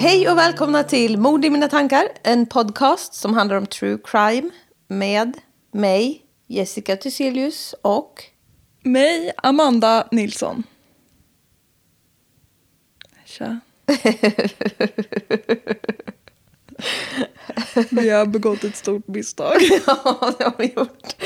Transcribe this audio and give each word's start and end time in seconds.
Hej 0.00 0.28
och 0.28 0.38
välkomna 0.38 0.82
till 0.84 1.18
Mord 1.18 1.44
i 1.44 1.50
mina 1.50 1.68
tankar. 1.68 2.08
En 2.22 2.46
podcast 2.46 3.14
som 3.14 3.34
handlar 3.34 3.56
om 3.56 3.66
true 3.66 3.98
crime 4.04 4.50
med 4.88 5.36
mig, 5.72 6.22
Jessica 6.46 6.96
Thyselius 6.96 7.74
och... 7.82 8.24
Mig, 8.82 9.32
Amanda 9.36 10.08
Nilsson. 10.10 10.62
Tja. 13.24 13.60
Vi 17.90 18.10
har 18.10 18.26
begått 18.26 18.64
ett 18.64 18.76
stort 18.76 19.08
misstag. 19.08 19.56
Ja, 19.86 20.34
det 20.38 20.44
har 20.44 20.54
vi 20.58 20.72
gjort. 20.76 21.16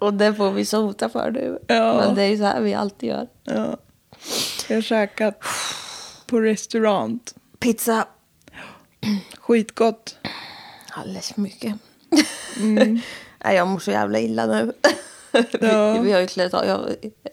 Och 0.00 0.14
det 0.14 0.34
får 0.34 0.50
vi 0.50 0.64
sota 0.64 1.08
för 1.08 1.30
nu. 1.30 1.58
Ja. 1.66 1.94
Men 1.94 2.14
det 2.14 2.22
är 2.22 2.28
ju 2.28 2.38
så 2.38 2.44
här 2.44 2.60
vi 2.60 2.74
alltid 2.74 3.08
gör. 3.08 3.28
Ja. 3.44 3.76
Jag 4.68 4.76
har 4.76 4.82
käkat 4.82 5.44
på 6.26 6.40
restaurang. 6.40 7.20
Pizza. 7.60 8.06
Skitgott. 9.38 10.16
Alldeles 10.90 11.32
för 11.32 11.40
mycket. 11.40 11.74
Nej, 12.58 13.56
jag 13.56 13.68
mår 13.68 13.78
så 13.78 13.90
jävla 13.90 14.18
illa 14.18 14.46
nu. 14.46 14.72
Ja. 15.60 15.92
vi, 15.92 15.98
vi 15.98 16.12
har 16.12 16.20
ju 16.20 16.26
klätt 16.26 16.54
av, 16.54 16.66
jag, 16.66 16.80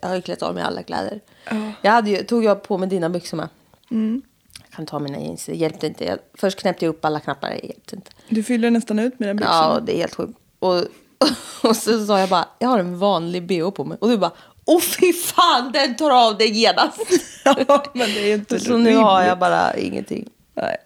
jag 0.01 0.09
har 0.09 0.15
ju 0.15 0.21
klätt 0.21 0.41
av 0.41 0.53
mig 0.53 0.63
alla 0.63 0.83
kläder. 0.83 1.21
Ja. 1.49 1.71
Jag 1.81 1.91
hade 1.91 2.09
ju, 2.09 2.23
tog 2.23 2.43
jag 2.43 2.63
på 2.63 2.77
mig 2.77 2.89
dina 2.89 3.09
byxor 3.09 3.37
med. 3.37 3.49
Mm. 3.91 4.21
Jag 4.63 4.71
kan 4.71 4.85
ta 4.85 4.99
mina 4.99 5.19
jeans, 5.19 5.45
det 5.45 5.55
hjälpte 5.55 5.87
inte. 5.87 6.05
Jag, 6.05 6.19
först 6.33 6.59
knäppte 6.59 6.85
jag 6.85 6.89
upp 6.89 7.05
alla 7.05 7.19
knappar, 7.19 7.49
det 7.49 7.67
hjälpte 7.67 7.95
inte. 7.95 8.11
Du 8.29 8.43
fyller 8.43 8.71
nästan 8.71 8.99
ut 8.99 9.19
mina 9.19 9.33
byxor. 9.33 9.53
Ja, 9.53 9.79
det 9.85 9.95
är 9.95 9.97
helt 9.97 10.15
sjukt. 10.15 10.39
Och, 10.59 10.75
och 11.63 11.75
så 11.75 12.05
sa 12.05 12.19
jag 12.19 12.29
bara, 12.29 12.47
jag 12.59 12.69
har 12.69 12.79
en 12.79 12.99
vanlig 12.99 13.47
bh 13.47 13.69
på 13.69 13.83
mig. 13.85 13.97
Och 14.01 14.09
du 14.09 14.17
bara, 14.17 14.31
åh 14.75 14.81
fy 14.81 15.13
fan, 15.13 15.71
den 15.71 15.95
tar 15.95 16.11
av 16.27 16.37
dig 16.37 16.49
genast. 16.59 16.99
Ja, 17.43 17.83
men 17.93 18.07
det 18.13 18.31
är 18.31 18.33
inte 18.35 18.59
så 18.59 18.77
nu 18.77 18.95
har 18.95 19.23
jag 19.23 19.39
bara 19.39 19.77
ingenting. 19.77 20.29
Nej. 20.53 20.77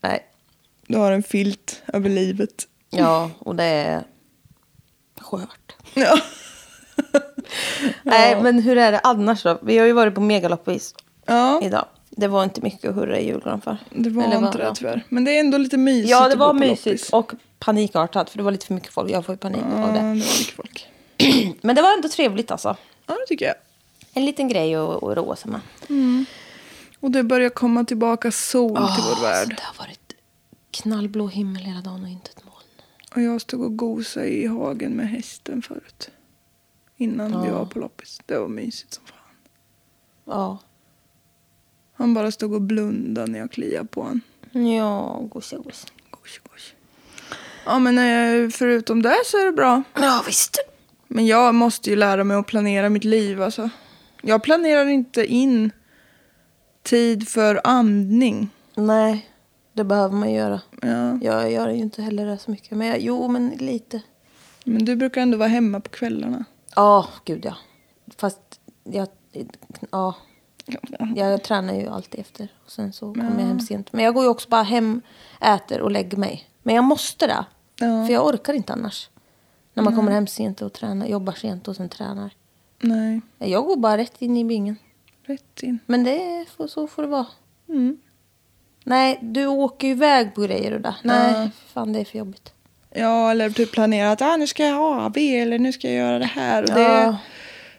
Nej. 0.00 0.22
Du 0.86 0.98
har 0.98 1.12
en 1.12 1.22
filt 1.22 1.82
över 1.92 2.10
livet. 2.10 2.68
Ja, 2.90 3.30
och 3.38 3.56
det 3.56 3.64
är 3.64 4.02
skört. 5.20 5.72
Ja. 5.94 6.18
Nej, 8.02 8.42
men 8.42 8.62
hur 8.62 8.78
är 8.78 8.92
det 8.92 8.98
annars 8.98 9.42
då? 9.42 9.58
Vi 9.62 9.78
har 9.78 9.86
ju 9.86 9.92
varit 9.92 10.14
på 10.14 10.20
megaloppis 10.20 10.94
Ja, 11.26 11.60
idag. 11.62 11.84
Det 12.10 12.28
var 12.28 12.44
inte 12.44 12.60
mycket 12.60 12.90
att 12.90 12.96
hurra 12.96 13.18
i 13.18 13.26
julgran 13.26 13.60
för. 13.60 13.76
det 13.90 14.10
var 14.10 14.22
Eller 14.24 14.36
inte 14.38 14.58
det 14.58 14.72
tyvärr. 14.74 15.04
Men 15.08 15.24
det 15.24 15.36
är 15.36 15.40
ändå 15.40 15.58
lite 15.58 15.76
mysigt 15.76 16.10
Ja, 16.10 16.28
det 16.28 16.36
var 16.36 16.52
mysigt 16.52 16.86
loppis. 16.86 17.10
och 17.10 17.32
panikartat 17.58 18.30
för 18.30 18.38
det 18.38 18.44
var 18.44 18.50
lite 18.50 18.66
för 18.66 18.74
mycket 18.74 18.92
folk. 18.92 19.10
Jag 19.10 19.24
får 19.26 19.32
ju 19.34 19.38
panik 19.38 19.60
Ja, 19.76 19.82
av 19.82 19.92
det 19.92 19.98
det. 19.98 20.04
var 20.06 20.14
mycket 20.14 20.54
folk. 20.56 20.86
Men 21.62 21.76
det 21.76 21.82
var 21.82 21.92
ändå 21.94 22.08
trevligt 22.08 22.50
alltså. 22.50 22.76
Ja, 23.06 23.14
det 23.14 23.26
tycker 23.28 23.46
jag. 23.46 23.54
En 24.12 24.24
liten 24.24 24.48
grej 24.48 24.74
att, 24.74 25.02
att 25.02 25.16
roa 25.16 25.36
sig 25.36 25.50
med. 25.50 25.60
Och 27.00 27.10
det 27.10 27.22
börjar 27.22 27.50
komma 27.50 27.84
tillbaka 27.84 28.32
sol 28.32 28.76
till 28.76 29.04
vår 29.08 29.22
värld. 29.22 29.48
så 29.48 29.54
Det 29.54 29.62
har 29.62 29.86
varit 29.86 30.14
knallblå 30.70 31.28
himmel 31.28 31.62
hela 31.62 31.80
dagen 31.80 32.02
och 32.02 32.08
inte 32.08 32.30
ett 32.30 32.44
moln. 32.44 32.56
Och 33.14 33.22
jag 33.22 33.40
stod 33.40 33.60
och 33.60 33.76
gosade 33.76 34.28
i 34.28 34.46
hagen 34.46 34.92
med 34.92 35.08
hästen 35.08 35.62
förut. 35.62 36.10
Innan 36.96 37.42
vi 37.42 37.50
var 37.50 37.64
på 37.64 37.78
loppis. 37.78 38.20
Det 38.26 38.38
var 38.38 38.48
mysigt 38.48 38.94
som 38.94 39.04
fan. 39.06 39.18
Ja. 40.24 40.58
Han 41.94 42.14
bara 42.14 42.32
stod 42.32 42.54
och 42.54 42.62
blundade 42.62 43.32
när 43.32 43.38
jag 43.38 43.50
kliade 43.50 43.86
på 43.86 44.02
honom. 44.02 44.20
Ja, 44.52 45.20
gosig, 45.22 45.58
gosig. 45.58 45.90
Gosh, 46.10 46.40
gosh. 46.52 46.72
Ja, 47.66 47.78
men 47.78 47.98
eh, 47.98 48.50
förutom 48.50 49.02
det 49.02 49.16
så 49.26 49.36
är 49.40 49.44
det 49.44 49.52
bra. 49.52 49.82
Ja, 49.94 50.22
visst. 50.26 50.58
Men 51.14 51.26
jag 51.26 51.54
måste 51.54 51.90
ju 51.90 51.96
lära 51.96 52.24
mig 52.24 52.36
att 52.36 52.46
planera 52.46 52.88
mitt 52.88 53.04
liv. 53.04 53.42
Alltså. 53.42 53.70
Jag 54.22 54.42
planerar 54.42 54.86
inte 54.86 55.26
in 55.26 55.70
tid 56.82 57.28
för 57.28 57.60
andning. 57.64 58.50
Nej, 58.74 59.30
det 59.72 59.84
behöver 59.84 60.14
man 60.14 60.32
göra. 60.32 60.60
Ja. 60.82 61.18
Jag 61.22 61.52
gör 61.52 61.68
ju 61.68 61.78
inte 61.78 62.02
heller 62.02 62.26
det 62.26 62.38
så 62.38 62.50
mycket. 62.50 62.78
Men 62.78 62.86
jag, 62.86 63.00
jo, 63.00 63.28
men 63.28 63.48
lite. 63.48 64.00
Men 64.64 64.84
du 64.84 64.96
brukar 64.96 65.20
ändå 65.20 65.38
vara 65.38 65.48
hemma 65.48 65.80
på 65.80 65.90
kvällarna. 65.90 66.44
Ja, 66.76 67.08
gud 67.24 67.44
ja. 67.44 67.54
Fast 68.16 68.60
jag, 68.84 69.08
ja, 69.90 70.14
jag 71.16 71.44
tränar 71.44 71.74
ju 71.74 71.88
alltid 71.88 72.20
efter. 72.20 72.48
Och 72.64 72.70
sen 72.70 72.92
så 72.92 73.14
kommer 73.14 73.40
jag 73.40 73.46
hem 73.46 73.60
sent. 73.60 73.92
Men 73.92 74.04
jag 74.04 74.14
går 74.14 74.24
ju 74.24 74.30
också 74.30 74.48
bara 74.48 74.62
hem, 74.62 75.02
äter 75.40 75.80
och 75.80 75.90
lägger 75.90 76.16
mig. 76.16 76.48
Men 76.62 76.74
jag 76.74 76.84
måste 76.84 77.26
det. 77.26 77.44
Ja. 77.78 78.06
För 78.06 78.12
jag 78.12 78.26
orkar 78.26 78.52
inte 78.52 78.72
annars. 78.72 79.08
När 79.74 79.82
man 79.82 79.96
kommer 79.96 80.12
hem 80.12 80.26
sent 80.26 80.62
och 80.62 80.72
tränar, 80.72 81.06
jobbar 81.06 81.32
sent 81.32 81.68
och 81.68 81.76
sen 81.76 81.88
tränar. 81.88 82.30
Nej, 82.80 83.20
Jag 83.38 83.64
går 83.64 83.76
bara 83.76 83.96
rätt 83.98 84.22
in 84.22 84.36
i 84.36 84.44
bingen. 84.44 84.76
rätt 85.26 85.62
in. 85.62 85.78
Men 85.86 86.04
det 86.04 86.44
får, 86.56 86.66
så 86.66 86.86
får 86.86 87.02
det 87.02 87.08
vara. 87.08 87.26
Mm. 87.68 87.98
Nej, 88.84 89.18
du 89.22 89.46
åker 89.46 89.86
ju 89.86 89.92
iväg 89.92 90.34
på 90.34 90.40
grejer 90.40 90.72
och 90.72 90.80
där. 90.80 90.94
Nej, 91.02 91.32
Ja. 91.32 91.50
fan 91.72 91.92
det 91.92 92.00
är 92.00 92.04
för 92.04 92.18
jobbigt. 92.18 92.52
Ja, 92.94 93.30
eller 93.30 93.50
typ 93.50 93.72
planera 93.72 94.10
att 94.12 94.22
ah, 94.22 94.36
nu 94.36 94.46
ska 94.46 94.66
jag 94.66 94.76
ha 94.76 95.00
AV 95.06 95.16
eller 95.18 95.58
nu 95.58 95.72
ska 95.72 95.88
jag 95.88 95.96
göra 95.96 96.18
det 96.18 96.24
här. 96.24 96.62
Och 96.62 96.68
Ja. 96.80 97.16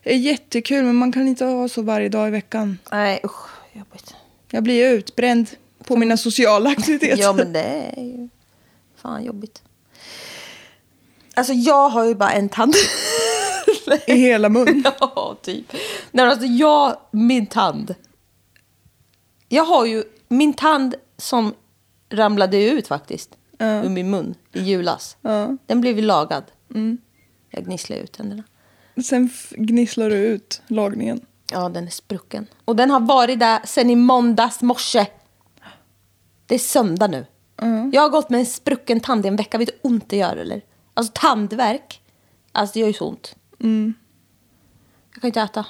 Det 0.03 0.13
är 0.13 0.17
jättekul, 0.17 0.83
men 0.83 0.95
man 0.95 1.11
kan 1.11 1.27
inte 1.27 1.45
ha 1.45 1.69
så 1.69 1.81
varje 1.81 2.09
dag 2.09 2.27
i 2.27 2.31
veckan. 2.31 2.77
Nej, 2.91 3.19
usch, 3.23 3.49
jobbigt. 3.73 4.15
Jag 4.51 4.63
blir 4.63 4.89
utbränd 4.89 5.49
på 5.83 5.95
mina 5.95 6.17
sociala 6.17 6.69
aktiviteter. 6.77 7.21
Ja, 7.21 7.33
men 7.33 7.53
det 7.53 7.63
är 7.97 8.03
ju 8.03 8.29
fan 8.95 9.23
jobbigt. 9.23 9.61
Alltså 11.33 11.53
jag 11.53 11.89
har 11.89 12.05
ju 12.05 12.15
bara 12.15 12.31
en 12.31 12.49
tand. 12.49 12.75
I 14.07 14.13
hela 14.13 14.49
mun. 14.49 14.83
ja, 14.99 15.37
typ. 15.41 15.73
Nej, 16.11 16.25
alltså 16.25 16.45
jag, 16.45 16.97
min 17.11 17.47
tand. 17.47 17.95
Jag 19.49 19.63
har 19.63 19.85
ju 19.85 20.03
min 20.27 20.53
tand 20.53 20.95
som 21.17 21.53
ramlade 22.09 22.63
ut 22.63 22.87
faktiskt. 22.87 23.29
Ja. 23.57 23.83
Ur 23.83 23.89
min 23.89 24.09
mun 24.09 24.35
i 24.53 24.61
julas. 24.61 25.17
Ja. 25.21 25.57
Den 25.65 25.81
blev 25.81 25.95
ju 25.95 26.01
lagad. 26.01 26.43
Mm. 26.73 26.97
Jag 27.49 27.65
gnisslade 27.65 28.01
ut 28.01 28.11
tänderna. 28.11 28.43
Sen 29.03 29.29
gnisslar 29.51 30.09
du 30.09 30.15
ut 30.15 30.61
lagningen. 30.67 31.21
Ja, 31.51 31.69
den 31.69 31.85
är 31.87 31.91
sprucken. 31.91 32.47
Och 32.65 32.75
den 32.75 32.89
har 32.89 32.99
varit 32.99 33.39
där 33.39 33.59
sen 33.65 33.89
i 33.89 33.95
måndags 33.95 34.61
morse. 34.61 35.05
Det 36.45 36.55
är 36.55 36.59
söndag 36.59 37.07
nu. 37.07 37.25
Ja. 37.55 37.89
Jag 37.93 38.01
har 38.01 38.09
gått 38.09 38.29
med 38.29 38.39
en 38.39 38.45
sprucken 38.45 38.99
tand 38.99 39.25
i 39.25 39.27
en 39.27 39.35
vecka. 39.35 39.57
Vet 39.57 39.67
du 39.67 39.73
hur 39.73 39.91
ont 39.91 40.09
det 40.09 40.17
gör 40.17 40.37
eller? 40.37 40.61
Alltså 40.93 41.11
tandvärk. 41.15 42.01
Alltså 42.51 42.73
det 42.73 42.79
gör 42.79 42.87
ju 42.87 42.93
så 42.93 43.07
ont. 43.07 43.35
Mm. 43.59 43.93
Jag 45.13 45.21
kan 45.21 45.27
inte 45.27 45.41
äta. 45.41 45.65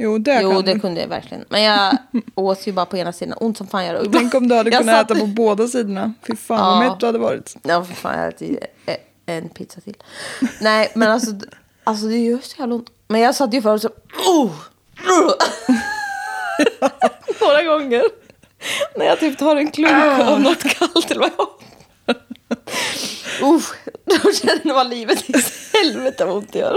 Jo, 0.00 0.18
det 0.18 0.40
jo, 0.42 0.50
kan 0.50 0.64
det 0.64 0.74
du. 0.74 0.80
kunde 0.80 1.00
jag 1.00 1.08
verkligen. 1.08 1.44
Men 1.48 1.62
jag 1.62 1.96
åt 2.34 2.66
ju 2.66 2.72
bara 2.72 2.86
på 2.86 2.96
ena 2.96 3.12
sidan. 3.12 3.38
Ont 3.40 3.56
som 3.58 3.66
fan 3.66 3.86
gör 3.86 3.94
det. 4.02 4.10
Tänk 4.18 4.34
om 4.34 4.48
du 4.48 4.54
hade 4.54 4.70
Jag 4.70 4.80
kunnat 4.80 4.96
satt- 4.96 5.10
äta 5.10 5.20
på 5.20 5.26
båda 5.26 5.68
sidorna. 5.68 6.12
Fy 6.26 6.36
fan 6.36 6.58
Ja. 6.58 6.64
vad 6.70 6.78
mätt 6.78 7.00
du 7.00 7.06
hade 7.06 7.18
varit. 7.18 7.56
Ja, 7.62 7.84
för 7.84 7.94
fan. 7.94 8.12
Jag 8.14 8.20
hade 8.24 8.34
ätit 8.36 8.58
en 9.26 9.48
pizza 9.48 9.80
till. 9.80 9.94
Nej, 10.60 10.92
men 10.94 11.10
alltså, 11.10 11.30
alltså 11.84 12.06
det 12.06 12.18
gör 12.18 12.38
så 12.42 12.60
jävla 12.60 12.74
ont. 12.74 12.90
Men 13.08 13.20
jag 13.20 13.34
satt 13.34 13.54
ju 13.54 13.62
förut 13.62 13.82
så... 13.82 13.88
Oh! 14.26 14.50
Några 17.40 17.62
gånger. 17.62 18.02
När 18.96 19.06
jag 19.06 19.20
typ 19.20 19.38
tar 19.38 19.56
en 19.56 19.70
klunk 19.70 19.92
av 20.28 20.40
något 20.40 20.62
kallt 20.62 21.10
eller 21.10 21.20
vad 21.20 21.30
Uff, 23.42 23.72
då 24.04 24.32
känner 24.32 24.74
man 24.74 24.88
livet 24.88 25.30
i 25.30 25.34
helvete 25.72 26.24
vad 26.24 26.36
ont 26.36 26.52
det 26.52 26.58
gör. 26.58 26.76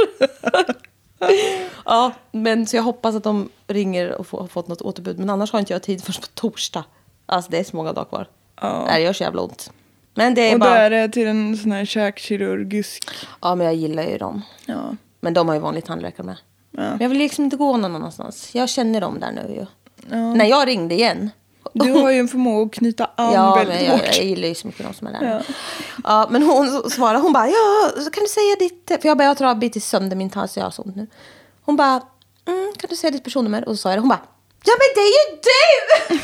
ja, 1.86 2.12
men 2.32 2.68
så 2.68 2.76
jag 2.76 2.84
hoppas 2.84 3.16
att 3.16 3.24
de 3.24 3.50
ringer 3.68 4.12
och 4.12 4.28
får, 4.28 4.40
har 4.40 4.48
fått 4.48 4.68
något 4.68 4.82
återbud. 4.82 5.20
Men 5.20 5.30
annars 5.30 5.52
har 5.52 5.60
inte 5.60 5.74
jag 5.74 5.84
tid 5.84 6.04
först 6.04 6.22
på 6.22 6.28
torsdag. 6.28 6.84
Alltså 7.26 7.52
det 7.52 7.58
är 7.58 7.64
så 7.64 7.76
många 7.76 7.94
dagar 7.94 8.06
kvar. 8.06 8.28
Ja. 8.62 8.84
Nej, 8.86 9.00
det 9.00 9.06
gör 9.06 9.14
så 9.14 9.24
jävla 9.24 9.42
ont. 9.42 9.72
Men 10.14 10.34
det 10.34 10.42
är 10.42 10.54
Och 10.54 10.60
då 10.60 10.66
bara... 10.66 10.78
är 10.78 10.90
det 10.90 11.10
till 11.10 11.28
en 11.28 11.58
sån 11.58 11.72
här 11.72 11.86
käkkirurgisk. 11.86 13.10
Ja, 13.42 13.56
men 13.56 13.66
jag 13.66 13.76
gillar 13.76 14.04
ju 14.04 14.18
dem. 14.18 14.42
Ja. 14.66 14.96
Men 15.20 15.34
de 15.34 15.48
har 15.48 15.56
ju 15.56 15.62
vanlig 15.62 15.86
tandläkare 15.86 16.26
med. 16.26 16.38
Ja. 16.72 16.82
Men 16.82 17.00
jag 17.00 17.10
vill 17.10 17.18
liksom 17.18 17.44
inte 17.44 17.58
gå 17.58 17.78
någon 17.78 17.96
annanstans. 17.96 18.56
Jag 18.56 18.70
känner 18.70 19.02
dem 19.02 19.20
där 19.20 19.32
nu 19.32 19.54
ju. 19.56 19.66
Ja. 20.10 20.34
När 20.34 20.46
jag 20.46 20.68
ringde 20.68 20.96
igen. 20.96 21.30
Du 21.74 21.92
har 21.92 22.12
ju 22.12 22.20
en 22.20 22.28
förmåga 22.28 22.66
att 22.66 22.74
knyta 22.74 23.10
an 23.16 23.34
Ja, 23.34 23.56
väldigt 23.56 23.76
men 23.76 23.86
jag, 23.86 23.92
hårt. 23.94 24.06
jag 24.16 24.26
gillar 24.26 24.48
ju 24.48 24.56
så 24.56 24.68
mycket 24.68 24.86
de 24.86 24.94
som 24.94 25.08
är 25.08 25.12
där. 25.12 25.44
Ja. 25.48 25.54
Ja. 26.04 26.28
men 26.30 26.44
hon 26.44 26.90
svarade, 26.90 27.20
hon 27.20 27.34
bara, 27.34 27.48
ja, 27.48 27.92
så 28.04 28.12
kan 28.12 28.24
du 28.24 28.28
säga 28.30 28.56
ditt... 28.60 29.02
För 29.02 29.08
jag 29.08 29.18
bara, 29.18 29.24
jag 29.24 29.38
tror 29.38 29.48
jag 29.48 29.56
har 29.56 29.60
bitit 29.60 29.84
sönder 29.84 30.16
min 30.16 30.30
tand 30.30 30.50
så 30.50 30.60
jag 30.60 30.66
har 30.66 30.72
så 30.72 30.82
ont 30.82 30.96
nu. 30.96 31.08
Hon 31.62 31.76
bara, 31.76 32.02
mm, 32.48 32.74
kan 32.78 32.90
du 32.90 32.96
säga 32.96 33.12
ditt 33.12 33.24
personnummer? 33.24 33.68
Och 33.68 33.76
så 33.76 33.82
sa 33.82 33.90
jag 33.90 33.98
det. 33.98 34.02
Hon 34.02 34.10
bara, 34.10 34.22
ja 34.66 34.74
men 34.80 34.88
det 34.96 35.02
är 35.02 35.06
ju 35.32 35.36
du! 35.36 36.16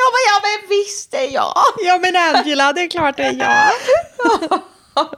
jag 0.00 0.12
bara, 0.12 0.26
ja 0.32 0.40
men 0.42 0.68
visst 0.68 1.14
är 1.14 1.34
jag. 1.34 1.54
Ja 1.84 1.98
men 2.02 2.16
Angela, 2.36 2.72
det 2.72 2.80
är 2.82 2.88
klart 2.88 3.16
det 3.16 3.22
är 3.22 3.32
jag. 3.34 4.60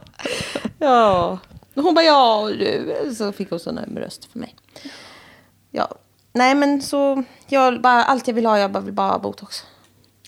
Ja. 0.78 1.38
Hon 1.74 1.94
bara, 1.94 2.04
ja 2.04 2.48
du. 2.58 3.14
Så 3.18 3.32
fick 3.32 3.50
hon 3.50 3.60
sån 3.60 3.78
röst 3.78 4.32
för 4.32 4.38
mig. 4.38 4.56
Ja. 5.70 5.88
Nej 6.38 6.54
men 6.54 6.82
så, 6.82 7.24
jag 7.46 7.80
bara, 7.80 8.04
allt 8.04 8.28
jag 8.28 8.34
vill 8.34 8.46
ha, 8.46 8.58
jag 8.58 8.72
bara 8.72 8.80
vill 8.82 8.94
bara 8.94 9.10
ha 9.10 9.18
botox. 9.18 9.56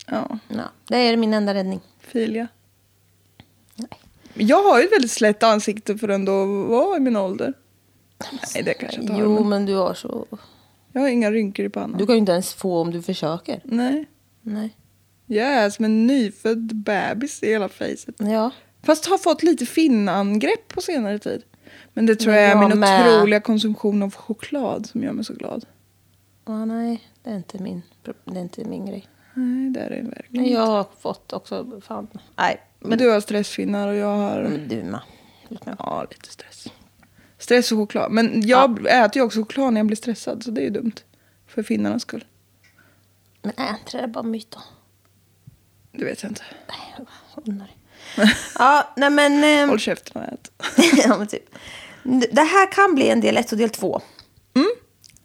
Ja, 0.07 0.39
Ja, 0.49 0.63
det 0.89 0.97
är 0.97 1.17
min 1.17 1.35
enda 1.35 1.55
räddning. 1.55 1.81
Filia. 2.01 2.49
Nej. 3.77 3.89
Jag 4.35 4.63
har 4.63 4.79
ju 4.79 4.85
ett 4.85 4.93
väldigt 4.93 5.11
slätt 5.11 5.43
ansikte 5.43 5.99
för 5.99 6.09
ändå 6.09 6.43
att 6.43 6.69
vara 6.71 6.97
i 6.97 7.01
min 7.01 7.17
ålder. 7.17 7.55
Nej, 8.55 8.63
det 8.65 8.75
kanske 8.75 8.97
jag 8.97 9.03
inte 9.05 9.13
har. 9.13 9.21
Jo, 9.21 9.45
men 9.45 9.67
du 9.67 9.75
har 9.75 9.95
så... 9.95 10.27
Jag 10.93 11.01
har 11.01 11.09
inga 11.09 11.31
rynkor 11.31 11.67
i 11.67 11.69
pannan. 11.69 11.99
Du 11.99 12.07
kan 12.07 12.15
ju 12.15 12.19
inte 12.19 12.33
ens 12.33 12.55
få 12.55 12.81
om 12.81 12.91
du 12.91 13.03
försöker. 13.03 13.61
Nej. 13.65 14.07
Nej. 14.43 14.77
Jag 15.27 15.47
är 15.49 15.71
som 15.71 15.85
en 15.85 16.07
nyfödd 16.07 16.77
bebis 16.77 17.43
i 17.43 17.47
hela 17.47 17.69
fejset. 17.69 18.15
Ja. 18.19 18.51
Fast 18.83 19.07
har 19.07 19.19
fått 19.19 19.43
lite 19.43 19.67
finnangrepp 19.67 20.69
på 20.69 20.81
senare 20.81 21.19
tid. 21.19 21.43
Men 21.95 22.07
det 22.07 22.17
tror 22.17 22.33
Men 22.33 22.43
jag 22.43 22.51
är 22.51 22.57
jag 22.57 22.69
min 22.71 22.81
med. 22.81 23.17
otroliga 23.17 23.41
konsumtion 23.41 24.03
av 24.03 24.15
choklad 24.15 24.87
som 24.87 25.03
gör 25.03 25.13
mig 25.13 25.25
så 25.25 25.35
glad. 25.35 25.65
Ah, 26.51 26.65
nej, 26.65 27.11
det 27.23 27.31
är, 27.31 27.37
inte 27.37 27.63
min, 27.63 27.83
det 28.25 28.39
är 28.39 28.43
inte 28.43 28.65
min 28.65 28.87
grej. 28.87 29.09
Nej, 29.35 29.71
det 29.71 29.81
är 29.81 29.91
det 29.91 30.03
verkligen 30.03 30.43
Men 30.43 30.53
jag 30.53 30.67
har 30.67 30.87
fått 31.01 31.33
också... 31.33 31.81
Fan. 31.81 32.09
Nej, 32.37 32.61
Men 32.79 32.99
du 32.99 33.11
har 33.11 33.21
stressfinnar 33.21 33.89
och 33.89 33.95
jag 33.95 34.17
har 34.17 34.43
men 34.43 34.69
du 34.69 34.83
med. 34.83 35.01
ja, 35.79 36.07
lite 36.11 36.31
stress. 36.31 36.67
Stress 37.39 37.73
och 37.73 37.79
choklad. 37.79 38.13
Men 38.13 38.43
jag 38.47 38.87
äter 38.87 39.17
ju 39.21 39.27
också 39.27 39.39
choklad 39.41 39.73
när 39.73 39.81
jag 39.81 39.87
blir 39.87 39.97
stressad 39.97 40.43
så 40.43 40.51
det 40.51 40.61
är 40.61 40.65
ju 40.65 40.71
dumt. 40.71 40.93
För 41.47 41.63
finnarnas 41.63 42.03
skull. 42.03 42.25
Men 43.43 43.53
är 43.57 43.71
inte 43.71 44.01
det 44.01 44.09
bara 44.09 44.23
myt 44.25 44.51
då? 44.51 44.61
Det 45.93 46.05
vet 46.05 46.23
jag 46.23 46.31
inte. 46.31 46.43
Nej, 46.69 46.95
jag 46.97 47.07
ja, 48.59 48.93
nej 48.97 49.11
men... 49.11 49.45
ehm, 49.45 49.69
Håll 49.69 49.79
käften 49.79 50.23
och 50.23 50.29
ät. 50.29 50.51
ja, 51.07 51.19
men 51.19 51.27
typ. 51.27 51.45
Det 52.33 52.43
här 52.43 52.73
kan 52.73 52.95
bli 52.95 53.09
en 53.09 53.21
del 53.21 53.37
ett 53.37 53.53
och 53.53 53.59
del 53.59 53.71
två. 53.71 54.01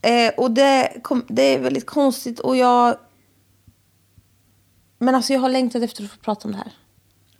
Eh, 0.05 0.33
och 0.37 0.51
det, 0.51 0.99
kom, 1.01 1.25
det 1.27 1.41
är 1.41 1.59
väldigt 1.59 1.85
konstigt 1.85 2.39
och 2.39 2.55
jag... 2.57 2.97
Men 4.97 5.15
alltså 5.15 5.33
jag 5.33 5.39
har 5.39 5.49
längtat 5.49 5.83
efter 5.83 6.03
att 6.03 6.11
få 6.11 6.17
prata 6.17 6.47
om 6.47 6.51
det 6.51 6.57
här. 6.57 6.73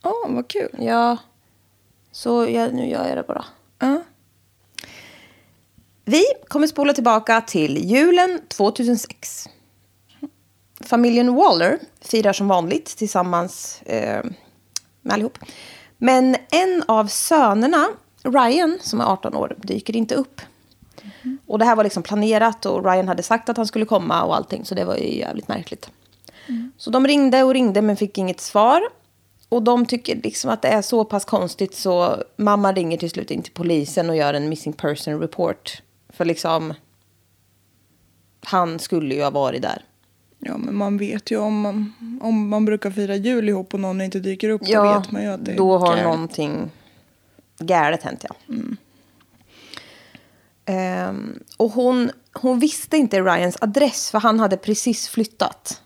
Ja, 0.02 0.14
vad 0.30 0.48
kul. 0.48 0.70
Ja. 0.80 1.18
Så 2.12 2.50
jag, 2.50 2.74
nu 2.74 2.90
gör 2.90 3.08
jag 3.08 3.18
det 3.18 3.24
bara. 3.24 3.46
Ja. 3.80 4.02
Vi 6.06 6.24
kommer 6.48 6.68
spola 6.68 6.94
tillbaka 6.94 7.42
till 7.42 7.78
julen 7.78 8.42
2006. 8.48 9.50
Familjen 10.82 11.36
Waller 11.36 11.80
firar 12.02 12.34
som 12.34 12.48
vanligt 12.48 12.86
tillsammans 12.86 13.82
eh, 13.82 14.26
med 15.02 15.14
allihop. 15.14 15.38
Men 15.98 16.36
en 16.52 16.84
av 16.88 17.08
sönerna, 17.08 17.88
Ryan, 18.24 18.78
som 18.82 19.02
är 19.02 19.06
18 19.06 19.36
år, 19.36 19.56
dyker 19.58 19.96
inte 19.96 20.16
upp. 20.16 20.42
Och 21.48 21.60
det 21.60 21.66
här 21.66 21.76
var 21.76 21.84
liksom 21.84 22.04
planerat 22.04 22.66
och 22.66 22.86
Ryan 22.86 23.08
hade 23.08 23.24
sagt 23.24 23.50
att 23.50 23.58
han 23.58 23.68
skulle 23.68 23.86
komma 23.86 24.24
och 24.24 24.36
allting. 24.36 24.66
Så 24.66 24.76
det 24.76 24.86
var 24.86 24.96
ju 24.96 25.18
jävligt 25.18 25.48
märkligt. 25.48 25.90
Så 26.78 26.90
de 26.90 27.08
ringde 27.08 27.44
och 27.44 27.54
ringde 27.54 27.82
men 27.82 27.98
fick 27.98 28.18
inget 28.18 28.40
svar. 28.40 28.82
Och 29.50 29.64
de 29.64 29.86
tycker 29.86 30.16
liksom 30.16 30.52
att 30.52 30.62
det 30.62 30.68
är 30.68 30.82
så 30.82 31.06
pass 31.06 31.26
konstigt 31.26 31.76
så 31.76 32.24
mamma 32.36 32.74
ringer 32.74 32.98
till 32.98 33.10
slut 33.10 33.32
in 33.32 33.42
till 33.44 33.54
polisen 33.54 34.10
och 34.10 34.16
gör 34.16 34.34
en 34.34 34.50
missing 34.50 34.74
person 34.74 35.20
report. 35.20 35.82
För 36.10 36.26
liksom, 36.26 36.74
han 38.46 38.80
skulle 38.80 39.16
ju 39.16 39.24
ha 39.24 39.30
varit 39.30 39.62
där. 39.62 39.82
ja, 40.40 40.58
men 40.58 40.76
man 40.76 40.98
vet 40.98 41.32
ju 41.32 41.38
om 41.38 41.62
man, 41.62 41.94
om 42.22 42.50
man 42.50 42.66
brukar 42.66 42.92
fira 42.92 43.16
jul 43.16 43.50
ihop 43.50 43.74
och 43.74 43.80
någon 43.80 44.02
inte 44.02 44.20
dyker 44.20 44.50
upp. 44.50 44.62
då 44.62 44.84
vet 44.84 45.12
man 45.12 45.24
ju 45.24 45.28
att 45.30 45.46
det 45.46 45.52
är 45.52 45.58
då 45.58 45.78
har 45.78 45.88
galet. 45.88 46.04
någonting 46.04 46.72
galet 47.60 48.04
hänt, 48.04 48.26
ja. 48.30 48.36
Ehm, 50.66 51.40
och 51.58 51.72
hon, 51.72 52.12
hon 52.34 52.60
visste 52.60 52.98
inte 52.98 53.22
Ryans 53.22 53.58
adress 53.62 54.12
för 54.12 54.20
han 54.20 54.40
hade 54.40 54.58
precis 54.58 55.08
flyttat. 55.08 55.82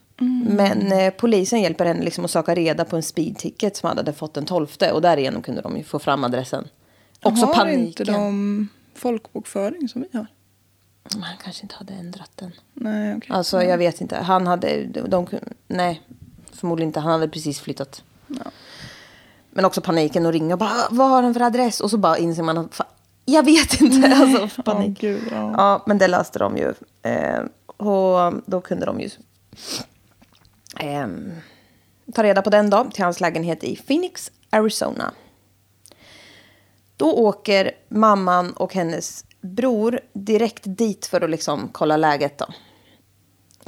Men 0.46 0.92
eh, 0.92 1.14
polisen 1.14 1.62
hjälper 1.62 1.86
henne 1.86 2.04
liksom 2.04 2.26
att 2.26 2.32
söka 2.32 2.56
reda 2.56 2.86
på 2.86 2.96
en 2.96 3.04
speedticket 3.04 3.78
som 3.78 3.88
han 3.88 3.98
hade 3.98 4.14
fått 4.14 4.34
den 4.34 4.46
12 4.46 4.68
och 4.94 5.02
därigenom 5.02 5.42
kunde 5.42 5.62
de 5.62 5.84
få 5.84 6.00
fram 6.00 6.24
adressen. 6.24 6.68
Också 7.24 7.46
har 7.46 7.54
paniken. 7.54 7.86
inte 7.86 8.04
de 8.04 8.68
folkbokföring 8.96 9.90
som 9.90 10.02
vi 10.02 10.18
har? 10.18 10.28
Men 11.14 11.24
Han 11.24 11.38
kanske 11.44 11.62
inte 11.64 11.76
hade 11.76 11.94
ändrat 11.94 12.32
den. 12.36 12.52
Nej, 12.74 13.18
okej. 13.18 13.30
Alltså 13.32 13.64
jag 13.64 13.78
vet 13.78 14.02
inte. 14.02 14.16
Han 14.16 14.48
hade, 14.48 14.86
de, 14.86 15.02
de, 15.02 15.28
nej, 15.68 16.02
förmodligen 16.52 16.90
inte. 16.90 17.00
Han 17.00 17.12
hade 17.12 17.30
precis 17.30 17.60
flyttat. 17.60 18.04
Men 19.52 19.66
också 19.66 19.82
paniken 19.82 20.26
och 20.26 20.34
ringa 20.34 20.54
och 20.54 20.60
bara, 20.60 20.72
vad 20.90 21.10
har 21.10 21.24
han 21.24 21.34
för 21.34 21.42
adress? 21.42 21.82
Och 21.82 21.90
så 21.90 21.98
bara 21.98 22.18
inser 22.18 22.44
man 22.44 22.58
att, 22.58 22.82
jag 23.34 23.44
vet 23.46 23.82
inte. 23.82 24.16
Alltså 24.16 24.62
panik. 24.64 24.98
Åh, 25.04 25.10
gud, 25.10 25.24
ja. 25.32 25.54
Ja, 25.58 25.84
men 25.88 25.98
det 25.98 26.08
löste 26.08 26.40
de 26.40 26.58
ju. 26.58 26.74
Eh, 27.02 27.40
och 27.68 28.34
då 28.46 28.62
kunde 28.62 28.86
de 28.86 29.00
ju 29.00 29.10
ehm, 30.80 31.32
ta 32.14 32.24
reda 32.24 32.42
på 32.42 32.50
den 32.50 32.70
då 32.70 32.84
till 32.94 33.04
hans 33.04 33.22
lägenhet 33.22 33.64
i 33.64 33.76
Phoenix, 33.76 34.32
Arizona. 34.50 35.12
Då 36.98 37.14
åker 37.14 37.72
mamman 37.90 38.54
och 38.54 38.74
hennes 38.74 39.26
bror 39.42 40.00
direkt 40.14 40.62
dit 40.66 41.06
för 41.06 41.22
att 41.22 41.30
liksom 41.30 41.70
kolla 41.72 41.98
läget 41.98 42.38
då. 42.38 42.46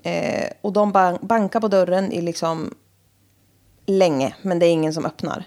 Eh, 0.10 0.50
och 0.62 0.74
de 0.74 0.92
ban- 0.94 1.20
bankar 1.26 1.60
på 1.60 1.68
dörren 1.68 2.12
i 2.12 2.22
liksom 2.22 2.74
länge, 3.86 4.36
men 4.42 4.60
det 4.60 4.66
är 4.66 4.72
ingen 4.72 4.94
som 4.94 5.06
öppnar. 5.06 5.44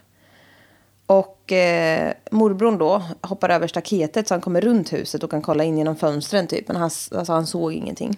Och 1.07 1.53
eh, 1.53 2.15
morbrorn 2.31 2.79
då 2.79 3.03
hoppar 3.21 3.49
över 3.49 3.67
staketet 3.67 4.29
så 4.29 4.35
han 4.35 4.41
kommer 4.41 4.61
runt 4.61 4.93
huset 4.93 5.23
och 5.23 5.31
kan 5.31 5.43
kolla 5.43 5.65
in 5.65 5.79
genom 5.79 5.97
fönstren 5.97 6.47
typ. 6.47 6.69
Men 6.69 6.77
han, 6.77 6.91
alltså, 7.11 7.33
han 7.33 7.47
såg 7.47 7.73
ingenting. 7.73 8.17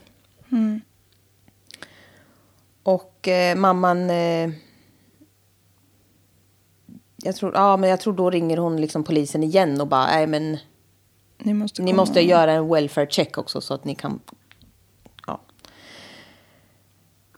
Och 2.82 3.28
eh, 3.28 3.56
mamman... 3.56 4.10
Eh, 4.10 4.50
jag, 7.22 7.36
tror, 7.36 7.52
ja, 7.54 7.76
men 7.76 7.90
jag 7.90 8.00
tror 8.00 8.12
då 8.12 8.30
ringer 8.30 8.56
hon 8.56 8.80
liksom 8.80 9.04
polisen 9.04 9.42
igen 9.42 9.80
och 9.80 9.86
bara, 9.86 10.06
nej 10.06 10.26
men 10.26 10.58
Ni 11.38 11.54
måste, 11.54 11.82
ni 11.82 11.92
måste 11.92 12.20
göra 12.20 12.52
en 12.52 12.68
welfare 12.68 13.06
check 13.10 13.38
också 13.38 13.60
så 13.60 13.74
att 13.74 13.84
ni 13.84 13.94
kan... 13.94 14.20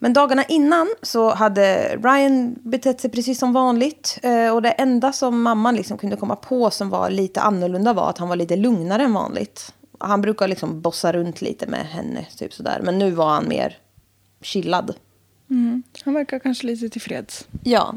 Men 0.01 0.13
dagarna 0.13 0.45
innan 0.45 0.89
så 1.03 1.35
hade 1.35 1.97
Ryan 1.97 2.55
betett 2.63 3.01
sig 3.01 3.11
precis 3.11 3.39
som 3.39 3.53
vanligt. 3.53 4.19
Eh, 4.23 4.55
och 4.55 4.63
det 4.63 4.71
enda 4.71 5.13
som 5.13 5.43
mamman 5.43 5.75
liksom 5.75 5.99
kunde 5.99 6.17
komma 6.17 6.37
på 6.37 6.71
som 6.71 6.91
var 6.91 7.11
lite 7.11 7.41
annorlunda 7.41 7.93
var 7.93 8.11
att 8.11 8.19
han 8.19 8.29
var 8.29 8.37
lite 8.37 8.57
lugnare 8.57 9.03
än 9.03 9.13
vanligt. 9.13 9.75
Han 9.99 10.21
brukar 10.21 10.49
liksom 10.49 10.81
bossa 10.81 11.13
runt 11.13 11.41
lite 11.41 11.67
med 11.67 11.87
henne, 11.87 12.27
typ 12.37 12.53
sådär. 12.53 12.81
Men 12.83 12.99
nu 12.99 13.11
var 13.11 13.29
han 13.29 13.49
mer 13.49 13.79
chillad. 14.41 14.95
Mm. 15.51 15.83
Han 16.05 16.15
verkar 16.15 16.39
kanske 16.39 16.67
lite 16.67 16.89
tillfreds. 16.89 17.47
Ja. 17.65 17.95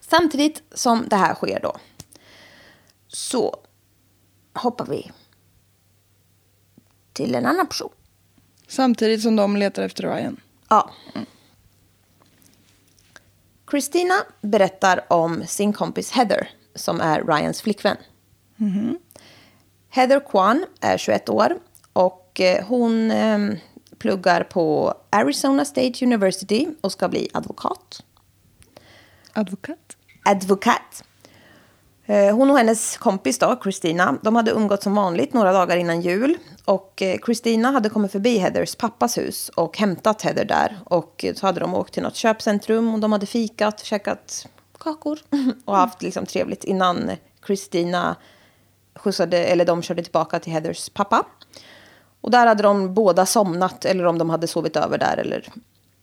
Samtidigt 0.00 0.62
som 0.74 1.04
det 1.08 1.16
här 1.16 1.34
sker 1.34 1.60
då 1.62 1.76
så 3.08 3.56
hoppar 4.54 4.86
vi 4.86 5.10
till 7.12 7.34
en 7.34 7.46
annan 7.46 7.66
person. 7.66 7.90
Samtidigt 8.68 9.22
som 9.22 9.36
de 9.36 9.56
letar 9.56 9.82
efter 9.82 10.02
Ryan. 10.02 10.40
Ja. 10.72 10.90
Christina 13.70 14.14
berättar 14.40 15.12
om 15.12 15.46
sin 15.46 15.72
kompis 15.72 16.10
Heather 16.10 16.50
som 16.74 17.00
är 17.00 17.24
Ryans 17.24 17.62
flickvän. 17.62 17.96
Heather 19.88 20.20
Kwan 20.20 20.64
är 20.80 20.98
21 20.98 21.28
år 21.28 21.58
och 21.92 22.40
eh, 22.40 22.64
hon 22.64 23.10
eh, 23.10 23.38
pluggar 23.98 24.44
på 24.44 24.94
Arizona 25.10 25.64
State 25.64 26.04
University 26.04 26.68
och 26.80 26.92
ska 26.92 27.08
bli 27.08 27.28
advokat. 27.32 28.04
Advokat. 29.32 29.96
advokat. 30.24 31.04
Eh, 32.06 32.36
hon 32.36 32.50
och 32.50 32.58
hennes 32.58 32.96
kompis 32.96 33.38
då, 33.38 33.58
Christina, 33.62 34.18
de 34.22 34.36
hade 34.36 34.50
umgått 34.50 34.82
som 34.82 34.94
vanligt 34.94 35.32
några 35.32 35.52
dagar 35.52 35.76
innan 35.76 36.00
jul. 36.00 36.36
Och 36.64 37.02
eh, 37.02 37.18
Christina 37.24 37.70
hade 37.70 37.88
kommit 37.88 38.12
förbi 38.12 38.38
Heathers 38.38 38.74
pappas 38.74 39.18
hus 39.18 39.48
och 39.48 39.78
hämtat 39.78 40.22
Heather 40.22 40.44
där. 40.44 40.78
Och 40.84 41.24
eh, 41.24 41.34
så 41.34 41.46
hade 41.46 41.60
de 41.60 41.74
åkt 41.74 41.94
till 41.94 42.02
något 42.02 42.16
köpcentrum 42.16 42.94
och 42.94 43.00
de 43.00 43.12
hade 43.12 43.26
fikat, 43.26 43.84
käkat 43.84 44.46
kakor 44.78 45.18
och 45.64 45.76
haft 45.76 46.02
liksom 46.02 46.26
trevligt 46.26 46.64
innan 46.64 47.10
Christina 47.46 48.16
skjutsade, 48.94 49.44
eller 49.44 49.64
de 49.64 49.82
körde 49.82 50.02
tillbaka 50.02 50.38
till 50.38 50.52
Heathers 50.52 50.88
pappa. 50.88 51.26
Och 52.20 52.30
där 52.30 52.46
hade 52.46 52.62
de 52.62 52.94
båda 52.94 53.26
somnat, 53.26 53.84
eller 53.84 54.06
om 54.06 54.18
de 54.18 54.30
hade 54.30 54.46
sovit 54.46 54.76
över 54.76 54.98
där, 54.98 55.16
eller 55.16 55.48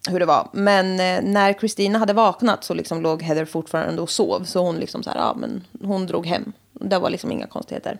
hur 0.07 0.19
det 0.19 0.25
var. 0.25 0.49
Men 0.53 0.91
eh, 0.91 1.31
när 1.31 1.53
Christina 1.53 1.99
hade 1.99 2.13
vaknat 2.13 2.63
så 2.63 2.73
liksom 2.73 3.01
låg 3.01 3.21
Heather 3.21 3.45
fortfarande 3.45 4.01
och 4.01 4.09
sov. 4.09 4.43
Så 4.43 4.61
hon 4.61 4.75
liksom 4.75 5.03
så 5.03 5.09
här, 5.09 5.17
ja 5.17 5.35
men 5.37 5.63
hon 5.81 6.07
drog 6.07 6.25
hem. 6.25 6.53
Det 6.73 6.99
var 6.99 7.09
liksom 7.09 7.31
inga 7.31 7.47
konstigheter. 7.47 7.99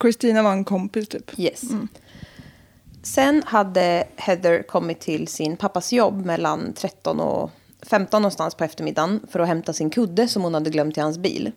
Christina 0.00 0.42
var 0.42 0.52
en 0.52 0.64
kompis 0.64 1.08
typ. 1.08 1.38
Yes. 1.38 1.62
Sen 3.02 3.42
hade 3.46 4.04
Heather 4.16 4.62
kommit 4.62 5.00
till 5.00 5.28
sin 5.28 5.56
pappas 5.56 5.92
jobb 5.92 6.26
mellan 6.26 6.72
13 6.72 7.20
och 7.20 7.50
15 7.82 8.22
någonstans 8.22 8.54
på 8.54 8.64
eftermiddagen 8.64 9.20
för 9.30 9.40
att 9.40 9.48
hämta 9.48 9.72
sin 9.72 9.90
kudde 9.90 10.28
som 10.28 10.42
hon 10.42 10.54
hade 10.54 10.70
glömt 10.70 10.98
i 10.98 11.00
hans 11.00 11.18
bil. 11.18 11.52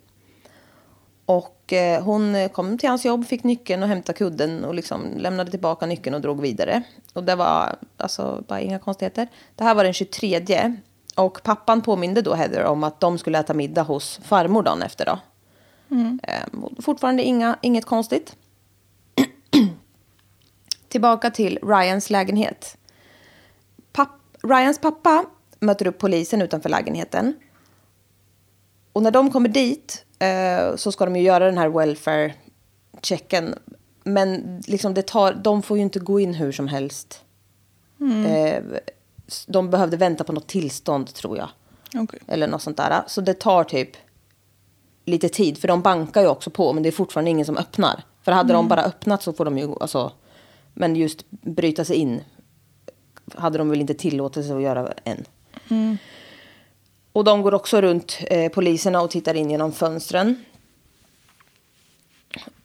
Och 1.25 1.73
eh, 1.73 2.03
hon 2.03 2.49
kom 2.49 2.77
till 2.77 2.89
hans 2.89 3.05
jobb, 3.05 3.25
fick 3.25 3.43
nyckeln 3.43 3.83
och 3.83 3.89
hämtade 3.89 4.17
kudden 4.17 4.65
och 4.65 4.73
liksom 4.73 5.17
lämnade 5.17 5.51
tillbaka 5.51 5.85
nyckeln 5.85 6.15
och 6.15 6.21
drog 6.21 6.41
vidare. 6.41 6.83
Och 7.13 7.23
det 7.23 7.35
var 7.35 7.75
alltså 7.97 8.43
bara 8.47 8.61
inga 8.61 8.79
konstigheter. 8.79 9.27
Det 9.55 9.63
här 9.63 9.75
var 9.75 9.83
den 9.83 9.93
23 9.93 10.73
och 11.15 11.43
pappan 11.43 11.81
påminde 11.81 12.21
då 12.21 12.33
Heather 12.33 12.63
om 12.63 12.83
att 12.83 12.99
de 12.99 13.17
skulle 13.17 13.39
äta 13.39 13.53
middag 13.53 13.83
hos 13.83 14.19
farmor 14.23 14.63
dagen 14.63 14.81
efter 14.81 15.05
då. 15.05 15.19
Eh, 16.23 16.43
fortfarande 16.81 17.23
inga, 17.23 17.57
inget 17.61 17.85
konstigt. 17.85 18.35
Tillbaka 20.87 21.31
till 21.31 21.59
Ryans 21.63 22.09
lägenhet. 22.09 22.77
Papp, 23.91 24.09
Ryans 24.43 24.79
pappa 24.79 25.25
möter 25.59 25.87
upp 25.87 25.97
polisen 25.97 26.41
utanför 26.41 26.69
lägenheten. 26.69 27.33
Och 28.93 29.03
när 29.03 29.11
de 29.11 29.31
kommer 29.31 29.49
dit 29.49 30.02
eh, 30.19 30.75
så 30.75 30.91
ska 30.91 31.05
de 31.05 31.15
ju 31.15 31.21
göra 31.21 31.45
den 31.45 31.57
här 31.57 31.69
welfare-checken. 31.69 33.55
Men 34.03 34.61
liksom 34.67 34.93
det 34.93 35.01
tar, 35.01 35.33
de 35.33 35.61
får 35.61 35.77
ju 35.77 35.83
inte 35.83 35.99
gå 35.99 36.19
in 36.19 36.33
hur 36.33 36.51
som 36.51 36.67
helst. 36.67 37.21
Eh, 38.27 38.63
de 39.47 39.69
behövde 39.69 39.97
vänta 39.97 40.23
på 40.23 40.33
något 40.33 40.47
tillstånd 40.47 41.13
tror 41.13 41.37
jag. 41.37 41.49
Okej. 41.95 42.19
Eller 42.27 42.47
något 42.47 42.61
sånt 42.61 42.77
där. 42.77 43.01
Så 43.07 43.21
det 43.21 43.33
tar 43.33 43.63
typ 43.63 43.89
lite 45.05 45.29
tid. 45.29 45.57
För 45.57 45.67
de 45.67 45.81
bankar 45.81 46.21
ju 46.21 46.27
också 46.27 46.49
på 46.49 46.73
men 46.73 46.83
det 46.83 46.89
är 46.89 46.91
fortfarande 46.91 47.31
ingen 47.31 47.45
som 47.45 47.57
öppnar. 47.57 48.03
För 48.21 48.31
hade 48.31 48.53
de 48.53 48.67
bara 48.67 48.83
öppnat 48.83 49.23
så 49.23 49.33
får 49.33 49.45
de 49.45 49.57
ju, 49.57 49.75
alltså. 49.81 50.11
Men 50.73 50.95
just 50.95 51.25
bryta 51.29 51.85
sig 51.85 51.95
in 51.95 52.21
hade 53.35 53.57
de 53.57 53.69
väl 53.69 53.81
inte 53.81 53.93
tillåtelse 53.93 54.55
att 54.55 54.61
göra 54.61 54.93
än. 55.03 55.25
Och 57.13 57.23
de 57.23 57.41
går 57.41 57.53
också 57.53 57.81
runt 57.81 58.19
eh, 58.21 58.51
poliserna 58.51 59.01
och 59.01 59.11
tittar 59.11 59.33
in 59.33 59.51
genom 59.51 59.71
fönstren. 59.71 60.45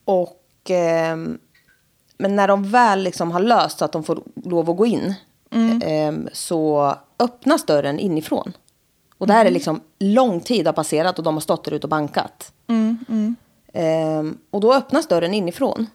Och 0.04 0.44
ehm, 0.68 1.38
men 2.18 2.36
när 2.36 2.48
de 2.48 2.70
väl 2.70 3.02
liksom 3.02 3.30
har 3.30 3.40
löst 3.40 3.78
så 3.78 3.84
att 3.84 3.92
de 3.92 4.04
får 4.04 4.22
lov 4.34 4.70
att 4.70 4.76
gå 4.76 4.86
in 4.86 5.14
ehm, 5.82 6.28
så 6.32 6.94
öppnas 7.18 7.66
dörren 7.66 7.98
inifrån. 7.98 8.52
Och 9.18 9.26
det 9.26 9.32
här 9.32 9.46
är 9.46 9.50
liksom 9.50 9.80
lång 9.98 10.40
tid 10.40 10.66
har 10.66 10.72
passerat 10.72 11.18
och 11.18 11.24
de 11.24 11.34
har 11.34 11.40
stått 11.40 11.64
där 11.64 11.72
ute 11.72 11.86
och 11.86 11.90
bankat. 11.90 12.52
Ehm, 13.72 14.38
och 14.50 14.60
då 14.60 14.74
öppnas 14.74 15.06
dörren 15.06 15.34
inifrån. 15.34 15.86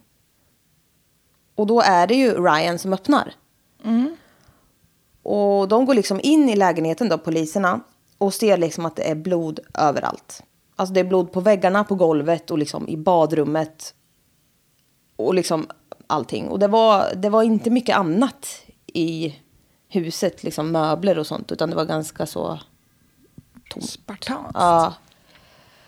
Och 1.56 1.68
då 1.68 1.82
är 1.82 2.08
det 2.08 2.16
ju 2.16 2.34
Ryan 2.34 2.80
som 2.80 2.94
öppnar. 2.94 3.34
Och 5.24 5.68
de 5.68 5.86
går 5.86 5.94
liksom 5.94 6.20
in 6.24 6.50
i 6.50 6.56
lägenheten 6.56 7.10
då, 7.10 7.18
poliserna. 7.18 7.80
Och 8.24 8.34
ser 8.34 8.58
liksom 8.58 8.86
att 8.86 8.96
det 8.96 9.10
är 9.10 9.16
blod 9.16 9.60
överallt. 9.74 10.44
Alltså 10.76 10.94
det 10.94 11.00
är 11.00 11.04
blod 11.04 11.32
på 11.32 11.40
väggarna, 11.40 11.84
på 11.84 11.96
golvet 11.96 12.52
och 12.52 12.58
liksom 12.58 12.90
i 12.90 12.98
badrummet. 12.98 13.94
Och 15.16 15.34
liksom 15.34 15.68
allting. 16.08 16.48
Och 16.48 16.60
det 16.60 16.68
var, 16.68 17.16
det 17.16 17.30
var 17.30 17.44
inte 17.44 17.70
mycket 17.70 17.98
annat 17.98 18.48
i 18.94 19.40
huset, 19.90 20.44
liksom 20.44 20.72
möbler 20.72 21.20
och 21.20 21.28
sånt. 21.28 21.52
Utan 21.52 21.70
det 21.70 21.76
var 21.76 21.86
ganska 21.86 22.26
så 22.26 22.60
tomt. 23.70 23.90
Spartanskt. 23.90 24.52
Ja, 24.54 24.94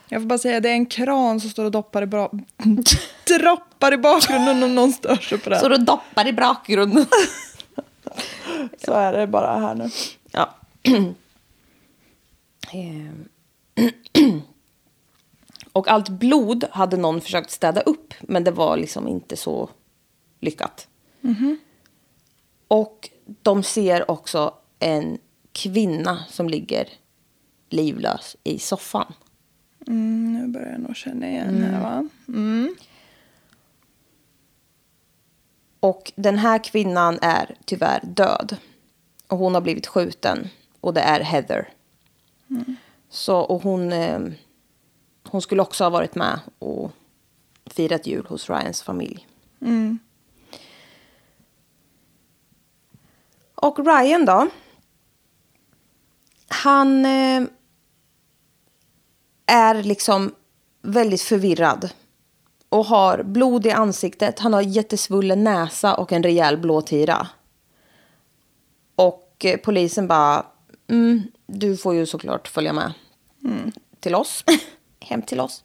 Jag 0.08 0.22
får 0.22 0.27
bara 0.27 0.39
säga, 0.39 0.60
det 0.60 0.70
är 0.70 0.74
en 0.74 0.86
kran 0.86 1.39
som 1.39 1.50
står 1.50 1.65
och 1.65 1.72
doppar 1.72 2.01
i, 2.01 2.06
bra... 2.06 2.32
droppar 3.39 3.94
i 3.94 3.98
bakgrunden 3.98 4.63
om 4.63 4.75
någon 4.75 4.92
stör 4.94 5.15
sig 5.15 5.38
på 5.38 5.50
det. 5.50 5.60
så 5.60 5.70
du 5.70 5.77
doppar 5.77 6.27
i 6.27 6.34
bakgrunden. 6.34 7.06
Så 8.86 8.94
är 8.94 9.13
det 9.13 9.27
bara 9.27 9.60
här 9.60 9.75
nu. 9.75 9.89
Ja. 10.32 10.50
Ehm. 12.75 13.29
Och 15.72 15.88
allt 15.88 16.10
blod 16.10 16.65
hade 16.72 16.98
någon 16.98 17.22
försökt 17.22 17.51
städa 17.51 17.82
upp, 17.82 18.13
men 18.22 18.44
det 18.44 18.51
var 18.51 18.77
liksom 18.77 19.08
inte 19.08 19.38
så 19.38 19.70
lyckat. 20.39 20.88
Och 22.67 23.10
de 23.25 23.63
ser 23.63 24.12
också 24.12 24.53
en 24.79 25.17
kvinna 25.51 26.24
som 26.29 26.50
ligger 26.50 26.89
livlös 27.70 28.36
i 28.44 28.60
soffan. 28.60 29.13
Mm, 29.88 30.34
nu 30.34 30.48
börjar 30.48 30.72
jag 30.72 30.82
nog 30.82 30.96
känna 30.96 31.29
igen 31.29 31.63
här 31.63 31.82
va? 31.82 32.10
Mm. 32.27 32.75
Och 35.79 36.12
den 36.15 36.38
här 36.38 36.63
kvinnan 36.63 37.20
är 37.22 37.55
tyvärr 37.65 38.00
död. 38.03 38.58
Och 39.27 39.38
hon 39.38 39.53
har 39.53 39.62
blivit 39.62 39.88
skjuten. 39.88 40.50
Och 40.82 40.94
det 40.94 41.01
är 41.01 41.20
Heather. 41.20 41.70
Så, 43.09 43.37
och 43.37 43.61
hon, 43.61 43.93
eh, 43.93 44.19
hon 45.27 45.41
skulle 45.41 45.61
också 45.61 45.83
ha 45.83 45.89
varit 45.89 46.15
med 46.15 46.39
och 46.59 46.91
firat 47.65 48.07
jul 48.07 48.25
hos 48.25 48.49
Ryans 48.49 48.81
familj. 48.81 49.27
Och 53.55 53.79
Ryan 53.85 54.25
då. 54.25 54.47
Han 56.47 57.05
eh, 57.05 57.43
är 59.45 59.83
liksom 59.83 60.35
väldigt 60.81 61.21
förvirrad. 61.21 61.89
Och 62.69 62.85
har 62.85 63.23
blod 63.23 63.65
i 63.65 63.71
ansiktet. 63.71 64.39
Han 64.39 64.53
har 64.53 64.61
jättesvullen 64.61 65.43
näsa 65.43 65.95
och 65.95 66.11
en 66.11 66.23
rejäl 66.23 66.57
blå 66.57 66.81
tira. 66.81 67.27
Och 68.95 69.45
eh, 69.45 69.57
polisen 69.57 70.07
bara, 70.07 70.45
mm, 70.87 71.23
du 71.45 71.77
får 71.77 71.95
ju 71.95 72.05
såklart 72.05 72.47
följa 72.47 72.73
med 72.73 72.93
till 73.99 74.15
oss. 74.15 74.43
Hem 74.99 75.21
till 75.21 75.39
oss. 75.39 75.63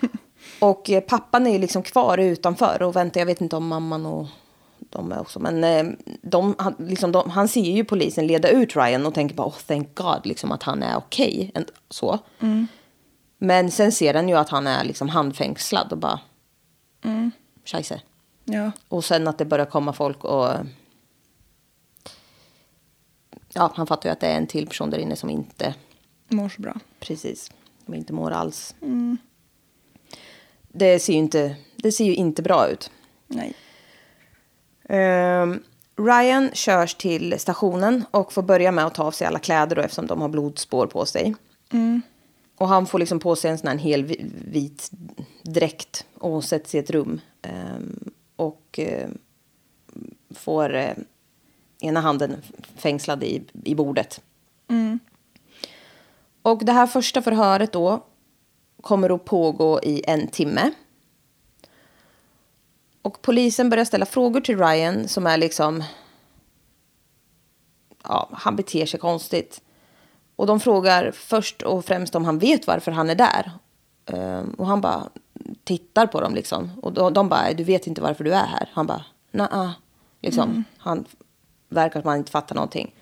och 0.58 0.90
eh, 0.90 1.00
pappan 1.00 1.46
är 1.46 1.52
ju 1.52 1.58
liksom 1.58 1.82
kvar 1.82 2.18
utanför 2.18 2.82
och 2.82 2.96
väntar. 2.96 3.20
Jag 3.20 3.26
vet 3.26 3.40
inte 3.40 3.56
om 3.56 3.66
mamman 3.66 4.06
och 4.06 4.26
de 4.78 5.12
är 5.12 5.20
också. 5.20 5.40
Men 5.40 5.64
eh, 5.64 5.84
de, 6.22 6.54
han, 6.58 6.74
liksom, 6.78 7.12
de, 7.12 7.30
han 7.30 7.48
ser 7.48 7.60
ju 7.60 7.84
polisen 7.84 8.26
leda 8.26 8.48
ut 8.48 8.76
Ryan 8.76 9.06
och 9.06 9.14
tänker 9.14 9.34
bara, 9.34 9.48
oh 9.48 9.58
thank 9.66 9.94
God, 9.94 10.26
liksom 10.26 10.52
att 10.52 10.62
han 10.62 10.82
är 10.82 10.96
okej. 10.96 11.50
Okay. 11.54 11.64
Så. 11.90 12.18
Men 13.38 13.70
sen 13.70 13.92
ser 13.92 14.14
han 14.14 14.28
ju 14.28 14.34
att 14.34 14.48
han 14.48 14.66
är 14.66 14.84
liksom 14.84 15.08
handfängslad 15.08 15.92
och 15.92 15.98
bara, 15.98 16.20
mm. 17.04 17.30
scheisse. 17.64 18.00
Ja. 18.44 18.70
Och 18.88 19.04
sen 19.04 19.28
att 19.28 19.38
det 19.38 19.44
börjar 19.44 19.66
komma 19.66 19.92
folk 19.92 20.24
och... 20.24 20.48
Ja, 23.54 23.72
han 23.74 23.86
fattar 23.86 24.08
ju 24.08 24.12
att 24.12 24.20
det 24.20 24.26
är 24.26 24.36
en 24.36 24.46
till 24.46 24.66
person 24.66 24.90
där 24.90 24.98
inne 24.98 25.16
som 25.16 25.30
inte... 25.30 25.74
Mår 26.28 26.48
så 26.48 26.62
bra. 26.62 26.74
Precis. 27.00 27.50
Som 27.84 27.94
inte 27.94 28.12
mår 28.12 28.30
alls. 28.30 28.74
Det, 30.68 30.98
ser 30.98 31.12
ju 31.12 31.18
inte, 31.18 31.56
det 31.76 31.92
ser 31.92 32.04
ju 32.04 32.14
inte 32.14 32.42
bra 32.42 32.68
ut. 32.68 32.90
Nej. 33.26 33.54
Ehm, 34.88 35.62
Ryan 35.96 36.50
körs 36.52 36.94
till 36.94 37.34
stationen 37.38 38.04
och 38.10 38.32
får 38.32 38.42
börja 38.42 38.72
med 38.72 38.86
att 38.86 38.94
ta 38.94 39.04
av 39.04 39.10
sig 39.10 39.26
alla 39.26 39.38
kläder 39.38 39.76
då, 39.76 39.82
eftersom 39.82 40.06
de 40.06 40.20
har 40.20 40.28
blodspår 40.28 40.86
på 40.86 41.06
sig. 41.06 41.34
Och 42.56 42.68
han 42.68 42.86
får 42.86 42.98
liksom 42.98 43.18
på 43.20 43.36
sig 43.36 43.50
en 43.50 43.58
sån 43.58 43.68
här 43.68 43.76
hel 43.78 44.04
vi- 44.04 44.30
vit 44.48 44.90
dräkt 45.42 46.06
och 46.18 46.44
sätts 46.44 46.74
i 46.74 46.78
ett 46.78 46.90
rum. 46.90 47.20
Ehm, 47.42 48.10
och 48.36 48.78
eh, 48.78 49.08
får 50.34 50.74
eh, 50.74 50.92
ena 51.84 52.00
handen 52.00 52.42
fängslad 52.76 53.24
i, 53.24 53.42
i 53.64 53.74
bordet. 53.74 54.20
Och 56.44 56.64
det 56.64 56.72
här 56.72 56.86
första 56.86 57.22
förhöret 57.22 57.72
då 57.72 58.04
kommer 58.80 59.14
att 59.14 59.24
pågå 59.24 59.80
i 59.82 60.02
en 60.06 60.28
timme. 60.28 60.70
Och 63.02 63.22
polisen 63.22 63.70
börjar 63.70 63.84
ställa 63.84 64.06
frågor 64.06 64.40
till 64.40 64.58
Ryan 64.58 65.08
som 65.08 65.26
är 65.26 65.36
liksom... 65.36 65.84
Ja, 68.02 68.28
han 68.32 68.56
beter 68.56 68.86
sig 68.86 69.00
konstigt. 69.00 69.62
Och 70.36 70.46
de 70.46 70.60
frågar 70.60 71.10
först 71.10 71.62
och 71.62 71.84
främst 71.84 72.14
om 72.14 72.24
han 72.24 72.38
vet 72.38 72.66
varför 72.66 72.92
han 72.92 73.10
är 73.10 73.14
där. 73.14 73.50
Ehm, 74.06 74.54
och 74.58 74.66
han 74.66 74.80
bara 74.80 75.08
tittar 75.64 76.06
på 76.06 76.20
dem 76.20 76.34
liksom. 76.34 76.70
Och 76.82 76.92
de, 76.92 77.12
de 77.12 77.28
bara, 77.28 77.52
du 77.52 77.64
vet 77.64 77.86
inte 77.86 78.00
varför 78.00 78.24
du 78.24 78.34
är 78.34 78.46
här. 78.46 78.70
Han 78.72 78.86
bara, 78.86 79.04
nej. 79.30 79.70
Liksom. 80.20 80.64
Han 80.78 81.04
verkar 81.74 81.98
att 81.98 82.04
man 82.04 82.16
inte 82.16 82.30
fattar 82.30 82.54
någonting. 82.54 82.94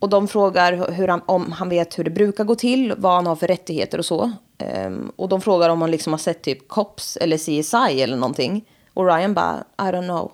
Och 0.00 0.08
de 0.08 0.28
frågar 0.28 0.92
hur 0.92 1.08
han, 1.08 1.22
om 1.26 1.52
han 1.52 1.68
vet 1.68 1.98
hur 1.98 2.04
det 2.04 2.10
brukar 2.10 2.44
gå 2.44 2.54
till, 2.54 2.94
vad 2.98 3.12
han 3.12 3.26
har 3.26 3.36
för 3.36 3.46
rättigheter 3.46 3.98
och 3.98 4.04
så. 4.04 4.32
Ehm, 4.58 5.12
och 5.16 5.28
de 5.28 5.40
frågar 5.40 5.68
om 5.68 5.80
han 5.80 5.90
liksom 5.90 6.12
har 6.12 6.18
sett 6.18 6.42
typ 6.42 6.68
Cops 6.68 7.16
eller 7.16 7.36
CSI 7.36 8.02
eller 8.02 8.16
någonting. 8.16 8.68
Och 8.94 9.06
Ryan 9.06 9.34
bara, 9.34 9.64
I 9.78 9.82
don't 9.82 10.04
know. 10.04 10.32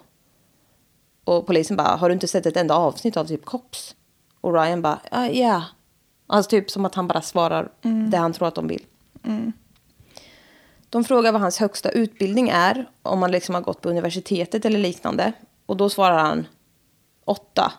Och 1.24 1.46
polisen 1.46 1.76
bara, 1.76 1.96
har 1.96 2.08
du 2.08 2.12
inte 2.12 2.28
sett 2.28 2.46
ett 2.46 2.56
enda 2.56 2.74
avsnitt 2.74 3.16
av 3.16 3.24
typ 3.24 3.44
Cops? 3.44 3.94
Och 4.40 4.54
Ryan 4.54 4.82
bara, 4.82 4.98
ja. 5.10 5.28
Uh, 5.28 5.36
yeah. 5.36 5.62
Alltså 6.26 6.50
typ 6.50 6.70
som 6.70 6.84
att 6.84 6.94
han 6.94 7.08
bara 7.08 7.22
svarar 7.22 7.68
det 8.10 8.16
han 8.16 8.32
tror 8.32 8.48
att 8.48 8.54
de 8.54 8.68
vill. 8.68 8.86
De 10.90 11.04
frågar 11.04 11.32
vad 11.32 11.40
hans 11.40 11.58
högsta 11.58 11.90
utbildning 11.90 12.48
är, 12.48 12.88
om 13.02 13.22
han 13.22 13.30
liksom 13.30 13.54
har 13.54 13.62
gått 13.62 13.80
på 13.80 13.90
universitetet 13.90 14.64
eller 14.64 14.78
liknande. 14.78 15.32
Och 15.66 15.76
då 15.76 15.90
svarar 15.90 16.18
han 16.18 16.46
åtta. 17.28 17.72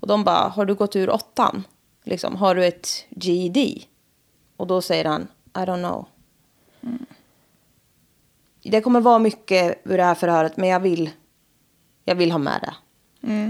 Och 0.00 0.06
de 0.08 0.24
bara, 0.24 0.48
har 0.48 0.64
du 0.64 0.74
gått 0.74 0.96
ur 0.96 1.10
åttan? 1.10 1.64
Liksom, 2.04 2.36
har 2.36 2.54
du 2.54 2.64
ett 2.64 2.88
GED? 3.10 3.82
Och 4.56 4.66
då 4.66 4.82
säger 4.82 5.04
han, 5.04 5.22
I 5.54 5.58
don't 5.58 5.78
know. 5.78 6.06
Det 8.62 8.80
kommer 8.80 9.00
vara 9.00 9.18
mycket 9.18 9.80
ur 9.84 9.96
det 9.96 10.04
här 10.04 10.14
förhöret, 10.14 10.56
men 10.56 10.68
jag 10.68 10.80
vill, 10.80 11.10
jag 12.04 12.14
vill 12.14 12.30
ha 12.30 12.38
med 12.38 12.60
det. 12.62 12.74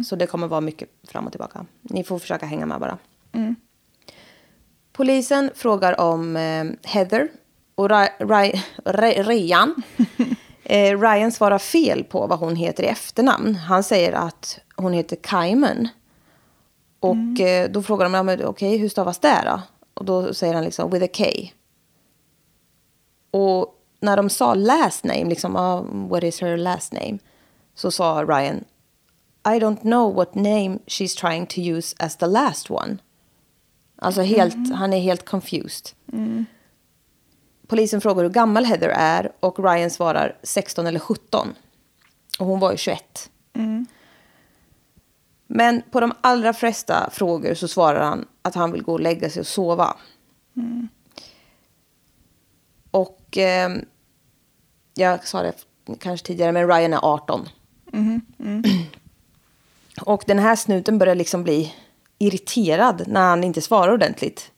Så 0.05 0.17
det 0.17 0.27
kommer 0.27 0.47
vara 0.47 0.61
mycket 0.61 0.89
fram 1.09 1.27
och 1.27 1.33
tillbaka. 1.33 1.67
Ni 1.83 2.05
får 2.05 2.19
försöka 2.19 2.47
hänga 2.47 2.67
med 2.67 2.81
bara. 2.81 2.99
Polisen 4.93 5.51
frågar 5.55 6.01
om 6.01 6.37
eh, 6.37 6.65
Heather 6.83 7.29
och 7.75 7.91
Ry, 7.91 8.07
Ry, 8.19 8.53
Ry, 8.85 9.23
Ryan. 9.23 9.83
eh, 10.69 11.01
Ryan 11.01 11.33
svarar 11.33 11.59
fel 11.59 12.05
på 12.05 12.27
vad 12.27 12.39
hon 12.39 12.57
heter 12.57 12.83
i 12.83 12.87
efternamn. 12.87 13.55
Han 13.55 13.83
säger 13.83 14.13
att 14.13 14.59
hon 14.77 14.93
heter 14.93 15.17
Kaiman. 15.17 15.89
Och 17.01 17.41
eh, 17.41 17.71
då 17.71 17.83
frågar 17.83 18.05
de, 18.05 18.15
ja, 18.15 18.23
men, 18.23 18.45
okej, 18.45 18.77
hur 18.77 18.89
stavas 18.89 19.19
det 19.19 19.43
då? 19.45 19.61
Och 19.95 20.05
då 20.05 20.35
säger 20.35 20.55
han 20.55 20.65
liksom, 20.65 20.91
with 20.91 21.05
a 21.05 21.09
K. 21.17 21.25
Och 23.31 23.75
när 24.01 24.17
de 24.17 24.31
sa 24.31 24.55
last 24.55 25.05
name, 25.05 25.25
liksom, 25.25 25.57
ah, 25.57 25.81
what 25.81 26.25
is 26.25 26.41
her 26.41 26.57
last 26.57 26.93
name? 26.93 27.19
Så 27.75 27.91
sa 27.91 28.25
Ryan, 28.25 28.65
I 29.45 29.59
don't 29.61 29.81
know 29.81 30.15
what 30.15 30.35
name 30.35 30.79
she's 30.87 31.21
trying 31.21 31.47
to 31.47 31.61
use 31.61 31.97
as 31.99 32.17
the 32.17 32.27
last 32.27 32.71
one. 32.71 32.99
Alltså 33.99 34.23
helt, 34.23 34.75
han 34.75 34.93
är 34.93 35.01
helt 35.01 35.25
confused. 35.25 35.91
Polisen 37.67 38.01
frågar 38.01 38.23
hur 38.23 38.31
gammal 38.31 38.65
Heather 38.65 38.89
är 38.89 39.33
och 39.41 39.59
Ryan 39.59 39.91
svarar 39.91 40.37
16 40.43 40.87
eller 40.87 41.01
17. 41.01 41.55
Och 42.39 42.47
hon 42.47 42.61
var 42.61 42.71
ju 42.71 42.77
21. 42.77 43.31
Men 45.47 45.83
på 45.91 46.01
de 46.01 46.13
allra 46.21 46.53
flesta 46.53 47.11
frågor 47.13 47.55
så 47.55 47.69
svarar 47.69 48.01
han 48.01 48.27
att 48.43 48.55
han 48.55 48.73
vill 48.73 48.83
gå 48.83 48.93
och 48.93 49.01
lägga 49.01 49.31
sig 49.31 49.41
och 49.41 49.47
sova. 49.47 49.97
Och 52.91 53.39
eh, 53.39 53.71
jag 54.95 55.27
sa 55.27 55.43
det 55.43 55.55
kanske 55.99 56.27
tidigare, 56.27 56.53
men 56.53 56.69
Ryan 56.69 56.93
är 56.93 57.01
18. 57.03 57.49
Och 60.01 60.25
den 60.27 60.39
här 60.39 60.57
snuten 60.57 60.99
börjar 60.99 61.15
liksom 61.15 61.43
bli 61.43 61.75
irriterad 62.19 63.05
när 63.07 63.21
han 63.21 63.45
inte 63.45 63.63
svarar 63.63 63.93
ordentligt 63.93 64.53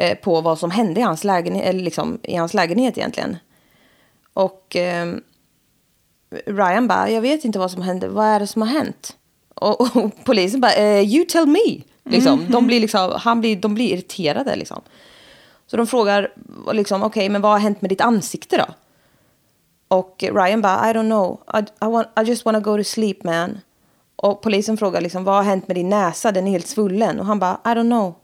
eh, 0.00 0.14
på 0.14 0.40
vad 0.40 0.58
som 0.58 0.70
hände 0.70 1.00
i 1.00 1.02
hans 1.02 1.24
lägenhet, 1.24 1.64
eller 1.64 1.82
liksom 1.82 2.18
i 2.22 2.36
hans 2.36 2.54
lägenhet 2.54 2.98
egentligen. 2.98 3.36
Och 4.32 4.76
eh, 4.76 5.14
Ryan 6.46 6.88
bara, 6.88 7.10
jag 7.10 7.20
vet 7.20 7.44
inte 7.44 7.58
vad 7.58 7.70
som 7.70 7.82
hände, 7.82 8.08
vad 8.08 8.26
är 8.26 8.40
det 8.40 8.46
som 8.46 8.62
har 8.62 8.68
hänt? 8.68 9.16
Och, 9.54 9.80
och 9.80 10.10
polisen 10.24 10.60
bara, 10.60 10.74
eh, 10.74 11.00
you 11.00 11.24
tell 11.24 11.46
me. 11.46 11.82
Liksom. 12.04 12.46
De, 12.48 12.66
blir 12.66 12.80
liksom, 12.80 13.12
han 13.16 13.40
blir, 13.40 13.56
de 13.56 13.74
blir 13.74 13.92
irriterade 13.92 14.56
liksom. 14.56 14.80
Så 15.66 15.76
de 15.76 15.86
frågar, 15.86 16.32
liksom, 16.72 17.02
okej, 17.02 17.28
men 17.28 17.42
vad 17.42 17.52
har 17.52 17.58
hänt 17.58 17.82
med 17.82 17.90
ditt 17.90 18.00
ansikte 18.00 18.56
då? 18.56 18.66
Och 19.96 20.24
Ryan 20.32 20.62
bara, 20.62 20.90
I 20.90 20.94
don't 20.94 21.08
know, 21.08 21.40
I, 21.54 21.58
I, 21.58 21.88
want, 21.88 22.08
I 22.20 22.22
just 22.22 22.44
wanna 22.44 22.60
go 22.60 22.76
to 22.76 22.84
sleep 22.84 23.24
man. 23.24 23.60
Och 24.16 24.42
polisen 24.42 24.76
frågar, 24.76 25.00
liksom, 25.00 25.24
vad 25.24 25.34
har 25.34 25.42
hänt 25.42 25.68
med 25.68 25.76
din 25.76 25.88
näsa, 25.88 26.32
den 26.32 26.46
är 26.46 26.50
helt 26.50 26.66
svullen. 26.66 27.20
Och 27.20 27.26
han 27.26 27.38
bara, 27.38 27.60
I 27.64 27.68
don't 27.68 27.90
know, 27.90 28.14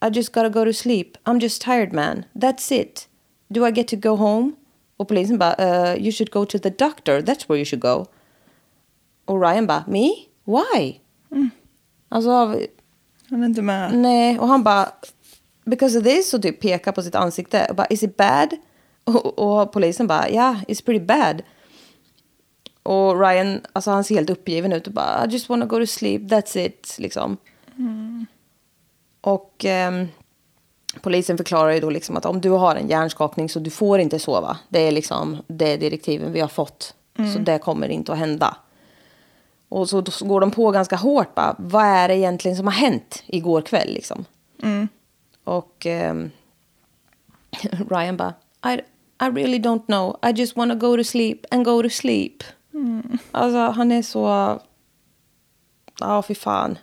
I 0.00 0.10
just 0.10 0.32
gotta 0.32 0.48
go 0.48 0.64
to 0.64 0.72
sleep, 0.72 1.18
I'm 1.24 1.40
just 1.40 1.62
tired 1.62 1.92
man, 1.92 2.24
that's 2.34 2.70
it. 2.80 3.08
Do 3.52 3.66
I 3.66 3.70
get 3.72 3.88
to 3.88 3.96
go 3.96 4.16
home? 4.16 4.52
Och 4.96 5.08
polisen 5.08 5.38
bara, 5.38 5.54
uh, 5.58 6.02
you 6.02 6.12
should 6.12 6.30
go 6.30 6.44
to 6.44 6.58
the 6.58 6.70
doctor, 6.70 7.20
that's 7.22 7.48
where 7.48 7.58
you 7.58 7.64
should 7.64 7.80
go. 7.82 8.06
Och 9.24 9.40
Ryan 9.40 9.66
bara, 9.66 9.84
me? 9.86 10.10
Why? 10.44 11.00
Alltså, 12.08 12.30
Han 13.30 13.42
är 13.42 13.46
inte 13.46 13.62
med. 13.62 13.94
nej. 13.94 14.38
Och 14.38 14.48
han 14.48 14.62
bara, 14.62 14.88
because 15.64 15.98
of 15.98 16.04
this, 16.04 16.34
och 16.34 16.42
typ 16.42 16.60
pekar 16.60 16.92
på 16.92 17.02
sitt 17.02 17.14
ansikte. 17.14 17.66
Och 17.70 17.76
bara, 17.76 17.86
is 17.86 18.02
it 18.02 18.16
bad? 18.16 18.56
Och, 19.04 19.38
och 19.38 19.72
polisen 19.72 20.06
bara, 20.06 20.30
yeah, 20.30 20.62
it's 20.68 20.84
pretty 20.84 21.04
bad. 21.04 21.42
Och 22.82 23.20
Ryan, 23.20 23.60
alltså 23.72 23.90
han 23.90 24.04
ser 24.04 24.14
helt 24.14 24.30
uppgiven 24.30 24.72
ut 24.72 24.86
och 24.86 24.92
bara, 24.92 25.24
I 25.26 25.28
just 25.30 25.48
wanna 25.48 25.66
go 25.66 25.78
to 25.78 25.86
sleep, 25.86 26.22
that's 26.22 26.58
it, 26.58 26.96
liksom. 26.98 27.36
Och 29.28 29.64
ehm, 29.64 30.08
polisen 31.00 31.36
förklarar 31.36 31.70
ju 31.70 31.80
då 31.80 31.90
liksom 31.90 32.16
att 32.16 32.26
om 32.26 32.40
du 32.40 32.50
har 32.50 32.76
en 32.76 32.88
hjärnskakning 32.88 33.48
så 33.48 33.58
du 33.58 33.70
får 33.70 33.98
inte 33.98 34.18
sova. 34.18 34.58
Det 34.68 34.78
är 34.78 34.92
liksom 34.92 35.36
det 35.46 35.76
direktiven 35.76 36.32
vi 36.32 36.40
har 36.40 36.48
fått. 36.48 36.94
Så 37.32 37.38
det 37.38 37.58
kommer 37.58 37.88
inte 37.88 38.12
att 38.12 38.18
hända. 38.18 38.56
Och 39.68 39.88
så, 39.88 40.00
då 40.00 40.12
går 40.20 40.40
de 40.40 40.50
på 40.50 40.70
ganska 40.70 40.96
hårt 40.96 41.34
bara, 41.34 41.54
vad 41.58 41.84
är 41.84 42.08
det 42.08 42.16
egentligen 42.16 42.56
som 42.56 42.66
har 42.66 42.74
hänt 42.74 43.22
igår 43.26 43.62
kväll 43.62 43.92
liksom? 43.92 44.24
Och 45.44 45.86
ehm, 45.86 46.30
Ryan 47.90 48.16
bara, 48.16 48.34
I, 48.64 48.74
I 49.24 49.30
really 49.30 49.58
don't 49.58 49.86
know, 49.86 50.16
I 50.22 50.40
just 50.40 50.56
wanna 50.56 50.74
go 50.74 50.96
to 50.96 51.04
sleep 51.04 51.44
and 51.50 51.64
go 51.64 51.82
to 51.82 51.88
sleep. 51.90 52.42
Alltså 53.32 53.58
han 53.58 53.92
är 53.92 54.02
så, 54.02 54.58
ja 56.00 56.22
fy 56.22 56.34
fan. 56.34 56.78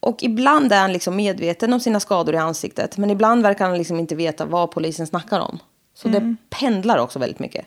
Och 0.00 0.22
ibland 0.22 0.72
är 0.72 0.80
han 0.80 0.92
liksom 0.92 1.16
medveten 1.16 1.72
om 1.72 1.80
sina 1.80 2.00
skador 2.00 2.34
i 2.34 2.38
ansiktet. 2.38 2.98
Men 2.98 3.10
ibland 3.10 3.42
verkar 3.42 3.68
han 3.68 3.78
liksom 3.78 3.98
inte 3.98 4.14
veta 4.14 4.44
vad 4.44 4.70
polisen 4.70 5.06
snackar 5.06 5.40
om. 5.40 5.58
Så 5.94 6.08
det 6.08 6.36
pendlar 6.50 6.98
också 6.98 7.18
väldigt 7.18 7.38
mycket. 7.38 7.66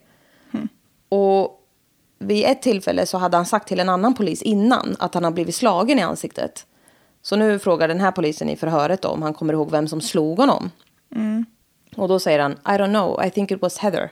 Och 1.09 1.67
vid 2.19 2.45
ett 2.45 2.61
tillfälle 2.61 3.05
så 3.05 3.17
hade 3.17 3.37
han 3.37 3.45
sagt 3.45 3.67
till 3.67 3.79
en 3.79 3.89
annan 3.89 4.13
polis 4.13 4.41
innan 4.41 4.95
att 4.99 5.13
han 5.13 5.23
har 5.23 5.31
blivit 5.31 5.55
slagen 5.55 5.99
i 5.99 6.01
ansiktet. 6.01 6.65
Så 7.21 7.35
nu 7.35 7.59
frågar 7.59 7.87
den 7.87 7.99
här 7.99 8.11
polisen 8.11 8.49
i 8.49 8.55
förhöret 8.55 9.05
om 9.05 9.21
han 9.21 9.33
kommer 9.33 9.53
ihåg 9.53 9.71
vem 9.71 9.87
som 9.87 10.01
slog 10.01 10.37
honom. 10.37 10.71
Och 11.95 12.07
då 12.07 12.19
säger 12.19 12.39
han, 12.39 12.51
I 12.51 12.55
don't 12.55 12.89
know, 12.89 13.25
I 13.25 13.29
think 13.29 13.51
it 13.51 13.61
was 13.61 13.77
Heather. 13.77 14.09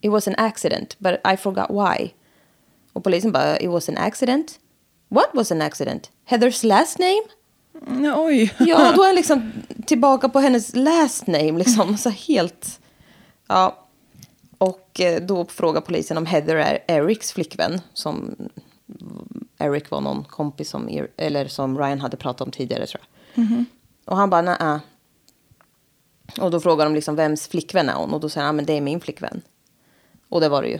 It 0.00 0.10
was 0.10 0.28
an 0.28 0.34
accident, 0.38 0.98
but 0.98 1.14
I 1.32 1.36
forgot 1.36 1.70
why. 1.70 2.10
Och 2.92 3.04
polisen 3.04 3.32
bara, 3.32 3.58
it 3.58 3.70
was 3.70 3.88
an 3.88 3.96
accident? 3.96 4.58
What 5.08 5.34
was 5.34 5.52
an 5.52 5.62
accident? 5.62 6.10
Heathers 6.24 6.62
last 6.62 6.98
name? 6.98 7.22
Mm, 7.86 8.14
Oj. 8.16 8.54
Ja, 8.58 8.92
då 8.96 9.02
är 9.02 9.06
han 9.06 9.14
liksom 9.14 9.52
tillbaka 9.86 10.28
på 10.28 10.40
hennes 10.40 10.76
last 10.76 11.26
name, 11.26 11.52
liksom. 11.52 11.96
Så 11.96 12.10
helt... 12.10 12.80
Ja. 13.48 13.78
Och 14.58 15.00
eh, 15.00 15.22
då 15.22 15.44
frågar 15.44 15.80
polisen 15.80 16.16
om 16.16 16.26
Heather 16.26 16.56
är 16.56 16.78
Erics 16.88 17.32
flickvän. 17.32 17.80
Som 17.92 18.36
Eric 19.58 19.90
var 19.90 20.00
någon 20.00 20.24
kompis 20.24 20.70
som, 20.70 20.88
er- 20.88 21.08
eller 21.16 21.48
som 21.48 21.78
Ryan 21.78 22.00
hade 22.00 22.16
pratat 22.16 22.40
om 22.40 22.50
tidigare, 22.50 22.86
tror 22.86 23.00
jag. 23.34 23.44
Och 24.04 24.16
han 24.16 24.30
bara, 24.30 24.42
nej. 24.42 24.78
Och 26.40 26.50
då 26.50 26.60
frågar 26.60 26.84
de 26.84 26.94
liksom, 26.94 27.16
vems 27.16 27.48
flickvän 27.48 27.88
är 27.88 27.94
hon? 27.94 28.14
Och 28.14 28.20
då 28.20 28.28
säger 28.28 28.46
han, 28.46 28.56
men 28.56 28.64
det 28.64 28.72
är 28.72 28.80
min 28.80 29.00
flickvän. 29.00 29.42
Och 30.28 30.40
det 30.40 30.48
var 30.48 30.62
det 30.62 30.68
ju. 30.68 30.78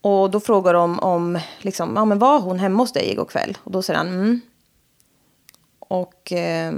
Och 0.00 0.30
då 0.30 0.40
frågar 0.40 0.74
de 0.74 0.98
om, 0.98 1.38
liksom, 1.58 1.92
ja 1.96 2.04
men 2.04 2.18
var 2.18 2.40
hon 2.40 2.58
hemma 2.58 2.82
hos 2.82 2.92
dig 2.92 3.10
igår 3.12 3.24
kväll? 3.24 3.58
Och 3.64 3.72
då 3.72 3.82
säger 3.82 3.98
han, 3.98 4.08
mm. 4.08 4.40
Och 5.92 6.32
eh, 6.32 6.74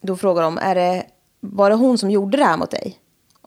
då 0.00 0.16
frågar 0.16 0.42
de, 0.42 0.58
är 0.58 0.74
det, 0.74 1.06
var 1.40 1.70
det 1.70 1.76
hon 1.76 1.98
som 1.98 2.10
gjorde 2.10 2.36
det 2.36 2.44
här 2.44 2.56
mot 2.56 2.70
dig? 2.70 2.98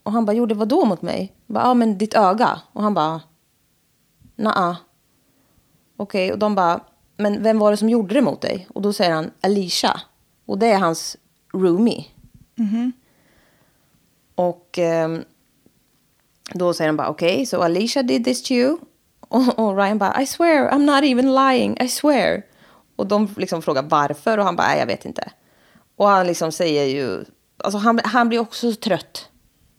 Och 0.04 0.12
han 0.12 0.26
bara, 0.26 0.34
gjorde 0.34 0.56
vad 0.56 0.68
då 0.68 0.86
mot 0.86 1.02
mig? 1.02 1.34
Bara, 1.46 1.64
ja 1.64 1.74
men 1.74 1.98
ditt 1.98 2.14
öga. 2.14 2.62
Och 2.74 2.84
han 2.84 2.94
bara, 2.94 3.22
naa. 4.36 4.78
Okej, 5.98 6.32
och 6.32 6.40
de 6.40 6.56
bara, 6.56 6.80
men 7.18 7.44
vem 7.44 7.60
var 7.60 7.72
det 7.72 7.78
som 7.78 7.90
gjorde 7.90 8.16
det 8.16 8.22
mot 8.22 8.42
dig? 8.42 8.68
Och 8.74 8.82
då 8.82 8.94
säger 8.94 9.12
han, 9.12 9.32
Alicia. 9.42 10.02
Och 10.46 10.58
det 10.58 10.68
är 10.68 10.80
hans 10.80 11.18
roomie. 11.54 12.06
Och 14.36 14.78
ehm, 14.78 15.24
då 16.54 16.74
säger 16.74 16.90
han 16.90 16.98
bara, 16.98 17.10
okej, 17.10 17.46
så 17.46 17.62
Alicia 17.62 18.04
did 18.04 18.26
this 18.26 18.44
to 18.44 18.52
you? 18.52 18.78
Och, 19.20 19.60
och 19.60 19.78
Ryan 19.78 19.98
bara, 19.98 20.22
I 20.22 20.26
swear, 20.26 20.72
I'm 20.72 20.86
not 20.86 21.04
even 21.04 21.36
lying, 21.36 21.78
I 21.82 21.90
swear. 21.90 22.55
Och 22.96 23.08
de 23.08 23.30
liksom 23.38 23.62
frågar 23.62 23.84
varför 23.84 24.38
och 24.38 24.46
han 24.46 24.56
bara, 24.56 24.68
nej 24.68 24.80
jag 24.80 24.86
vet 24.86 25.06
inte. 25.06 25.32
Och 25.96 26.08
han 26.08 26.28
liksom 26.28 26.52
säger 26.52 26.86
ju, 26.86 27.26
alltså 27.58 27.78
han, 27.78 28.00
han 28.04 28.30
blir 28.30 28.40
också 28.40 28.72
så 28.72 28.80
trött. 28.80 29.30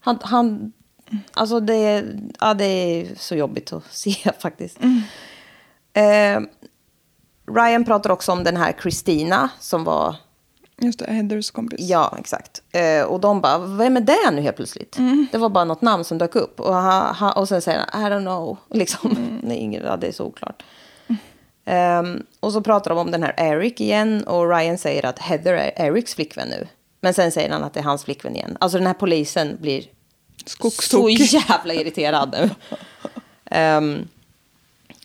Han, 0.01 0.19
han 0.23 0.73
alltså 1.33 1.61
det, 1.61 2.05
ja, 2.41 2.55
det 2.55 2.65
är 2.65 3.15
så 3.17 3.35
jobbigt 3.35 3.73
att 3.73 3.83
se 3.91 4.33
faktiskt. 4.39 4.79
Eh, 5.93 6.41
Ryan 7.55 7.85
pratar 7.85 8.11
också 8.11 8.33
om 8.33 8.45
den 8.45 8.57
här 8.57 8.73
Christina 8.83 9.49
som 9.61 9.85
var 9.85 10.17
Just 10.79 10.99
det, 10.99 11.13
Heathers 11.13 11.51
kompis. 11.51 11.81
Ja, 11.81 12.17
exakt. 12.19 12.63
Eh, 12.73 13.03
och 13.03 13.21
de 13.21 13.41
bara, 13.41 13.59
vem 13.59 13.97
är 13.97 14.01
det 14.01 14.31
nu 14.33 14.43
helt 14.43 14.57
plötsligt? 14.57 14.99
Det 15.33 15.39
var 15.39 15.49
bara 15.49 15.65
något 15.65 15.83
namn 15.83 16.05
som 16.05 16.19
dök 16.19 16.37
upp. 16.37 16.61
Och, 16.61 16.75
ha, 16.75 17.13
ha, 17.13 17.33
och 17.33 17.49
sen 17.49 17.63
säger 17.63 17.85
han, 17.89 18.03
I 18.03 18.15
don't 18.15 18.23
know. 18.23 18.59
Liksom. 18.71 19.41
Nej, 19.43 19.57
ingen, 19.57 19.85
ja, 19.85 19.97
det 19.97 20.07
är 20.07 20.13
så 20.13 20.25
oklart. 20.25 20.63
Ehm, 21.67 22.23
och 22.41 22.53
så 22.53 22.61
pratar 22.61 22.91
de 22.91 22.99
om 22.99 23.11
den 23.11 23.23
här 23.23 23.35
Eric 23.37 23.81
igen. 23.81 24.25
Och 24.25 24.51
Ryan 24.51 24.79
säger 24.79 25.07
att 25.07 25.19
Heather 25.19 25.53
är 25.53 25.87
Erics 25.87 26.15
flickvän 26.15 26.49
nu. 26.49 26.69
Men 27.01 27.15
sen 27.15 27.33
säger 27.33 27.51
han 27.51 27.65
att 27.65 27.75
det 27.75 27.81
är 27.81 27.85
hans 27.85 28.05
flickvän 28.05 28.37
igen. 28.37 28.57
Alltså 28.61 28.79
den 28.79 28.87
här 28.87 28.95
polisen 28.95 29.57
blir 29.61 29.85
så 30.81 31.09
jävla 31.49 31.75
irriterad 31.75 32.37
nu. 32.41 32.51
Ehm, 33.51 34.09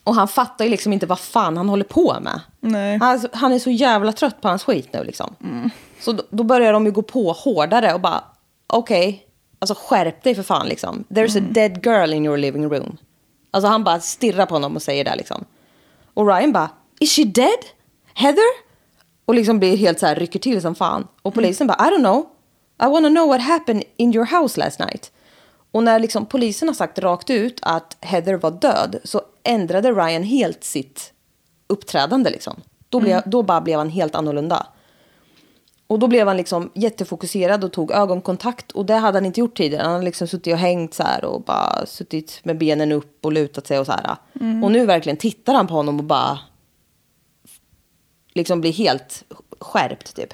och 0.04 0.16
han 0.16 0.28
fattar 0.28 0.66
ju 0.66 0.72
liksom 0.72 0.94
inte 0.94 1.06
vad 1.06 1.20
fan 1.20 1.58
han 1.58 1.70
håller 1.70 1.84
på 1.84 2.18
med. 2.22 2.40
Nej. 2.60 2.98
Han, 2.98 3.28
han 3.34 3.54
är 3.54 3.60
så 3.60 3.72
jävla 3.72 4.12
trött 4.12 4.42
på 4.42 4.48
hans 4.48 4.64
skit 4.64 4.90
nu 4.94 5.04
liksom. 5.04 5.36
Så 6.00 6.12
då, 6.12 6.24
då 6.30 6.44
börjar 6.44 6.74
de 6.74 6.86
ju 6.86 6.92
gå 6.92 7.02
på 7.02 7.32
hårdare 7.32 7.94
och 7.94 8.00
bara, 8.02 8.24
okej, 8.68 9.26
alltså 9.60 9.76
skärp 9.78 10.24
dig 10.24 10.36
för 10.36 10.44
fan 10.44 10.68
liksom. 10.68 11.04
There's 11.10 11.38
a 11.38 11.44
dead 11.52 11.86
girl 11.86 12.14
in 12.14 12.26
your 12.26 12.38
living 12.38 12.70
room. 12.70 12.98
Alltså 13.52 13.68
han 13.68 13.84
bara 13.84 14.00
stirrar 14.00 14.46
på 14.46 14.56
honom 14.56 14.76
och 14.76 14.82
säger 14.82 15.04
det 15.04 15.16
liksom. 15.16 15.46
Och 16.14 16.28
Ryan 16.28 16.52
bara, 16.52 16.70
is 17.00 17.12
she 17.12 17.24
dead? 17.24 17.60
Heather? 18.14 18.72
Och 19.26 19.36
liksom 19.36 19.60
blir 19.60 19.78
helt 19.78 20.00
så 20.00 20.06
här, 20.06 20.16
rycker 20.16 20.40
till 20.40 20.62
som 20.62 20.76
fan. 20.76 21.08
Och 21.22 21.34
polisen 21.34 21.68
bara, 21.68 21.88
I 21.88 21.92
don't 21.92 22.00
know. 22.00 22.26
I 22.84 22.86
wanna 22.86 23.10
know 23.10 23.28
what 23.28 23.42
happened 23.42 23.84
in 23.98 24.16
your 24.16 24.26
house 24.26 24.60
last 24.60 24.80
night. 24.80 25.12
Och 25.72 25.84
när 25.84 26.00
liksom 26.00 26.26
polisen 26.26 26.68
har 26.68 26.76
sagt 26.76 27.00
rakt 27.00 27.30
ut 27.30 27.60
att 27.62 27.98
Heather 28.02 28.34
var 28.34 28.52
död 28.52 29.00
så 29.04 29.22
ändrade 29.44 29.92
Ryan 29.92 30.24
helt 30.24 30.64
sitt 30.64 31.14
uppträdande 31.68 32.30
liksom. 32.30 32.62
Då, 32.90 33.00
blev, 33.00 33.22
då 33.26 33.44
bara 33.44 33.62
blev 33.62 33.78
han 33.78 33.90
helt 33.90 34.16
annorlunda. 34.16 34.68
Och 35.92 36.00
då 36.00 36.08
blev 36.08 36.28
han 36.28 36.38
liksom 36.38 36.72
jättefokuserad 36.74 37.64
och 37.64 37.72
tog 37.72 37.92
ögonkontakt. 37.92 38.72
Och 38.72 38.86
det 38.86 38.94
hade 38.94 39.18
han 39.18 39.26
inte 39.26 39.40
gjort 39.40 39.58
tidigare. 39.58 39.84
Han 39.84 39.92
hade 39.92 40.06
liksom 40.06 40.28
suttit 40.28 40.54
och 40.54 40.60
hängt 40.60 40.94
så 40.94 41.04
här 41.04 41.26
och 41.26 41.42
bara 41.42 41.86
suttit 41.86 42.40
med 42.44 42.58
benen 42.58 42.92
upp 42.92 43.26
och 43.26 43.32
lutat 43.32 43.68
sig 43.68 43.80
och 43.80 43.86
så 43.86 43.92
här. 43.92 44.16
Och 44.64 44.72
nu 44.72 44.86
verkligen 44.86 45.18
tittar 45.18 45.54
han 45.54 45.68
på 45.68 45.74
honom 45.74 46.00
och 46.00 46.06
bara 46.06 46.40
liksom 48.34 48.62
blir 48.62 48.74
helt 48.74 49.24
skärpt 49.60 50.16
typ. 50.16 50.34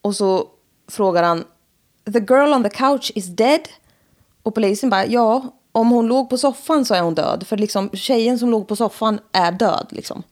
Och 0.00 0.16
så 0.16 0.48
frågar 0.88 1.22
han, 1.22 1.44
the 2.04 2.18
girl 2.18 2.52
on 2.52 2.62
the 2.62 2.70
couch 2.70 3.12
is 3.14 3.26
dead? 3.26 3.68
Och 4.42 4.54
polisen 4.54 4.90
bara, 4.90 5.06
ja, 5.06 5.54
om 5.72 5.90
hon 5.90 6.06
låg 6.06 6.30
på 6.30 6.38
soffan 6.38 6.84
så 6.84 6.94
är 6.94 7.02
hon 7.02 7.14
död. 7.14 7.46
För 7.46 7.56
liksom 7.56 7.90
tjejen 7.92 8.38
som 8.38 8.50
låg 8.50 8.68
på 8.68 8.76
soffan 8.76 9.20
är 9.32 9.52
död 9.52 9.86
liksom. 9.90 10.22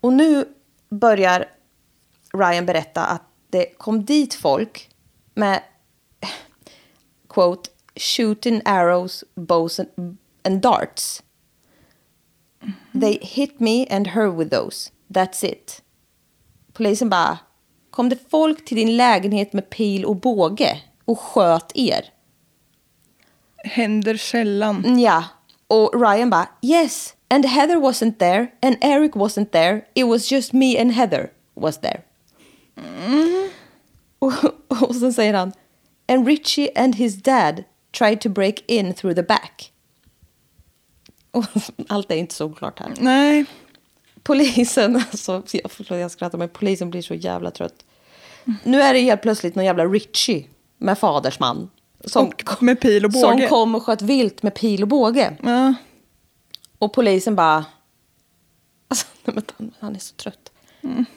Och 0.00 0.12
nu 0.12 0.44
börjar 0.88 1.48
Ryan 2.32 2.66
berätta 2.66 3.04
att 3.04 3.22
det 3.50 3.66
kom 3.78 4.04
dit 4.04 4.34
folk 4.34 4.90
med, 5.34 5.62
quote, 7.28 7.70
shooting 7.96 8.62
arrows, 8.64 9.24
bows 9.34 9.80
and, 9.80 10.18
and 10.42 10.60
darts. 10.60 11.22
They 13.00 13.18
hit 13.22 13.60
me 13.60 13.86
and 13.90 14.06
her 14.06 14.30
with 14.30 14.50
those. 14.50 14.90
That's 15.08 15.44
it. 15.44 15.82
Polisen 16.72 17.10
bara, 17.10 17.38
kom 17.90 18.08
det 18.08 18.30
folk 18.30 18.64
till 18.64 18.76
din 18.76 18.96
lägenhet 18.96 19.52
med 19.52 19.70
pil 19.70 20.04
och 20.04 20.16
båge 20.16 20.82
och 21.04 21.18
sköt 21.18 21.72
er? 21.74 22.12
Händer 23.68 24.16
sällan. 24.16 24.84
Mm, 24.84 24.98
Ja. 24.98 25.24
Och 25.66 26.00
Ryan 26.00 26.30
bara, 26.30 26.48
yes. 26.62 27.14
And 27.30 27.46
Heather 27.46 27.76
wasn't 27.76 28.18
there. 28.18 28.46
And 28.62 28.76
Eric 28.80 29.12
wasn't 29.12 29.50
there. 29.50 29.80
It 29.94 30.06
was 30.06 30.32
just 30.32 30.52
me 30.52 30.80
and 30.80 30.92
Heather 30.92 31.30
was 31.54 31.78
there. 31.80 32.00
Och, 34.18 34.32
och 34.68 34.96
sen 34.96 35.12
säger 35.12 35.34
han, 35.34 35.52
and 36.08 36.26
Richie 36.26 36.70
and 36.76 36.94
his 36.94 37.22
dad 37.22 37.64
tried 37.98 38.20
to 38.20 38.28
break 38.28 38.54
in 38.66 38.94
through 38.94 39.14
the 39.16 39.22
back. 39.22 39.72
Och 41.30 41.44
allt 41.88 42.10
är 42.10 42.16
inte 42.16 42.34
så 42.34 42.48
klart 42.48 42.78
här. 42.80 42.94
Nej. 42.98 43.44
Polisen, 44.22 44.96
alltså, 45.12 45.42
jag, 45.52 45.70
förlåt, 45.70 46.00
jag 46.00 46.10
skrattar 46.10 46.38
men 46.38 46.48
polisen 46.48 46.90
blir 46.90 47.02
så 47.02 47.14
jävla 47.14 47.50
trött. 47.50 47.84
Nu 48.64 48.82
är 48.82 48.94
det 48.94 49.00
helt 49.00 49.22
plötsligt 49.22 49.54
någon 49.54 49.64
jävla 49.64 49.86
Richie 49.86 50.44
med 50.78 50.98
fadersman. 50.98 51.70
Som, 52.04 52.26
Och 52.26 52.62
med 52.62 52.80
pil 52.80 53.04
och 53.04 53.12
som 53.12 53.20
båge. 53.36 53.48
kom 53.48 53.74
och 53.74 53.82
sköt 53.82 54.02
vilt 54.02 54.42
med 54.42 54.54
pil 54.54 54.82
och 54.82 54.88
båge. 54.88 55.36
Ja. 55.42 55.74
Och 56.78 56.92
polisen 56.92 57.36
bara... 57.36 57.64
Alltså, 58.88 59.06
han, 59.56 59.72
han 59.80 59.94
är 59.94 59.98
så 60.00 60.14
trött. 60.14 60.52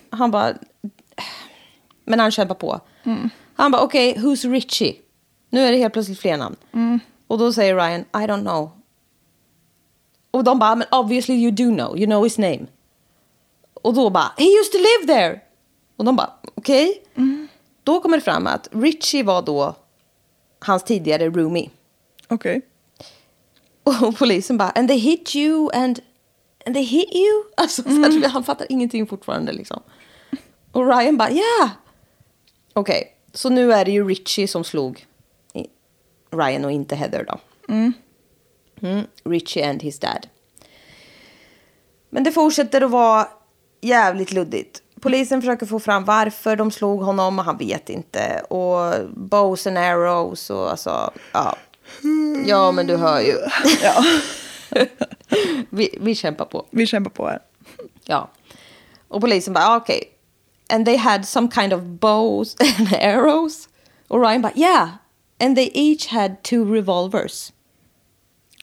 Han 0.10 0.32
bara... 0.32 0.54
Men 2.06 2.20
han 2.20 2.32
kämpar 2.32 2.56
på. 2.56 2.80
Han 3.56 3.72
bara, 3.72 3.82
okej, 3.82 4.16
who's 4.18 4.52
Richie? 4.52 4.96
Nu 5.50 5.62
är 5.62 5.72
det 5.72 5.78
helt 5.78 5.94
plötsligt 5.94 6.20
fler 6.20 6.38
namn. 6.38 6.56
Och 7.28 7.38
då 7.38 7.54
säger 7.54 7.76
Ryan, 7.76 8.02
I 8.02 8.28
don't 8.28 8.42
know. 8.42 8.72
Och 10.32 10.44
de 10.44 10.60
bara, 10.60 10.76
men 10.76 10.88
obviously 10.92 11.36
you 11.36 11.52
do 11.52 11.76
know. 11.76 11.98
You 11.98 12.06
know 12.06 12.24
his 12.24 12.38
name. 12.38 12.66
Och 13.74 13.94
då 13.94 14.10
bara, 14.10 14.32
he 14.38 14.46
used 14.46 14.72
to 14.72 14.78
live 14.78 15.14
there. 15.14 15.42
Och 15.96 16.06
de 16.06 16.16
bara, 16.16 16.30
okej. 16.56 17.04
Då 17.84 18.00
kommer 18.02 18.18
det 18.18 18.24
fram 18.24 18.48
att 18.48 18.70
Richie 18.72 19.24
var 19.24 19.42
då 19.42 19.76
hans 20.66 20.84
tidigare 20.84 21.30
roomie. 21.30 21.70
Okej. 22.28 22.62
Och 23.84 24.18
polisen 24.20 24.58
bara, 24.58 24.70
and 24.70 24.88
they 24.88 24.98
hit 24.98 25.36
you 25.36 25.70
and, 25.74 26.00
and 26.66 26.76
they 26.76 26.84
hit 26.84 27.16
you? 27.16 27.44
Alltså, 27.58 27.84
så 27.84 27.90
här, 27.90 28.30
han 28.30 28.44
fattar 28.44 28.68
ingenting 28.70 29.08
fortfarande 29.08 29.52
liksom. 29.52 29.82
Och 30.72 30.88
Ryan 30.88 31.18
bara, 31.18 31.32
ja! 31.32 31.36
Yeah. 31.36 31.72
Okej, 32.74 33.16
så 33.34 33.50
nu 33.50 33.74
är 33.74 33.86
det 33.86 33.92
ju 33.92 34.08
Richie 34.08 34.48
som 34.48 34.64
slog 34.64 35.06
Ryan 36.32 36.66
och 36.66 36.72
inte 36.72 36.96
Heather 36.96 37.24
då. 37.24 37.40
Mm, 37.68 37.94
Richie 39.24 39.70
and 39.70 39.82
his 39.82 40.00
dad. 40.00 40.28
Men 42.10 42.24
det 42.24 42.32
fortsätter 42.32 42.82
att 42.82 42.92
vara 42.92 43.28
jävligt 43.82 44.32
luddigt. 44.32 44.82
Polisen 45.02 45.42
försöker 45.42 45.66
få 45.66 45.80
fram 45.80 46.06
varför 46.06 46.56
de 46.56 46.72
slog 46.72 47.02
honom 47.02 47.40
och 47.40 47.46
han 47.46 47.58
vet 47.58 47.90
inte. 47.90 48.40
Och 48.50 49.10
bows 49.16 49.68
and 49.68 49.78
arrows 49.78 50.50
och 50.50 50.72
alltså, 50.72 51.12
ja. 51.34 51.56
Ja, 52.46 52.72
men 52.72 52.88
du 52.88 52.96
hör 52.98 53.20
ju. 53.22 53.36
Ja. 53.84 54.04
Vi, 55.70 55.98
vi 56.02 56.16
kämpar 56.16 56.46
på. 56.46 56.66
Vi 56.72 56.86
kämpar 56.88 57.12
på 57.12 57.28
här. 57.28 57.40
Ja. 58.06 58.30
Och 59.08 59.22
polisen 59.22 59.54
bara, 59.54 59.66
ah, 59.68 59.78
okej. 59.78 60.04
And 60.74 60.86
they 60.86 60.98
had 60.98 61.26
some 61.28 61.50
kind 61.52 61.74
of 61.74 61.82
bows 61.82 62.56
and 62.80 62.94
arrows. 62.96 63.70
Och 64.08 64.22
Ryan 64.22 64.42
bara, 64.42 64.52
yeah. 64.56 64.90
And 65.40 65.56
they 65.56 65.72
each 65.74 66.08
had 66.08 66.44
two 66.44 66.74
revolvers. 66.74 67.52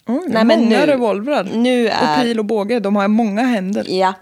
Oj, 0.07 0.25
Nej, 0.29 0.45
men 0.45 0.61
många 0.61 0.79
nu- 0.81 0.87
revolvrar. 0.87 1.45
nu 1.45 1.89
är- 1.89 2.17
Och 2.19 2.23
pil 2.25 2.39
och 2.39 2.45
båge. 2.45 2.81
De 2.81 2.97
har 2.97 3.09
många 3.09 3.43
händer. 3.43 3.85
Ja. 3.89 4.15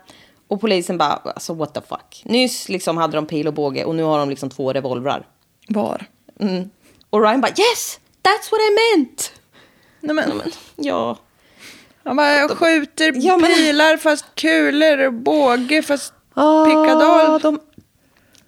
Och 0.49 0.61
polisen 0.61 0.99
bara, 0.99 1.13
alltså 1.13 1.55
what 1.55 1.75
the 1.75 1.81
fuck. 1.81 2.23
Nyss 2.25 2.69
liksom 2.69 2.97
hade 2.97 3.17
de 3.17 3.27
pil 3.27 3.47
och 3.49 3.55
båge 3.55 3.85
och 3.85 3.95
nu 3.95 4.03
har 4.03 4.19
de 4.19 4.31
liksom 4.31 4.51
två 4.51 4.73
revolvrar. 4.73 5.27
Var? 5.69 6.07
Mm. 6.41 6.71
Och 7.11 7.23
Ryan 7.23 7.41
bara, 7.41 7.49
yes! 7.51 8.01
That's 8.23 8.51
what 8.51 8.61
I 8.61 8.97
meant! 8.97 9.33
Nej, 10.01 10.15
men, 10.15 10.37
Men, 10.37 10.51
ja. 10.77 11.19
han 12.05 12.17
bara, 12.17 12.33
jag 12.33 12.51
skjuter 12.51 13.13
Ja, 13.17 13.37
men- 13.37 13.55
pilar 13.55 13.97
fast 13.97 14.25
kulor 14.35 15.07
och 15.07 15.13
båge 15.13 15.83
fast 15.83 16.13
Ah, 16.35 16.65
pickadol. 16.65 17.41
De, 17.41 17.61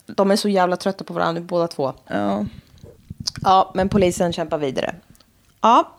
de 0.07 0.31
är 0.31 0.37
så 0.37 0.49
jävla 0.49 0.77
trötta 0.77 1.05
på 1.05 1.15
varandra 1.15 1.43
båda 1.43 1.69
två. 1.69 1.93
Ja. 2.07 2.47
Ja, 3.43 3.73
men 3.75 3.89
polisen 3.89 4.33
kämpar 4.33 4.59
vidare. 4.59 4.95
Ja, 5.61 5.93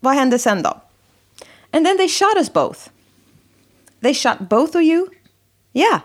vad 0.00 0.14
hände 0.14 0.38
sen 0.38 0.62
då? 0.62 0.80
And 1.72 1.86
then 1.86 1.96
they 1.96 2.08
shot 2.08 2.36
us 2.36 2.52
both. 2.52 2.78
They 4.02 4.14
shot 4.14 4.38
both 4.38 4.76
of 4.76 4.82
you? 4.82 5.06
Yeah. 5.72 6.00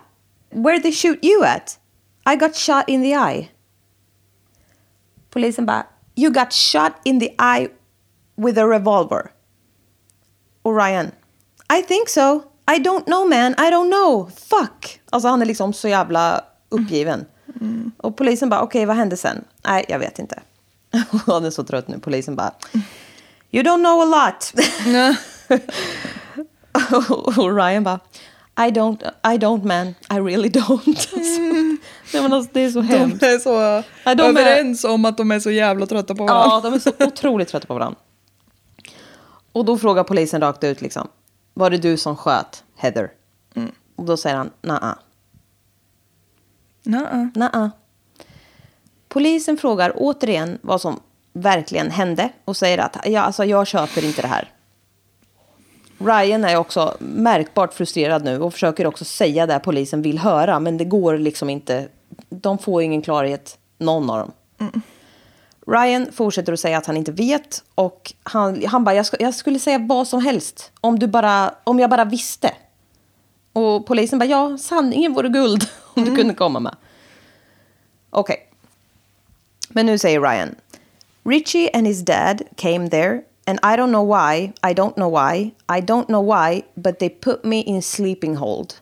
Where 0.52 0.80
they 0.80 0.92
shoot 0.92 1.20
you 1.24 1.44
at? 1.44 1.78
I 2.26 2.36
got 2.36 2.56
shot 2.56 2.90
in 2.90 3.02
the 3.02 3.16
eye. 3.16 3.50
Polisen 5.30 5.66
bara, 5.66 5.86
you 6.16 6.32
got 6.32 6.54
shot 6.54 6.94
in 7.04 7.20
the 7.20 7.36
eye 7.40 7.70
with 8.36 8.58
a 8.58 8.66
revolver. 8.68 9.32
Och 10.62 10.76
Ryan, 10.76 11.12
I 11.70 11.82
think 11.82 12.10
so. 12.10 12.44
I 12.68 12.80
don't 12.80 13.06
know 13.06 13.28
man, 13.28 13.56
I 13.58 13.70
don't 13.70 13.90
know. 13.90 14.30
Fuck. 14.36 15.00
Alltså 15.10 15.30
han 15.30 15.42
är 15.42 15.46
liksom 15.46 15.74
så 15.74 15.88
jävla 15.88 16.42
uppgiven. 16.70 17.26
Och 17.98 18.18
polisen 18.18 18.50
bara, 18.50 18.62
okej 18.62 18.86
vad 18.86 18.96
hände 18.96 19.18
sen? 19.18 19.46
Nej, 19.64 19.86
jag 19.88 20.00
vet 20.00 20.20
inte. 20.20 20.42
han 21.26 21.46
är 21.46 21.50
så 21.50 21.64
trött 21.64 21.88
nu. 21.88 22.00
Polisen 22.00 22.36
bara, 22.36 22.52
you 23.52 23.64
don't 23.64 23.80
know 23.80 24.02
a 24.02 24.06
lot. 24.06 24.54
Och 27.38 27.56
Ryan 27.56 27.84
bara, 27.84 28.00
I 28.58 28.72
don't, 28.72 29.04
I 29.34 29.38
don't 29.38 29.64
man, 29.66 29.88
I 29.88 30.20
really 30.20 30.50
don't. 30.50 30.88
Alltså, 31.14 31.42
nej, 32.14 32.22
men 32.24 32.34
alltså, 32.34 32.52
det 32.54 32.60
är 32.62 32.70
så 32.70 32.82
hemskt. 32.82 33.20
De 33.20 33.26
är 33.26 33.40
så 33.40 33.84
Ja, 34.04 34.16
de 34.16 34.24
är- 34.24 34.30
överens 34.30 34.84
om 34.84 35.06
att 35.06 35.18
de 35.18 35.32
är 35.32 35.40
så 35.40 35.52
jävla 35.52 35.86
trötta 35.86 36.16
på 36.16 36.26
varandra. 36.26 36.50
Ja, 36.56 36.62
de 36.62 36.74
är 36.74 36.80
så 36.80 36.92
otroligt 37.00 37.48
trötta 37.48 37.68
på 37.68 37.74
varandra. 37.74 38.00
Och 39.52 39.66
då 39.66 39.78
frågar 39.78 40.04
polisen 40.04 40.42
rakt 40.42 40.64
ut 40.64 40.82
liksom. 40.82 41.08
Var 41.54 41.70
det 41.70 41.78
du 41.78 41.98
som 41.98 42.16
sköt 42.18 42.64
Heather? 42.78 43.12
Och 43.96 44.06
då 44.06 44.18
säger 44.18 44.36
han, 44.36 44.50
naa, 44.62 44.96
Nej. 46.84 47.30
naa. 47.36 47.72
Polisen 49.08 49.58
frågar 49.58 49.94
återigen 49.96 50.58
vad 50.62 50.82
som 50.82 51.00
verkligen 51.34 51.92
hände 51.92 52.30
och 52.46 52.58
säger 52.58 52.78
att 52.78 52.98
ja, 53.06 53.22
alltså, 53.22 53.46
jag 53.46 53.68
köper 53.68 54.04
inte 54.06 54.22
det 54.22 54.28
här. 54.28 54.52
Ryan 55.98 56.44
är 56.44 56.58
också 56.58 56.98
märkbart 57.00 57.74
frustrerad 57.74 58.24
nu 58.24 58.42
och 58.42 58.54
försöker 58.54 58.88
också 58.88 59.06
säga 59.06 59.46
det 59.46 59.60
polisen 59.60 60.02
vill 60.02 60.20
höra. 60.20 60.60
Men 60.60 60.78
det 60.78 60.86
går 60.86 61.18
liksom 61.18 61.50
inte. 61.50 61.88
De 62.30 62.58
får 62.58 62.82
ingen 62.82 63.02
klarhet, 63.02 63.58
någon 63.78 64.10
av 64.10 64.18
dem. 64.18 64.32
Ryan 65.68 66.08
fortsätter 66.12 66.54
att 66.54 66.60
säga 66.60 66.78
att 66.78 66.86
han 66.86 66.98
inte 66.98 67.12
vet. 67.12 67.64
Och 67.76 68.14
han, 68.24 68.66
han 68.66 68.84
bara, 68.84 68.96
jag, 68.96 69.06
ska, 69.06 69.18
jag 69.20 69.36
skulle 69.36 69.60
säga 69.60 69.78
vad 69.78 70.08
som 70.08 70.22
helst. 70.22 70.72
Om, 70.82 71.00
du 71.00 71.08
bara, 71.08 71.56
om 71.64 71.80
jag 71.80 71.90
bara 71.90 72.06
visste. 72.06 72.52
Och 73.54 73.86
polisen 73.86 74.20
bara, 74.20 74.26
ja, 74.26 74.58
sanningen 74.58 75.14
vore 75.14 75.30
guld. 75.30 75.68
Om 75.94 76.06
du 76.06 76.16
kunde 76.16 76.34
komma 76.34 76.60
med. 76.60 76.76
Okej. 78.10 78.50
Men 79.70 79.86
nu 79.86 79.98
säger 79.98 80.22
Ryan. 80.22 80.56
Richie 81.24 81.70
and 81.74 81.88
his 81.88 82.06
dad 82.06 82.42
came 82.56 82.90
there 82.90 83.22
and 83.48 83.60
I 83.64 83.76
don't 83.76 83.92
know 83.92 84.02
why, 84.04 84.54
I 84.64 84.74
don't 84.74 84.96
know 84.96 85.10
why, 85.10 85.52
I 85.70 85.82
don't 85.82 86.08
know 86.08 86.22
why, 86.22 86.64
but 86.76 87.00
they 87.00 87.10
put 87.10 87.44
me 87.44 87.60
in 87.62 87.82
sleeping 87.82 88.36
hold. 88.36 88.76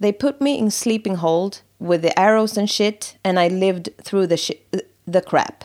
They 0.00 0.12
put 0.12 0.40
me 0.40 0.58
in 0.58 0.70
sleeping 0.70 1.16
hold 1.16 1.62
with 1.78 2.02
the 2.02 2.18
arrows 2.18 2.58
and 2.58 2.70
shit 2.70 3.16
and 3.24 3.38
I 3.38 3.48
lived 3.48 3.88
through 4.04 4.26
the, 4.26 4.36
the 5.12 5.20
crap. 5.20 5.64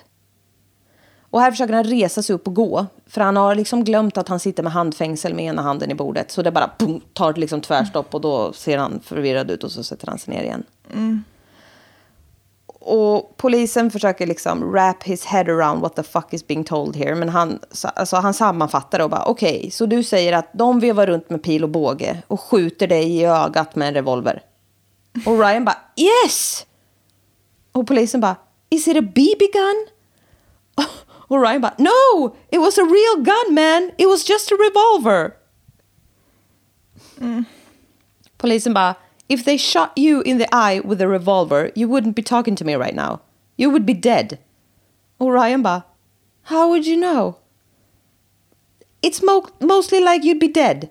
Och 1.36 1.42
här 1.42 1.52
försöker 1.52 1.74
han 1.74 1.84
resa 1.84 2.22
sig 2.22 2.34
upp 2.34 2.48
och 2.48 2.56
gå. 2.56 2.86
För 3.08 3.22
han 3.22 3.36
har 3.36 3.56
liksom 3.56 3.84
glömt 3.84 4.18
att 4.18 4.28
han 4.28 4.40
sitter 4.40 4.64
med 4.64 4.72
handfängsel 4.72 5.34
med 5.34 5.46
ena 5.46 5.62
handen 5.62 5.92
i 5.92 5.96
bordet. 5.96 6.32
Så 6.32 6.42
det 6.42 6.52
bara 6.52 6.72
boom, 6.80 7.02
tar 7.14 7.34
liksom 7.34 7.62
tvärstopp 7.62 8.16
och 8.16 8.22
då 8.22 8.54
ser 8.54 8.78
han 8.78 9.00
förvirrad 9.00 9.52
ut 9.52 9.64
och 9.64 9.72
så 9.72 9.84
sätter 9.84 10.08
han 10.08 10.20
sig 10.20 10.34
ner 10.34 10.44
igen. 10.44 10.64
Mm. 10.94 11.24
Och 12.88 13.38
polisen 13.38 13.92
försöker 13.92 14.28
liksom 14.28 14.72
wrap 14.72 15.04
his 15.04 15.26
head 15.26 15.50
around 15.50 15.82
what 15.82 15.96
the 15.96 16.04
fuck 16.04 16.34
is 16.34 16.48
being 16.48 16.64
told 16.64 16.96
here. 16.96 17.16
Men 17.16 17.30
han, 17.30 17.60
alltså 17.84 18.16
han 18.16 18.34
sammanfattar 18.34 19.00
och 19.00 19.10
bara 19.10 19.24
okej, 19.24 19.58
okay, 19.58 19.72
så 19.72 19.86
du 19.86 20.04
säger 20.04 20.34
att 20.34 20.50
de 20.54 20.80
vevar 20.80 21.08
runt 21.08 21.30
med 21.30 21.44
pil 21.44 21.64
och 21.64 21.70
båge 21.70 22.22
och 22.28 22.42
skjuter 22.42 22.88
dig 22.88 23.18
i 23.18 23.26
ögat 23.26 23.76
med 23.76 23.88
en 23.88 23.94
revolver. 23.94 24.42
Och 25.26 25.40
Ryan 25.40 25.66
bara 25.66 25.78
yes! 25.96 26.66
Och 27.72 27.88
polisen 27.88 28.22
bara 28.22 28.36
is 28.70 28.88
it 28.88 28.98
a 28.98 29.02
BB 29.02 29.48
gun? 29.54 29.88
Och 31.28 31.42
Ryan 31.42 31.62
bara 31.62 31.76
no, 31.78 32.36
it 32.50 32.60
was 32.60 32.78
a 32.78 32.82
real 32.82 33.24
gun 33.24 33.56
man, 33.56 33.92
it 33.98 34.08
was 34.08 34.30
just 34.30 34.52
a 34.52 34.56
revolver. 34.56 35.32
Polisen 38.38 38.74
bara 38.74 38.96
If 39.28 39.44
they 39.46 39.58
shot 39.58 39.92
you 39.96 40.22
in 40.22 40.38
the 40.38 40.48
eye 40.52 40.80
with 40.86 41.02
a 41.02 41.08
revolver, 41.08 41.72
you 41.76 41.88
wouldn't 41.90 42.16
be 42.16 42.24
talking 42.24 42.56
to 42.56 42.66
me 42.66 42.76
right 42.76 42.96
now. 42.96 43.20
You 43.58 43.70
would 43.72 43.86
be 43.86 43.94
dead. 43.94 44.38
Och 45.18 45.34
Ryan 45.34 45.64
bara, 45.64 45.84
how 46.44 46.68
would 46.70 46.86
you 46.86 46.96
know? 46.96 47.36
It's 49.02 49.22
mo 49.24 49.48
mostly 49.60 50.00
like 50.00 50.24
you'd 50.24 50.40
be 50.40 50.48
dead. 50.48 50.90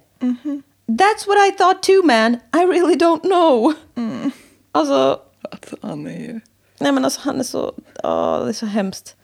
That's 0.87 1.27
what 1.27 1.39
I 1.39 1.51
thought 1.51 1.83
too 1.83 2.03
man. 2.03 2.41
I 2.53 2.65
really 2.65 2.97
don't 2.97 3.23
know. 3.23 3.75
Alltså, 4.73 5.21
Att 5.51 5.75
han 5.83 6.07
är 6.07 6.11
ju... 6.21 6.41
nej 6.81 6.93
men 6.93 7.05
alltså 7.05 7.21
han 7.25 7.41
är 7.41 7.45
så, 7.45 7.73
åh, 8.05 8.45
det 8.45 8.49
är 8.49 8.53
så 8.53 8.67
hemskt. 8.67 9.17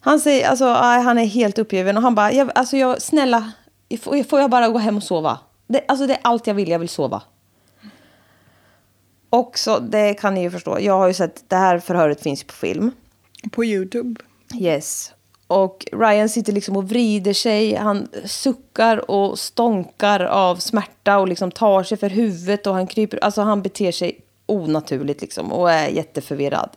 Han 0.00 0.20
säger, 0.20 0.48
alltså 0.48 0.64
aj, 0.64 1.02
han 1.02 1.18
är 1.18 1.24
helt 1.26 1.58
uppgiven 1.58 1.96
och 1.96 2.02
han 2.02 2.14
bara, 2.14 2.32
jag, 2.32 2.50
alltså 2.54 2.76
jag, 2.76 3.02
snälla, 3.02 3.52
får 4.26 4.40
jag 4.40 4.50
bara 4.50 4.68
gå 4.68 4.78
hem 4.78 4.96
och 4.96 5.02
sova? 5.02 5.38
Det, 5.66 5.84
alltså 5.88 6.06
det 6.06 6.14
är 6.14 6.20
allt 6.22 6.46
jag 6.46 6.54
vill, 6.54 6.68
jag 6.68 6.78
vill 6.78 6.88
sova. 6.88 7.22
Och 9.32 9.58
så, 9.58 9.78
det 9.78 10.14
kan 10.14 10.34
ni 10.34 10.42
ju 10.42 10.50
förstå, 10.50 10.80
jag 10.80 10.98
har 10.98 11.08
ju 11.08 11.14
sett, 11.14 11.44
det 11.48 11.56
här 11.56 11.78
förhöret 11.78 12.22
finns 12.22 12.44
på 12.44 12.52
film. 12.52 12.90
På 13.50 13.64
Youtube. 13.64 14.20
Yes. 14.60 15.12
Och 15.46 15.86
Ryan 15.92 16.28
sitter 16.28 16.52
liksom 16.52 16.76
och 16.76 16.88
vrider 16.88 17.32
sig, 17.32 17.74
han 17.74 18.08
suckar 18.24 19.10
och 19.10 19.38
stånkar 19.38 20.20
av 20.20 20.56
smärta 20.56 21.18
och 21.18 21.28
liksom 21.28 21.50
tar 21.50 21.82
sig 21.82 21.98
för 21.98 22.10
huvudet 22.10 22.66
och 22.66 22.74
han 22.74 22.86
kryper, 22.86 23.24
alltså 23.24 23.42
han 23.42 23.62
beter 23.62 23.92
sig 23.92 24.20
onaturligt 24.46 25.20
liksom 25.20 25.52
och 25.52 25.70
är 25.70 25.88
jätteförvirrad. 25.88 26.70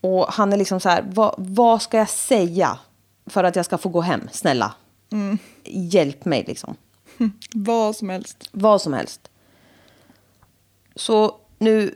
Och 0.00 0.26
han 0.28 0.52
är 0.52 0.56
liksom 0.56 0.80
så 0.80 0.88
här, 0.88 1.04
vad, 1.06 1.34
vad 1.38 1.82
ska 1.82 1.96
jag 1.96 2.10
säga 2.10 2.78
för 3.26 3.44
att 3.44 3.56
jag 3.56 3.64
ska 3.64 3.78
få 3.78 3.88
gå 3.88 4.00
hem, 4.00 4.28
snälla? 4.32 4.74
Hjälp 5.64 6.24
mig 6.24 6.44
liksom. 6.46 6.76
Vad 7.54 7.96
som 7.96 8.08
helst. 8.08 8.48
Vad 8.52 8.82
som 8.82 8.92
helst. 8.92 9.29
Så 10.94 11.36
nu, 11.58 11.94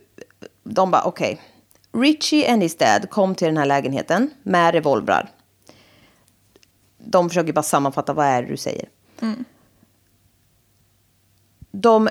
de 0.65 0.91
bara 0.91 1.05
okej. 1.05 1.41
Richie 1.93 2.53
and 2.53 2.63
his 2.63 2.77
dad 2.77 3.11
kom 3.11 3.35
till 3.35 3.47
den 3.47 3.57
här 3.57 3.67
lägenheten 3.67 4.31
med 4.43 4.75
revolvrar. 4.75 5.31
De 6.99 7.29
försöker 7.29 7.53
bara 7.53 7.63
sammanfatta 7.63 8.13
vad 8.13 8.27
är 8.27 8.43
det 8.43 8.49
du 8.49 8.57
säger. 8.57 8.89
De, 11.71 12.09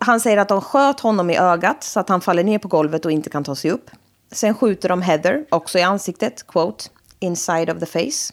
han 0.00 0.20
säger 0.20 0.36
att 0.36 0.48
de 0.48 0.60
sköt 0.60 1.00
honom 1.00 1.30
i 1.30 1.36
ögat 1.36 1.84
så 1.84 2.00
att 2.00 2.08
han 2.08 2.20
faller 2.20 2.44
ner 2.44 2.58
på 2.58 2.68
golvet 2.68 3.04
och 3.04 3.12
inte 3.12 3.30
kan 3.30 3.44
ta 3.44 3.56
sig 3.56 3.70
upp. 3.70 3.90
Sen 4.32 4.54
skjuter 4.54 4.88
de 4.88 5.02
Heather, 5.02 5.46
också 5.50 5.78
i 5.78 5.82
ansiktet, 5.82 6.46
quote, 6.46 6.84
inside 7.18 7.70
of 7.70 7.78
the 7.78 7.86
face. 7.86 8.32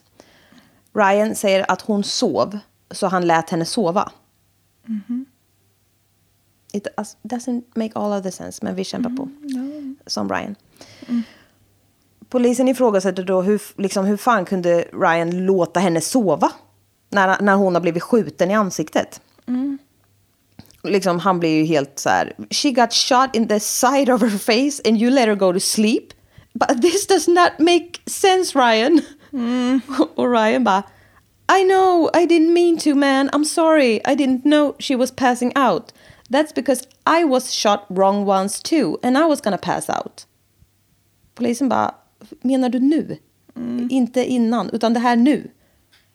Ryan 0.94 1.36
säger 1.36 1.72
att 1.72 1.82
hon 1.82 2.04
sov, 2.04 2.60
så 2.92 3.08
han 3.08 3.28
lät 3.28 3.50
henne 3.50 3.66
sova. 3.66 4.12
It 6.74 6.88
does- 6.98 7.18
doesn't 7.24 7.64
make 7.76 7.92
all 7.96 8.14
of 8.14 8.24
the 8.24 8.32
sense, 8.32 8.66
men 8.66 8.76
vi 8.76 8.84
kämpar 8.84 9.10
på. 9.10 9.30
Som 10.08 10.30
Ryan. 10.30 10.56
Polisen 12.30 12.68
ifrågasätter 12.68 13.24
då 13.24 13.42
hur, 13.42 13.62
liksom, 13.82 14.06
hur 14.06 14.18
fan 14.18 14.46
kunde 14.46 14.86
Ryan 14.94 15.46
låta 15.46 15.80
henne 15.80 16.02
sova? 16.02 16.52
När, 17.10 17.42
när 17.42 17.56
hon 17.56 17.74
har 17.76 17.82
blivit 17.82 18.04
skjuten 18.04 18.52
i 18.52 18.54
ansiktet. 18.54 19.22
Liksom, 20.84 21.20
han 21.20 21.40
blir 21.40 21.50
ju 21.58 21.64
helt 21.64 22.00
så 22.00 22.10
här. 22.10 22.34
She 22.50 22.72
got 22.72 22.94
shot 22.94 23.30
in 23.36 23.48
the 23.48 23.60
side 23.60 24.10
of 24.10 24.22
her 24.22 24.38
face 24.38 24.82
and 24.90 25.02
you 25.02 25.12
let 25.12 25.28
her 25.28 25.36
go 25.36 25.54
to 25.54 25.60
sleep. 25.60 26.04
But 26.54 26.82
this 26.82 27.08
does 27.08 27.28
not 27.28 27.52
make 27.60 27.88
sense 28.06 28.60
Ryan. 28.60 29.02
Och 30.16 30.32
Ryan 30.32 30.64
bara. 30.64 30.84
I 31.60 31.64
know, 31.64 32.10
I 32.14 32.26
didn't 32.26 32.54
mean 32.54 32.78
to 32.78 32.96
man. 32.96 33.30
I'm 33.30 33.46
sorry. 33.46 33.96
I 34.06 34.16
didn't 34.16 34.42
know 34.42 34.76
she 34.80 34.96
was 34.96 35.12
passing 35.12 35.52
out. 35.58 35.94
That's 36.32 36.54
because 36.56 36.88
I 37.20 37.24
was 37.24 37.52
shot 37.54 37.80
wrong 37.90 38.26
once 38.30 38.62
too 38.64 38.98
and 39.04 39.18
I 39.18 39.22
was 39.24 39.42
gonna 39.42 39.58
pass 39.58 39.90
out. 39.90 40.28
Polisen 41.36 41.70
bara, 41.70 41.96
menar 42.42 42.70
du 42.70 42.80
nu? 42.80 43.18
Inte 43.90 44.26
innan, 44.26 44.70
utan 44.70 44.94
det 44.94 45.00
här 45.00 45.16
nu. 45.16 45.52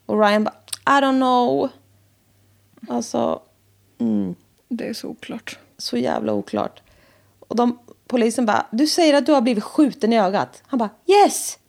Och 0.05 0.19
Ryan 0.19 0.43
bara, 0.43 0.55
I 0.85 1.01
don't 1.01 1.17
know. 1.19 1.69
Alltså, 2.89 3.41
Det 4.69 4.87
är 4.87 4.93
så 4.93 5.07
oklart. 5.07 5.59
så 5.77 5.97
jävla 5.97 6.33
oklart. 6.33 6.81
Och 7.39 7.55
de, 7.55 7.79
polisen 8.07 8.45
bara, 8.45 8.65
du 8.71 8.87
säger 8.87 9.13
att 9.13 9.25
du 9.25 9.31
har 9.31 9.41
blivit 9.41 9.63
skjuten 9.63 10.13
i 10.13 10.19
ögat. 10.19 10.63
Han 10.67 10.77
bara, 10.79 10.89
yes! 11.05 11.59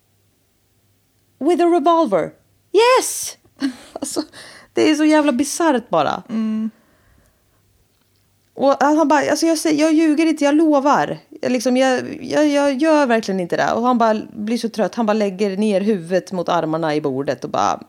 With 1.37 1.63
a 1.63 1.65
revolver. 1.65 2.33
Yes! 2.73 3.37
Alltså, 3.93 4.21
det 4.73 4.81
är 4.91 4.95
så 4.95 5.05
jävla 5.05 5.31
bisarrt 5.31 5.89
bara. 5.89 6.23
Och 8.59 8.75
han 8.79 9.07
bara, 9.07 9.29
alltså 9.29 9.45
jag, 9.45 9.57
säger, 9.57 9.81
jag 9.81 9.93
ljuger 9.93 10.25
inte, 10.25 10.43
jag 10.43 10.55
lovar. 10.55 11.17
Jag, 11.41 11.51
liksom, 11.51 11.77
jag, 11.77 12.23
jag, 12.23 12.47
jag 12.47 12.73
gör 12.73 13.05
verkligen 13.05 13.39
inte 13.39 13.57
det. 13.57 13.71
Och 13.73 13.81
han 13.81 13.97
bara 13.97 14.21
blir 14.33 14.57
så 14.57 14.69
trött, 14.69 14.95
han 14.95 15.05
bara 15.05 15.13
lägger 15.13 15.57
ner 15.57 15.81
huvudet 15.81 16.31
mot 16.31 16.49
armarna 16.49 16.95
i 16.95 17.01
bordet 17.01 17.43
och 17.43 17.49
bara... 17.49 17.83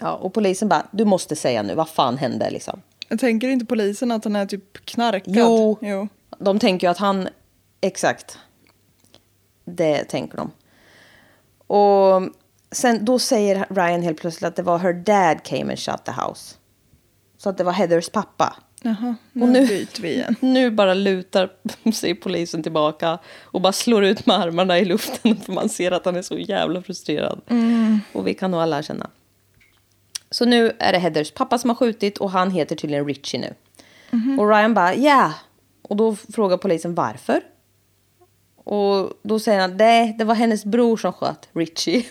Ja, 0.00 0.12
och 0.12 0.34
polisen 0.34 0.68
bara, 0.68 0.86
du 0.90 1.04
måste 1.04 1.36
säga 1.36 1.62
nu, 1.62 1.74
vad 1.74 1.88
fan 1.88 2.18
hände 2.18 2.50
liksom? 2.50 2.80
Jag 3.08 3.18
tänker 3.18 3.48
inte 3.48 3.66
polisen 3.66 4.12
att 4.12 4.24
han 4.24 4.36
är 4.36 4.46
typ 4.46 4.84
knarkad? 4.84 5.34
Jo. 5.36 5.78
jo. 5.80 6.08
De 6.38 6.58
tänker 6.58 6.86
ju 6.86 6.90
att 6.90 6.98
han... 6.98 7.28
Exakt. 7.80 8.38
Det 9.64 10.04
tänker 10.04 10.36
de. 10.36 10.50
Och 11.66 12.22
sen, 12.72 13.04
då 13.04 13.18
säger 13.18 13.66
Ryan 13.70 14.02
helt 14.02 14.20
plötsligt 14.20 14.48
att 14.48 14.56
det 14.56 14.62
var 14.62 14.78
her 14.78 14.92
dad 14.92 15.42
came 15.42 15.72
and 15.72 15.78
shot 15.78 16.04
the 16.04 16.12
house. 16.12 16.54
Så 17.38 17.48
att 17.48 17.58
det 17.58 17.64
var 17.64 17.72
Heathers 17.72 18.08
pappa. 18.08 18.56
Jaha, 18.86 19.14
nu, 19.32 19.42
Och 19.42 19.48
nu- 19.48 19.66
byter 19.66 20.02
vi 20.02 20.12
igen. 20.12 20.36
Nu 20.40 20.70
bara 20.70 20.94
lutar 20.94 21.50
sig 21.92 22.14
polisen 22.14 22.62
tillbaka 22.62 23.18
och 23.42 23.60
bara 23.60 23.72
slår 23.72 24.04
ut 24.04 24.26
med 24.26 24.36
armarna 24.36 24.78
i 24.78 24.84
luften 24.84 25.36
för 25.44 25.52
man 25.52 25.68
ser 25.68 25.90
att 25.90 26.04
han 26.04 26.16
är 26.16 26.22
så 26.22 26.38
jävla 26.38 26.82
frustrerad. 26.82 27.40
Och 28.12 28.26
vi 28.26 28.34
kan 28.34 28.50
nog 28.50 28.60
alla 28.60 28.82
känna. 28.82 29.10
Så 30.30 30.44
nu 30.44 30.72
är 30.78 30.92
det 30.92 30.98
Heathers 30.98 31.30
pappa 31.32 31.58
som 31.58 31.70
har 31.70 31.74
skjutit 31.74 32.18
och 32.18 32.30
han 32.30 32.50
heter 32.50 32.76
tydligen 32.76 33.06
Richie 33.06 33.40
nu. 33.40 33.54
Och 34.40 34.48
Ryan 34.48 34.74
bara 34.74 34.94
ja. 34.94 35.34
Och 35.82 35.96
då 35.96 36.14
frågar 36.16 36.56
polisen 36.56 36.94
varför. 36.94 37.40
Och 38.64 39.12
då 39.22 39.38
säger 39.38 39.60
han 39.60 39.76
nej, 39.76 40.14
det 40.18 40.24
var 40.24 40.34
hennes 40.34 40.64
bror 40.64 40.96
som 40.96 41.12
sköt 41.12 41.48
Richie. 41.52 42.04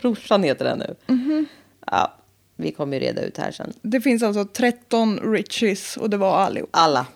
Brorsan 0.00 0.42
heter 0.42 0.64
det 0.64 0.76
nu. 0.76 0.96
Ja, 1.86 2.14
vi 2.60 2.72
kommer 2.72 2.96
ju 2.96 3.06
reda 3.06 3.22
ut 3.22 3.38
här 3.38 3.50
sen. 3.50 3.72
Det 3.82 4.00
finns 4.00 4.22
alltså 4.22 4.44
13 4.44 5.18
richies 5.32 5.96
och 5.96 6.10
det 6.10 6.16
var 6.16 6.36
allihop. 6.36 6.70
Alla. 6.72 7.06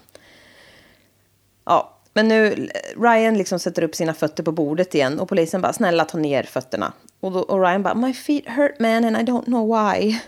Ja, 1.64 1.98
men 2.12 2.28
nu 2.28 2.68
Ryan 2.96 3.38
liksom 3.38 3.58
sätter 3.58 3.82
upp 3.82 3.94
sina 3.94 4.14
fötter 4.14 4.42
på 4.42 4.52
bordet 4.52 4.94
igen 4.94 5.20
och 5.20 5.28
polisen 5.28 5.60
bara 5.60 5.72
snälla 5.72 6.04
ta 6.04 6.18
ner 6.18 6.42
fötterna. 6.42 6.92
Och, 7.20 7.32
då, 7.32 7.38
och 7.40 7.60
Ryan 7.60 7.82
bara 7.82 7.94
my 7.94 8.14
feet 8.14 8.48
hurt 8.48 8.74
man 8.78 9.04
and 9.04 9.16
I 9.16 9.20
don't 9.20 9.44
know 9.44 9.66
why. 9.68 10.18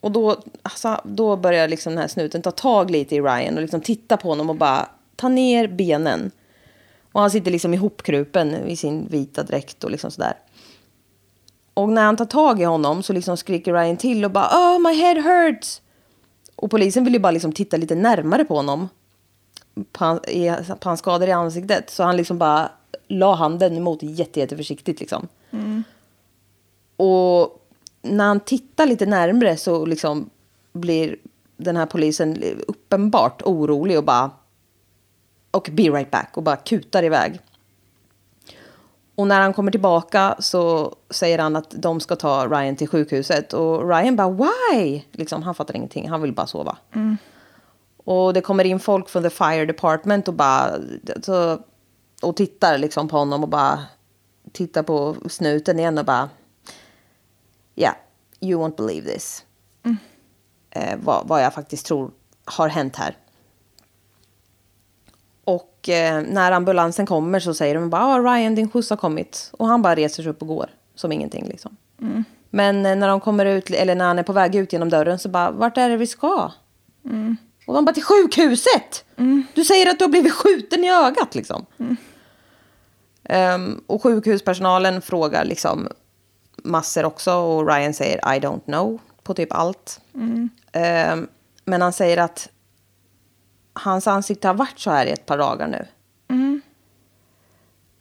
Och 0.00 0.12
då, 0.12 0.42
alltså, 0.62 1.00
då 1.04 1.36
börjar 1.36 1.68
liksom 1.68 1.92
den 1.92 2.00
här 2.00 2.08
snuten 2.08 2.42
ta 2.42 2.50
tag 2.50 2.90
lite 2.90 3.16
i 3.16 3.20
Ryan 3.20 3.54
och 3.54 3.60
liksom 3.60 3.80
titta 3.80 4.16
på 4.16 4.28
honom 4.28 4.50
och 4.50 4.56
bara 4.56 4.88
ta 5.16 5.28
ner 5.28 5.68
benen. 5.68 6.30
Och 7.12 7.20
han 7.20 7.30
sitter 7.30 7.50
liksom 7.50 7.74
ihopkrupen 7.74 8.54
i 8.54 8.76
sin 8.76 9.08
vita 9.08 9.42
dräkt 9.42 9.84
och 9.84 9.90
liksom 9.90 10.10
sådär. 10.10 10.34
Och 11.76 11.88
när 11.88 12.04
han 12.04 12.16
tar 12.16 12.24
tag 12.24 12.60
i 12.60 12.64
honom 12.64 13.02
så 13.02 13.12
liksom 13.12 13.36
skriker 13.36 13.72
Ryan 13.72 13.96
till 13.96 14.24
och 14.24 14.30
bara 14.30 14.46
oh 14.46 14.78
my 14.78 14.94
head 14.94 15.20
hurts. 15.20 15.82
Och 16.56 16.70
polisen 16.70 17.04
vill 17.04 17.12
ju 17.12 17.18
bara 17.20 17.30
liksom 17.30 17.52
titta 17.52 17.76
lite 17.76 17.94
närmare 17.94 18.44
på 18.44 18.56
honom. 18.56 18.88
På, 19.92 20.04
han, 20.04 20.24
i, 20.28 20.56
på 20.80 20.88
hans 20.88 21.00
skador 21.00 21.28
i 21.28 21.32
ansiktet. 21.32 21.90
Så 21.90 22.02
han 22.02 22.16
liksom 22.16 22.38
bara 22.38 22.70
la 23.08 23.34
handen 23.34 23.76
emot 23.76 24.02
jätte, 24.02 24.40
jätteförsiktigt 24.40 25.00
liksom. 25.00 25.28
Och 26.96 27.68
när 28.02 28.24
han 28.24 28.40
tittar 28.40 28.86
lite 28.86 29.06
närmre 29.06 29.56
så 29.56 29.86
liksom 29.86 30.30
blir 30.72 31.16
den 31.56 31.76
här 31.76 31.86
polisen 31.86 32.42
uppenbart 32.68 33.42
orolig 33.42 33.98
och 33.98 34.04
bara 34.04 34.30
och 35.50 35.68
be 35.72 35.82
right 35.82 36.10
back 36.10 36.36
och 36.36 36.42
bara 36.42 36.56
kutar 36.56 37.02
iväg. 37.02 37.40
Och 39.16 39.26
när 39.26 39.40
han 39.40 39.52
kommer 39.52 39.70
tillbaka 39.70 40.36
så 40.38 40.94
säger 41.10 41.38
han 41.38 41.56
att 41.56 41.70
de 41.70 42.00
ska 42.00 42.16
ta 42.16 42.46
Ryan 42.46 42.76
till 42.76 42.88
sjukhuset. 42.88 43.52
Och 43.52 43.88
Ryan 43.88 44.16
bara 44.16 44.30
why? 44.30 45.02
Liksom, 45.12 45.42
han 45.42 45.54
fattar 45.54 45.76
ingenting, 45.76 46.08
han 46.08 46.22
vill 46.22 46.32
bara 46.32 46.46
sova. 46.46 46.78
Och 47.96 48.34
det 48.34 48.40
kommer 48.40 48.64
in 48.64 48.80
folk 48.80 49.08
från 49.08 49.22
the 49.22 49.30
fire 49.30 49.66
department 49.66 50.28
och 50.28 50.34
bara... 50.34 50.70
Så, 51.22 51.58
och 52.22 52.36
tittar 52.36 52.78
liksom 52.78 53.08
på 53.08 53.16
honom 53.16 53.42
och 53.42 53.48
bara 53.48 53.84
tittar 54.52 54.82
på 54.82 55.16
snuten 55.28 55.78
igen 55.78 55.98
och 55.98 56.04
bara... 56.04 56.28
Ja, 57.74 57.82
yeah, 57.82 57.96
you 58.40 58.62
won't 58.62 58.76
believe 58.76 59.12
this. 59.12 59.44
Eh, 60.70 60.98
vad, 61.02 61.28
vad 61.28 61.42
jag 61.42 61.54
faktiskt 61.54 61.86
tror 61.86 62.10
har 62.44 62.68
hänt 62.68 62.96
här. 62.96 63.16
Och 65.86 65.90
eh, 65.90 66.22
när 66.22 66.52
ambulansen 66.52 67.06
kommer 67.06 67.40
så 67.40 67.54
säger 67.54 67.74
de 67.74 67.90
bara 67.90 68.04
ah, 68.04 68.18
Ryan 68.18 68.54
din 68.54 68.70
skjuts 68.70 68.90
har 68.90 68.96
kommit. 68.96 69.50
Och 69.52 69.66
han 69.66 69.82
bara 69.82 69.94
reser 69.94 70.22
sig 70.22 70.30
upp 70.30 70.42
och 70.42 70.48
går 70.48 70.70
som 70.94 71.12
ingenting 71.12 71.46
liksom. 71.48 71.76
Men 72.50 72.86
eh, 72.86 72.96
när 72.96 73.08
de 73.08 73.20
kommer 73.20 73.46
ut, 73.46 73.70
eller 73.70 73.94
när 73.94 74.04
han 74.04 74.18
är 74.18 74.22
på 74.22 74.32
väg 74.32 74.54
ut 74.54 74.72
genom 74.72 74.88
dörren 74.88 75.18
så 75.18 75.28
bara 75.28 75.50
vart 75.50 75.78
är 75.78 75.88
det 75.88 75.96
vi 75.96 76.06
ska? 76.06 76.52
Och 77.66 77.74
de 77.74 77.84
bara 77.84 77.92
till 77.92 78.02
sjukhuset! 78.02 79.04
Du 79.54 79.64
säger 79.64 79.90
att 79.90 79.98
du 79.98 80.04
har 80.04 80.10
blivit 80.10 80.32
skjuten 80.32 80.84
i 80.84 80.90
ögat 80.90 81.34
liksom. 81.34 81.66
Ehm, 83.24 83.80
och 83.86 84.02
sjukhuspersonalen 84.02 85.02
frågar 85.02 85.44
liksom 85.44 85.88
massor 86.56 87.04
också 87.04 87.34
och 87.34 87.68
Ryan 87.68 87.94
säger 87.94 88.16
I 88.36 88.40
don't 88.40 88.64
know 88.64 88.98
på 89.22 89.34
typ 89.34 89.52
allt. 89.52 90.00
Ehm, 90.72 91.28
men 91.64 91.82
han 91.82 91.92
säger 91.92 92.16
att 92.18 92.48
hans 93.76 94.06
ansikte 94.06 94.48
har 94.48 94.54
varit 94.54 94.78
så 94.78 94.90
här 94.90 95.06
i 95.06 95.10
ett 95.10 95.26
par 95.26 95.38
dagar 95.38 95.66
nu. 95.68 95.86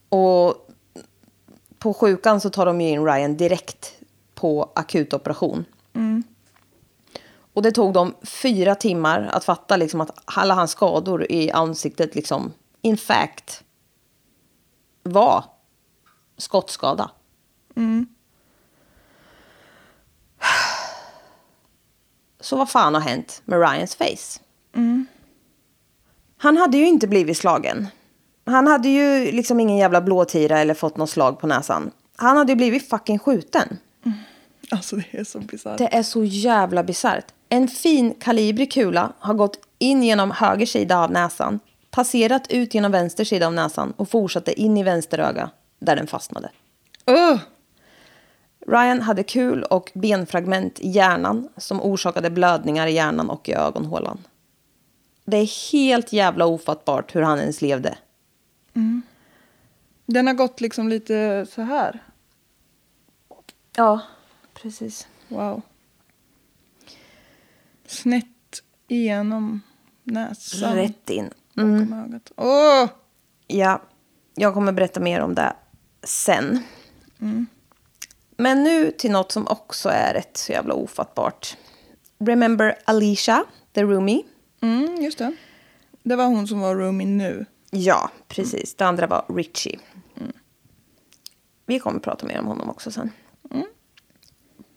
Och 0.09 0.69
på 1.79 1.93
sjukan 1.93 2.41
så 2.41 2.49
tar 2.49 2.65
de 2.65 2.81
ju 2.81 2.89
in 2.89 3.05
Ryan 3.05 3.37
direkt 3.37 3.95
på 4.33 4.71
akutoperation. 4.75 5.65
Och 7.53 7.61
det 7.61 7.71
tog 7.71 7.93
dem 7.93 8.15
fyra 8.23 8.75
timmar 8.75 9.29
att 9.31 9.43
fatta 9.43 9.77
liksom 9.77 10.01
att 10.01 10.11
alla 10.25 10.53
hans 10.53 10.71
skador 10.71 11.31
i 11.31 11.51
ansiktet 11.51 12.15
liksom 12.15 12.53
in 12.81 12.97
fact 12.97 13.63
var 15.03 15.43
skottskada. 16.37 17.11
Så 22.39 22.57
vad 22.57 22.69
fan 22.69 22.93
har 22.93 23.01
hänt 23.01 23.41
med 23.45 23.59
Ryans 23.59 23.95
face? 23.95 24.39
Han 26.45 26.57
hade 26.57 26.77
ju 26.77 26.87
inte 26.87 27.07
blivit 27.07 27.37
slagen. 27.37 27.87
Han 28.45 28.67
hade 28.67 28.89
ju 28.89 29.31
liksom 29.31 29.59
ingen 29.59 29.77
jävla 29.77 30.01
blåtira 30.01 30.59
eller 30.59 30.73
fått 30.73 30.97
något 30.97 31.09
slag 31.09 31.39
på 31.39 31.47
näsan. 31.47 31.91
Han 32.15 32.37
hade 32.37 32.51
ju 32.51 32.55
blivit 32.55 32.89
fucking 32.89 33.19
skjuten. 33.19 33.77
Alltså 34.71 34.95
det 34.95 35.05
är 35.11 35.23
så 35.23 35.39
bisarrt. 35.39 35.77
Det 35.77 35.95
är 35.95 36.03
så 36.03 36.23
jävla 36.23 36.83
bisarrt. 36.83 37.25
En 37.49 37.67
fin 37.67 38.13
kalibrig 38.19 38.71
kula 38.71 39.13
har 39.19 39.33
gått 39.33 39.59
in 39.79 40.03
genom 40.03 40.31
höger 40.31 40.65
sida 40.65 40.99
av 40.99 41.11
näsan, 41.11 41.59
passerat 41.91 42.47
ut 42.51 42.73
genom 42.73 42.91
vänster 42.91 43.23
sida 43.23 43.47
av 43.47 43.53
näsan 43.53 43.93
och 43.97 44.09
fortsatte 44.09 44.61
in 44.61 44.77
i 44.77 44.83
vänster 44.83 45.19
öga 45.19 45.49
där 45.79 45.95
den 45.95 46.07
fastnade. 46.07 46.49
Ugh! 47.05 47.39
Ryan 48.67 49.01
hade 49.01 49.23
kul 49.23 49.63
och 49.63 49.91
benfragment 49.93 50.79
i 50.79 50.89
hjärnan 50.89 51.49
som 51.57 51.81
orsakade 51.81 52.29
blödningar 52.29 52.87
i 52.87 52.93
hjärnan 52.93 53.29
och 53.29 53.49
i 53.49 53.53
ögonhålan. 53.53 54.17
Det 55.25 55.37
är 55.37 55.71
helt 55.71 56.13
jävla 56.13 56.45
ofattbart 56.45 57.15
hur 57.15 57.21
han 57.21 57.39
ens 57.39 57.61
levde. 57.61 57.97
Den 60.05 60.27
har 60.27 60.33
gått 60.33 60.61
liksom 60.61 60.89
lite 60.89 61.45
så 61.49 61.61
här. 61.61 62.03
Ja, 63.75 64.01
precis. 64.53 65.07
Wow. 65.27 65.61
Snett 67.87 68.63
igenom 68.87 69.61
näsan. 70.03 70.75
Rätt 70.75 71.09
in. 71.09 71.29
Bakom 71.53 71.93
ögat. 72.05 72.31
Åh! 72.35 72.89
Ja, 73.47 73.81
jag 74.35 74.53
kommer 74.53 74.71
berätta 74.71 74.99
mer 74.99 75.19
om 75.19 75.35
det 75.35 75.55
sen. 76.03 76.63
Men 78.37 78.63
nu 78.63 78.91
till 78.91 79.11
något 79.11 79.31
som 79.31 79.47
också 79.47 79.89
är 79.89 80.13
rätt 80.13 80.37
så 80.37 80.51
jävla 80.51 80.73
ofattbart. 80.73 81.57
Remember 82.19 82.77
Alicia, 82.85 83.45
the 83.73 83.83
roomie? 83.83 84.23
Mm, 84.65 85.01
just 85.01 85.17
det. 85.17 85.35
Det 86.03 86.15
var 86.15 86.25
hon 86.25 86.47
som 86.47 86.59
var 86.59 86.75
roomie 86.75 87.07
nu. 87.07 87.45
Ja, 87.71 88.11
precis. 88.27 88.75
Det 88.75 88.85
andra 88.85 89.07
var 89.07 89.25
Richie. 89.29 89.79
Vi 91.65 91.79
kommer 91.79 91.99
prata 91.99 92.25
mer 92.25 92.39
om 92.39 92.45
honom 92.45 92.69
också 92.69 92.91
sen. 92.91 93.11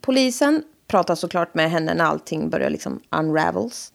Polisen 0.01 0.63
pratar 0.87 1.15
såklart 1.15 1.55
med 1.55 1.71
henne 1.71 1.95
när 1.95 2.05
allting 2.05 2.51
börjar 2.51 2.71
liksom 2.71 3.01
unravels. 3.11 3.93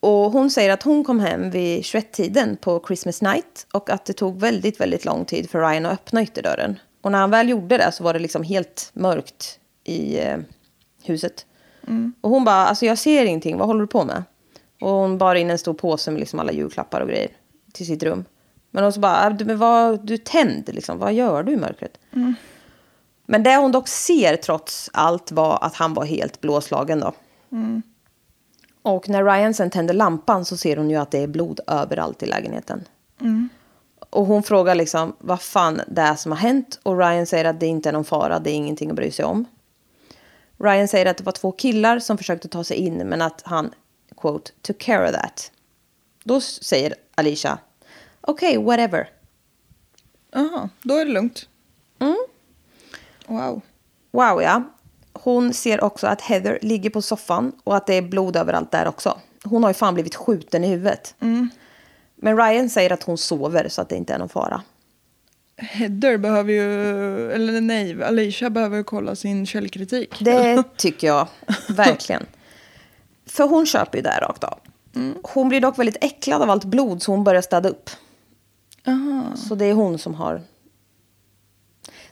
Och 0.00 0.32
hon 0.32 0.50
säger 0.50 0.72
att 0.72 0.82
hon 0.82 1.04
kom 1.04 1.20
hem 1.20 1.50
vid 1.50 1.80
21-tiden 1.80 2.56
på 2.56 2.84
Christmas 2.86 3.22
night 3.22 3.66
och 3.72 3.90
att 3.90 4.04
det 4.04 4.12
tog 4.12 4.40
väldigt, 4.40 4.80
väldigt 4.80 5.04
lång 5.04 5.24
tid 5.24 5.50
för 5.50 5.60
Ryan 5.60 5.86
att 5.86 5.92
öppna 5.92 6.22
ytterdörren. 6.22 6.78
Och 7.02 7.12
när 7.12 7.18
han 7.18 7.30
väl 7.30 7.48
gjorde 7.48 7.76
det 7.76 7.92
så 7.92 8.04
var 8.04 8.12
det 8.12 8.18
liksom 8.18 8.42
helt 8.42 8.90
mörkt 8.92 9.58
i 9.84 10.18
eh, 10.18 10.38
huset. 11.02 11.46
Och 12.20 12.30
hon 12.30 12.44
bara, 12.44 12.66
alltså 12.66 12.86
jag 12.86 12.98
ser 12.98 13.24
ingenting, 13.24 13.58
vad 13.58 13.66
håller 13.66 13.80
du 13.80 13.86
på 13.86 14.04
med? 14.04 14.22
Och 14.80 14.90
hon 14.90 15.18
bar 15.18 15.34
in 15.34 15.50
en 15.50 15.58
stor 15.58 15.74
påse 15.74 16.10
med 16.10 16.20
liksom 16.20 16.40
alla 16.40 16.52
julklappar 16.52 17.00
och 17.00 17.08
grejer 17.08 17.30
till 17.72 17.86
sitt 17.86 18.02
rum. 18.02 18.24
Men 18.70 18.82
hon 18.84 18.92
så 18.92 19.00
bara, 19.00 19.30
"Du, 19.30 19.44
men 19.44 19.58
vad, 19.58 20.06
du 20.06 20.14
är 20.14 20.18
tänd 20.18 20.70
liksom, 20.74 20.98
vad 20.98 21.12
gör 21.14 21.42
du 21.42 21.52
i 21.52 21.56
mörkret? 21.56 21.98
Men 23.26 23.42
det 23.42 23.56
hon 23.56 23.72
dock 23.72 23.88
ser 23.88 24.36
trots 24.36 24.90
allt 24.92 25.32
var 25.32 25.58
att 25.62 25.74
han 25.74 25.94
var 25.94 26.04
helt 26.04 26.40
blåslagen 26.40 27.00
då. 27.00 27.12
Och 28.82 29.08
när 29.08 29.24
Ryan 29.24 29.54
sen 29.54 29.70
tänder 29.70 29.94
lampan 29.94 30.44
så 30.44 30.56
ser 30.56 30.76
hon 30.76 30.90
ju 30.90 30.96
att 30.96 31.10
det 31.10 31.18
är 31.18 31.26
blod 31.26 31.60
överallt 31.66 32.22
i 32.22 32.26
lägenheten. 32.26 32.84
Och 34.10 34.26
hon 34.26 34.42
frågar 34.42 34.74
liksom 34.74 35.16
vad 35.18 35.40
fan 35.40 35.80
det 35.88 36.02
är 36.02 36.14
som 36.14 36.32
har 36.32 36.38
hänt. 36.38 36.80
Och 36.82 36.98
Ryan 36.98 37.26
säger 37.26 37.44
att 37.44 37.60
det 37.60 37.66
inte 37.66 37.88
är 37.88 37.92
någon 37.92 38.04
fara, 38.04 38.38
det 38.38 38.50
är 38.50 38.54
ingenting 38.54 38.90
att 38.90 38.96
bry 38.96 39.10
sig 39.10 39.24
om. 39.24 39.44
Ryan 40.58 40.88
säger 40.88 41.06
att 41.06 41.16
det 41.16 41.24
var 41.24 41.32
två 41.32 41.52
killar 41.52 41.98
som 41.98 42.18
försökte 42.18 42.48
ta 42.48 42.64
sig 42.64 42.76
in 42.76 42.96
men 42.96 43.22
att 43.22 43.42
han, 43.44 43.70
quote, 44.16 44.52
took 44.62 44.78
care 44.78 45.08
of 45.08 45.14
that. 45.14 45.52
Då 46.24 46.40
säger 46.40 46.94
Alicia, 47.14 47.58
okej, 48.20 48.58
okay, 48.58 48.64
whatever. 48.64 49.08
Jaha, 50.32 50.68
då 50.82 50.94
är 50.94 51.04
det 51.04 51.10
lugnt. 51.12 51.48
Mm. 51.98 52.16
Wow. 53.26 53.60
Wow, 54.10 54.42
ja. 54.42 54.62
Hon 55.12 55.54
ser 55.54 55.84
också 55.84 56.06
att 56.06 56.20
Heather 56.20 56.58
ligger 56.62 56.90
på 56.90 57.02
soffan 57.02 57.52
och 57.64 57.76
att 57.76 57.86
det 57.86 57.94
är 57.94 58.02
blod 58.02 58.36
överallt 58.36 58.70
där 58.70 58.88
också. 58.88 59.18
Hon 59.44 59.62
har 59.62 59.70
ju 59.70 59.74
fan 59.74 59.94
blivit 59.94 60.14
skjuten 60.14 60.64
i 60.64 60.68
huvudet. 60.68 61.14
Men 62.16 62.36
Ryan 62.36 62.70
säger 62.70 62.92
att 62.92 63.02
hon 63.02 63.18
sover 63.18 63.68
så 63.68 63.82
att 63.82 63.88
det 63.88 63.96
inte 63.96 64.14
är 64.14 64.18
någon 64.18 64.28
fara. 64.28 64.62
Heather 65.56 66.16
behöver 66.18 66.52
ju, 66.52 67.32
eller 67.32 67.60
nej, 67.60 68.04
Alicia 68.04 68.50
behöver 68.50 68.82
kolla 68.82 69.16
sin 69.16 69.46
källkritik. 69.46 70.18
Det 70.20 70.62
tycker 70.76 71.06
jag 71.06 71.28
verkligen. 71.68 72.26
För 73.36 73.44
hon 73.48 73.66
köper 73.66 73.98
ju 73.98 74.02
det 74.02 74.10
här 74.10 74.20
rakt 74.20 74.44
av. 74.44 74.58
Hon 75.22 75.48
blir 75.48 75.60
dock 75.60 75.78
väldigt 75.78 76.04
äcklad 76.04 76.42
av 76.42 76.50
allt 76.50 76.64
blod 76.64 77.02
så 77.02 77.12
hon 77.12 77.24
börjar 77.24 77.42
städa 77.42 77.68
upp. 77.68 77.90
Aha. 78.86 79.22
Så 79.36 79.54
det 79.54 79.64
är 79.64 79.74
hon 79.74 79.98
som 79.98 80.14
har... 80.14 80.42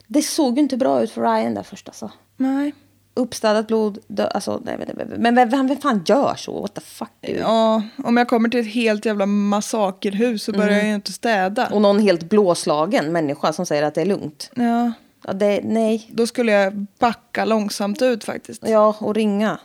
Det 0.07 0.21
såg 0.21 0.55
ju 0.55 0.61
inte 0.61 0.77
bra 0.77 1.01
ut 1.01 1.11
för 1.11 1.21
Ryan 1.21 1.53
där 1.53 1.63
först 1.63 1.87
alltså. 1.87 2.11
Nej. 2.37 2.73
Uppstädat 3.13 3.67
blod, 3.67 3.99
dö, 4.07 4.27
alltså, 4.27 4.61
nej, 4.65 4.77
nej, 4.77 5.07
men 5.23 5.35
vem, 5.35 5.49
vem, 5.49 5.67
vem 5.67 5.77
fan 5.77 6.03
gör 6.05 6.35
så? 6.35 6.61
What 6.61 6.73
the 6.73 6.81
fuck? 6.81 7.09
dude? 7.21 7.39
Ja, 7.39 7.81
om 8.03 8.17
jag 8.17 8.27
kommer 8.29 8.49
till 8.49 8.59
ett 8.59 8.73
helt 8.73 9.05
jävla 9.05 9.25
massakerhus 9.25 10.43
så 10.43 10.51
börjar 10.51 10.77
jag 10.77 10.87
ju 10.87 10.95
inte 10.95 11.11
städa. 11.13 11.67
Och 11.67 11.81
någon 11.81 11.99
helt 11.99 12.23
blåslagen 12.23 13.11
människa 13.11 13.53
som 13.53 13.65
säger 13.65 13.83
att 13.83 13.95
det 13.95 14.01
är 14.01 14.05
lugnt. 14.05 14.51
Ja, 14.55 14.91
Ja, 15.27 15.33
det, 15.33 15.61
nej. 15.63 16.09
då 16.13 16.27
skulle 16.27 16.51
jag 16.51 16.85
backa 16.99 17.45
långsamt 17.45 18.01
ut 18.01 18.23
faktiskt. 18.23 18.67
Ja, 18.67 18.95
och 18.99 19.15
ringa. 19.15 19.59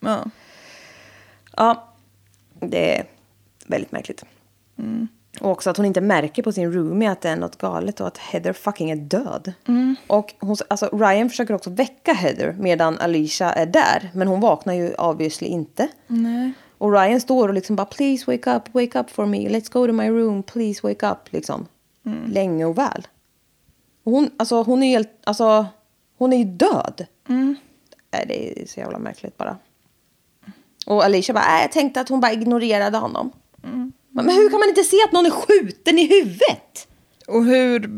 Ja. 0.00 0.24
Ja, 1.56 1.88
det 2.60 2.98
är 2.98 3.06
väldigt 3.66 3.92
märkligt. 3.92 4.24
Och 5.40 5.50
också 5.50 5.70
att 5.70 5.76
hon 5.76 5.86
inte 5.86 6.00
märker 6.00 6.42
på 6.42 6.52
sin 6.52 6.72
roomie 6.72 7.10
att 7.10 7.20
det 7.20 7.28
är 7.28 7.36
något 7.36 7.58
galet 7.58 8.00
och 8.00 8.06
att 8.06 8.18
Heather 8.18 8.52
fucking 8.52 8.90
är 8.90 8.96
död. 8.96 9.52
Och 10.06 10.34
hon, 10.40 10.56
alltså, 10.68 10.88
Ryan 10.92 11.30
försöker 11.30 11.54
också 11.54 11.70
väcka 11.70 12.12
Heather 12.12 12.56
medan 12.58 12.98
Alicia 12.98 13.52
är 13.52 13.66
där. 13.66 14.10
Men 14.14 14.28
hon 14.28 14.40
vaknar 14.40 14.74
ju 14.74 14.94
obviously 14.94 15.48
inte. 15.48 15.88
Nej. 16.06 16.52
Och 16.78 16.92
Ryan 16.92 17.20
står 17.20 17.48
och 17.48 17.54
liksom 17.54 17.76
bara 17.76 17.86
please 17.86 18.24
wake 18.26 18.56
up, 18.56 18.74
wake 18.74 18.98
up 19.00 19.10
for 19.10 19.26
me, 19.26 19.48
let's 19.48 19.72
go 19.72 19.86
to 19.86 19.92
my 19.92 20.08
room, 20.08 20.42
please 20.42 20.80
wake 20.82 21.10
up 21.10 21.32
liksom. 21.32 21.66
Länge 22.26 22.64
och 22.64 22.78
väl. 22.78 23.06
Och 24.04 24.12
hon, 24.12 24.30
alltså 24.36 24.62
hon 24.62 24.82
är 24.82 24.86
ju 24.86 24.92
helt, 24.92 25.10
alltså 25.24 25.66
hon 26.18 26.32
är 26.32 26.36
ju 26.36 26.44
död. 26.44 27.06
Nej, 28.12 28.24
det 28.28 28.62
är 28.62 28.66
så 28.66 28.80
jävla 28.80 28.98
märkligt 28.98 29.36
bara. 29.36 29.56
Och 30.86 31.04
Alicia 31.04 31.34
bara, 31.34 31.56
äh, 31.56 31.62
jag 31.62 31.72
tänkte 31.72 32.00
att 32.00 32.08
hon 32.08 32.20
bara 32.20 32.32
ignorerade 32.32 32.98
honom. 32.98 33.32
Men 34.10 34.28
hur 34.30 34.50
kan 34.50 34.58
man 34.58 34.68
inte 34.68 34.82
se 34.82 34.96
att 35.04 35.12
någon 35.12 35.26
är 35.26 35.30
skjuten 35.30 35.98
i 35.98 36.06
huvudet? 36.06 36.88
Och 37.26 37.44
hur 37.44 37.88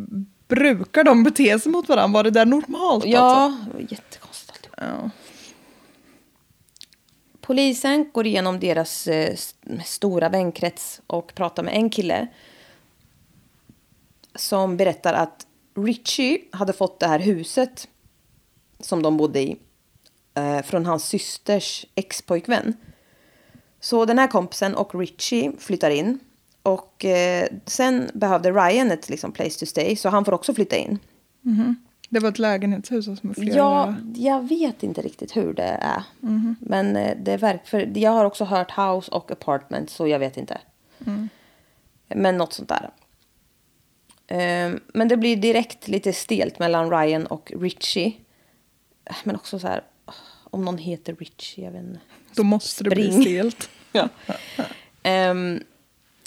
brukar 0.49 1.05
de 1.05 1.25
bete 1.25 1.59
sig 1.59 1.73
mot 1.73 1.89
varandra? 1.89 2.19
Var 2.19 2.25
det 2.25 2.31
där 2.31 2.47
normalt? 2.47 3.05
Alltså? 3.05 3.09
Ja, 3.09 3.59
det 3.67 3.73
var 3.73 3.81
jättekonstigt. 3.81 4.69
ja. 4.77 5.11
Polisen 7.41 8.11
går 8.13 8.27
igenom 8.27 8.61
deras 8.61 9.09
eh, 9.09 9.37
stora 9.85 10.29
vänkrets 10.29 11.01
och 11.07 11.35
pratar 11.35 11.63
med 11.63 11.75
en 11.75 11.91
kille 11.91 12.29
som 14.35 14.77
berättar 14.77 15.15
att 15.15 15.47
Richie 15.77 16.39
hade 16.53 16.73
fått 16.73 17.01
det 17.01 17.07
här 17.07 17.19
huset 17.19 17.89
som 18.81 19.03
de 19.03 19.17
bodde 19.17 19.41
i 19.41 19.59
eh, 20.39 20.63
från 20.63 20.87
hans 20.87 21.05
systers 21.05 21.87
ex-pojkvän. 21.95 22.77
Så 23.81 24.05
den 24.05 24.19
här 24.19 24.27
kompisen 24.27 24.75
och 24.75 24.95
Richie 24.95 25.53
flyttar 25.59 25.91
in 25.91 26.19
och 26.63 27.05
eh, 27.05 27.49
sen 27.67 28.11
behövde 28.15 28.51
Ryan 28.51 28.91
ett 28.91 29.09
liksom, 29.09 29.33
place 29.33 29.59
to 29.59 29.67
stay 29.67 29.97
så 29.97 30.09
han 30.09 30.25
får 30.25 30.33
också 30.33 30.55
flytta 30.55 30.77
in. 30.77 30.99
Det 32.09 32.21
var 32.21 32.29
ett 32.29 32.39
lägenhetshus 32.39 33.09
alltså 33.09 33.27
med 33.27 33.37
flera... 33.37 33.57
Ja, 33.57 33.95
jag 34.17 34.49
vet 34.49 34.83
inte 34.83 35.03
riktigt 35.03 35.37
hur 35.37 35.55
det 35.55 35.79
är. 35.81 36.03
Men 36.61 36.97
eh, 36.97 37.17
det 37.17 37.37
verkar... 37.37 37.65
För 37.65 37.99
jag 37.99 38.11
har 38.11 38.25
också 38.25 38.45
hört 38.45 38.71
house 38.71 39.11
och 39.11 39.31
apartment, 39.31 39.91
så 39.91 40.07
jag 40.07 40.19
vet 40.19 40.37
inte. 40.37 40.59
Men 42.09 42.37
något 42.37 42.53
sånt 42.53 42.69
där. 42.69 42.91
Ehm, 44.27 44.81
Men 44.95 45.09
det 45.09 45.17
blir 45.17 45.37
direkt 45.37 45.89
lite 45.89 46.13
stelt 46.13 46.59
mellan 46.59 46.91
Ryan 46.91 47.27
och 47.27 47.53
Richie. 47.57 48.13
Men 49.25 49.37
också 49.37 49.59
så 49.59 49.67
här... 49.67 49.83
Om 50.51 50.65
någon 50.65 50.79
heter 50.79 51.15
Richie, 51.15 51.65
jag 51.65 51.73
vet 51.73 51.83
inte. 51.83 52.01
Då 52.35 52.43
måste 52.43 52.85
det 52.85 52.91
bli 52.91 53.11
Spring. 53.11 53.23
stelt. 53.23 53.71
Ja. 53.93 54.09
Ehm, 55.03 55.63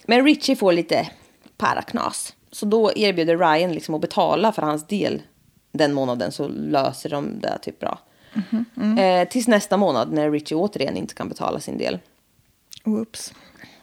men 0.05 0.25
Richie 0.25 0.55
får 0.55 0.73
lite 0.73 1.09
paraknas. 1.57 2.35
Så 2.51 2.65
då 2.65 2.91
erbjuder 2.95 3.37
Ryan 3.37 3.71
liksom 3.73 3.95
att 3.95 4.01
betala 4.01 4.51
för 4.51 4.61
hans 4.61 4.87
del 4.87 5.21
den 5.71 5.93
månaden 5.93 6.31
så 6.31 6.47
löser 6.47 7.09
de 7.09 7.39
det 7.39 7.57
typ 7.61 7.79
bra. 7.79 7.99
Eh, 8.99 9.27
tills 9.29 9.47
nästa 9.47 9.77
månad 9.77 10.11
när 10.11 10.31
Richie 10.31 10.57
återigen 10.57 10.97
inte 10.97 11.13
kan 11.13 11.29
betala 11.29 11.59
sin 11.59 11.77
del. 11.77 11.99
Oops. 12.85 13.33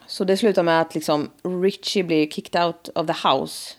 Så 0.07 0.23
det 0.23 0.37
slutar 0.37 0.63
med 0.63 0.81
att 0.81 0.95
liksom 0.95 1.29
Richie 1.61 2.03
blir 2.03 2.27
kicked 2.29 2.63
out 2.65 2.89
of 2.95 3.07
the 3.07 3.27
house 3.29 3.75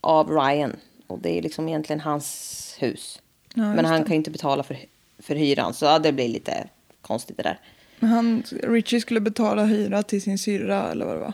av 0.00 0.30
Ryan. 0.30 0.76
Och 1.06 1.18
det 1.18 1.38
är 1.38 1.42
liksom 1.42 1.68
egentligen 1.68 2.00
hans 2.00 2.76
hus. 2.78 3.20
Ja, 3.54 3.74
Men 3.74 3.84
han 3.84 3.98
det. 4.00 4.04
kan 4.04 4.10
ju 4.12 4.16
inte 4.16 4.30
betala 4.30 4.62
för, 4.62 4.76
för 5.22 5.34
hyran. 5.34 5.74
Så 5.74 5.84
ja, 5.84 5.98
det 5.98 6.12
blir 6.12 6.28
lite 6.28 6.68
konstigt 7.02 7.36
det 7.36 7.42
där. 7.42 7.60
Men 7.98 8.10
han, 8.10 8.42
Richie 8.62 9.00
skulle 9.00 9.20
betala 9.20 9.64
hyra 9.64 10.02
till 10.02 10.22
sin 10.22 10.38
syrra 10.38 10.90
eller 10.90 11.06
vad 11.06 11.16
det 11.16 11.20
var. 11.20 11.32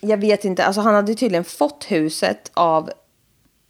Jag 0.00 0.18
vet 0.18 0.44
inte, 0.44 0.64
alltså 0.64 0.80
han 0.80 0.94
hade 0.94 1.14
tydligen 1.14 1.44
fått 1.44 1.84
huset 1.88 2.50
av 2.54 2.90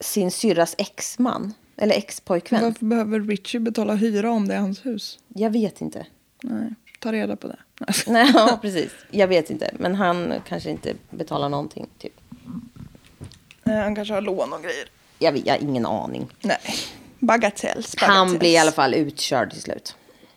sin 0.01 0.31
syrras 0.31 0.75
exman. 0.79 1.55
Eller 1.77 1.95
expojkvän. 1.95 2.63
Varför 2.63 2.85
behöver 2.85 3.21
Richie 3.21 3.61
betala 3.61 3.95
hyra 3.95 4.31
om 4.31 4.49
det 4.49 4.55
är 4.55 4.59
hans 4.59 4.87
hus? 4.87 5.19
Jag 5.29 5.51
vet 5.51 5.81
inte. 5.81 6.07
Nej, 6.43 6.75
ta 7.01 7.13
reda 7.13 7.37
på 7.37 7.49
det. 7.49 7.59
Nej. 8.07 8.31
Ja, 8.35 8.59
precis. 8.63 8.91
Jag 9.11 9.29
vet 9.29 9.51
inte. 9.51 9.71
Men 9.79 9.95
han 9.95 10.35
kanske 10.49 10.71
inte 10.71 10.95
betalar 11.11 11.49
någonting. 11.49 11.87
Typ. 11.99 12.21
Eh, 13.65 13.73
Han 13.73 13.95
kanske 13.95 14.15
har 14.15 14.21
lån 14.21 14.53
och 14.53 14.63
grejer. 14.63 14.89
Jag, 15.19 15.33
vet, 15.33 15.47
jag 15.47 15.55
har 15.55 15.61
ingen 15.61 15.87
aning. 15.87 16.27
Nej, 16.41 16.59
bagatells. 17.19 17.95
Han 17.99 18.09
bagatells. 18.27 18.39
blir 18.41 18.51
i 18.51 18.57
alla 18.59 18.73
fall 18.73 18.95
utkörd 18.95 19.51
till 19.51 19.63
slut. 19.63 19.97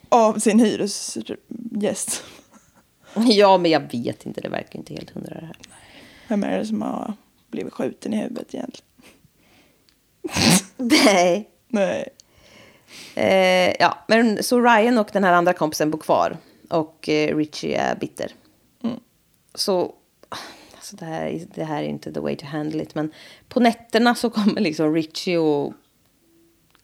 Av 0.10 0.40
sin 0.40 0.60
hyresgäst. 0.60 2.24
Ja, 3.16 3.58
men 3.58 3.72
jag 3.72 3.92
vet 3.92 4.26
inte. 4.26 4.42
Det 4.42 4.50
verkar 4.50 4.80
inte 4.80 4.94
helt 4.94 5.10
hundra 5.10 5.34
det 5.40 5.46
här. 5.46 5.56
Vem 6.28 6.44
är 6.44 6.58
det 6.58 6.66
som 6.66 6.82
har 6.82 7.14
blivit 7.48 7.74
skjuten 7.74 8.14
i 8.14 8.18
huvudet 8.18 8.54
egentligen? 8.56 8.88
Nej. 11.06 11.50
Nej. 11.68 12.08
Eh, 13.16 13.76
ja, 13.80 13.98
men 14.08 14.44
så 14.44 14.62
Ryan 14.62 14.98
och 14.98 15.10
den 15.14 15.24
här 15.24 15.34
andra 15.34 15.54
kompisen 15.54 15.92
bor 15.92 16.00
kvar. 16.00 16.38
Och 16.70 17.10
eh, 17.10 17.36
Richie 17.38 17.78
är 17.82 17.96
bitter. 17.96 18.32
Så 19.56 19.96
alltså 20.76 20.96
det, 20.96 21.06
här, 21.06 21.26
är- 21.26 21.48
det 21.56 21.64
här 21.64 21.84
är 21.84 21.88
inte 21.88 22.14
the 22.14 22.20
way 22.20 22.36
to 22.36 22.46
handle 22.46 22.84
it. 22.84 22.96
Men 22.96 23.12
på 23.48 23.60
nätterna 23.60 24.16
så 24.16 24.30
kommer 24.30 24.62
liksom 24.62 24.94
Richie 24.94 25.38
och 25.38 25.74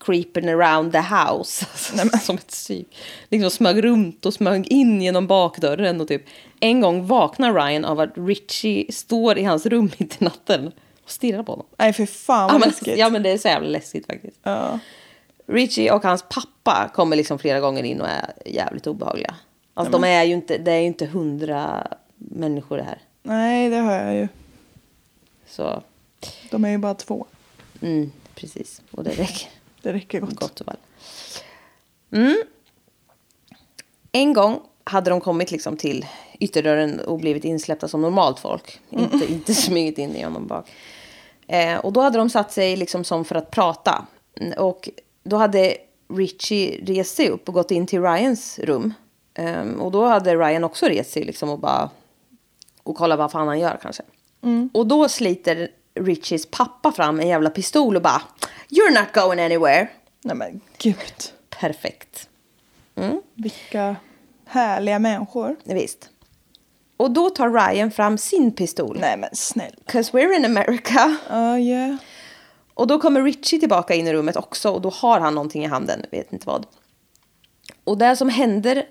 creeping 0.07 0.49
around 0.49 0.91
the 0.91 0.97
house. 1.01 1.65
Alltså, 1.71 2.17
som 2.25 2.35
ett 2.35 2.47
psyk. 2.47 2.97
Liksom 3.29 3.51
smög 3.51 3.83
runt 3.83 4.25
och 4.25 4.33
smög 4.33 4.67
in 4.67 5.01
genom 5.01 5.27
bakdörren. 5.27 6.01
Och 6.01 6.07
typ. 6.07 6.25
En 6.59 6.81
gång 6.81 7.07
vaknar 7.07 7.53
Ryan 7.53 7.85
av 7.85 7.99
att 7.99 8.09
Richie 8.15 8.91
står 8.91 9.37
i 9.37 9.43
hans 9.43 9.65
rum 9.65 9.91
mitt 9.97 10.21
i 10.21 10.23
natten 10.25 10.71
och 11.03 11.11
stirrar 11.11 11.43
på 11.43 11.51
honom. 11.51 11.65
Nej, 11.77 11.93
för 11.93 12.05
fan 12.05 12.41
Ja 12.41 12.47
vad 12.51 12.59
men, 12.59 12.69
läskigt. 12.69 12.97
ja 12.97 13.09
men 13.09 13.23
det 13.23 13.29
är 13.29 13.37
så 13.37 13.47
jävla 13.47 13.69
läskigt 13.69 14.05
faktiskt. 14.07 14.37
Ja. 14.43 14.79
Richie 15.47 15.91
och 15.91 16.03
hans 16.03 16.23
pappa 16.29 16.91
kommer 16.93 17.15
liksom 17.15 17.39
flera 17.39 17.59
gånger 17.59 17.83
in 17.83 18.01
och 18.01 18.07
är 18.07 18.33
jävligt 18.45 18.87
obehagliga. 18.87 19.35
Alltså 19.73 19.91
de 19.91 20.03
är 20.03 20.23
ju 20.23 20.33
inte, 20.33 20.57
det 20.57 20.71
är 20.71 20.79
ju 20.79 20.85
inte 20.87 21.05
hundra 21.05 21.87
människor 22.17 22.77
det 22.77 22.83
här. 22.83 22.99
Nej, 23.23 23.69
det 23.69 23.75
hör 23.77 24.05
jag 24.05 24.15
ju. 24.15 24.27
Så, 25.47 25.83
De 26.51 26.65
är 26.65 26.69
ju 26.69 26.77
bara 26.77 26.93
två. 26.93 27.25
mm, 27.81 28.11
precis. 28.35 28.81
Och 28.91 29.03
det 29.03 29.09
räcker 29.09 29.49
Det 29.87 29.93
räcker 29.93 30.19
gott. 30.19 30.35
gott 30.35 30.61
och 30.61 30.67
väl. 30.67 30.77
Mm. 32.11 32.37
En 34.11 34.33
gång 34.33 34.59
hade 34.83 35.09
de 35.09 35.21
kommit 35.21 35.51
liksom 35.51 35.77
till 35.77 36.05
ytterdörren 36.39 36.99
och 36.99 37.19
blivit 37.19 37.45
insläppta 37.45 37.87
som 37.87 38.01
normalt 38.01 38.39
folk. 38.39 38.79
Inte, 38.89 39.31
inte 39.33 39.53
smugit 39.53 39.97
in 39.97 40.15
genom 40.15 40.47
bak. 40.47 40.69
Eh, 41.47 41.77
och 41.77 41.93
då 41.93 42.01
hade 42.01 42.17
de 42.17 42.29
satt 42.29 42.51
sig 42.51 42.75
liksom 42.75 43.03
som 43.03 43.25
för 43.25 43.35
att 43.35 43.51
prata. 43.51 44.05
Mm, 44.41 44.53
Och 44.59 44.89
då 45.23 45.37
hade 45.37 45.77
Richie 46.13 46.85
rest 46.85 47.15
sig 47.15 47.29
upp 47.29 47.47
och 47.47 47.53
gått 47.53 47.71
in 47.71 47.87
till 47.87 48.01
Ryans 48.01 48.59
rum. 48.59 48.93
Ehm, 49.33 49.81
och 49.81 49.91
då 49.91 50.05
hade 50.05 50.35
Ryan 50.35 50.63
också 50.63 50.85
rest 50.85 51.11
sig 51.11 51.23
liksom 51.23 51.49
och 51.49 51.59
bara... 51.59 51.89
Och 52.83 52.95
kolla 52.95 53.15
vad 53.15 53.31
fan 53.31 53.47
han 53.47 53.59
gör 53.59 53.79
kanske. 53.81 54.03
Och 54.73 54.87
då 54.87 55.09
sliter 55.09 55.71
Richies 55.99 56.45
pappa 56.45 56.91
fram 56.91 57.19
en 57.19 57.27
jävla 57.27 57.49
pistol 57.49 57.95
och 57.95 58.01
bara... 58.01 58.21
You're 58.69 58.99
not 58.99 59.13
going 59.13 59.39
anywhere. 59.39 59.87
Nej 60.21 60.35
men 60.35 60.61
gud. 60.77 61.31
Perfekt. 61.49 62.29
Vilka 63.33 63.95
härliga 64.45 64.99
människor. 64.99 65.55
Visst. 65.63 66.09
Och 66.97 67.11
då 67.11 67.29
tar 67.29 67.49
Ryan 67.49 67.91
fram 67.91 68.17
sin 68.17 68.51
pistol. 68.51 68.97
Nej 68.99 69.17
men 69.17 69.29
snälla. 69.33 69.75
Cause 69.85 70.11
we're 70.11 70.35
in 70.35 70.45
America. 70.45 71.17
Ja, 71.29 71.57
yeah. 71.57 71.95
Och 72.73 72.87
då 72.87 72.99
kommer 72.99 73.21
Richie 73.21 73.59
tillbaka 73.59 73.93
in 73.93 74.07
i 74.07 74.13
rummet 74.13 74.35
också 74.35 74.71
och 74.71 74.81
då 74.81 74.89
har 74.89 75.19
han 75.19 75.35
någonting 75.35 75.63
i 75.63 75.67
handen, 75.67 76.05
vet 76.11 76.33
inte 76.33 76.47
vad. 76.47 76.65
Och 77.83 77.97
det 77.97 78.15
som 78.15 78.29
händer 78.29 78.85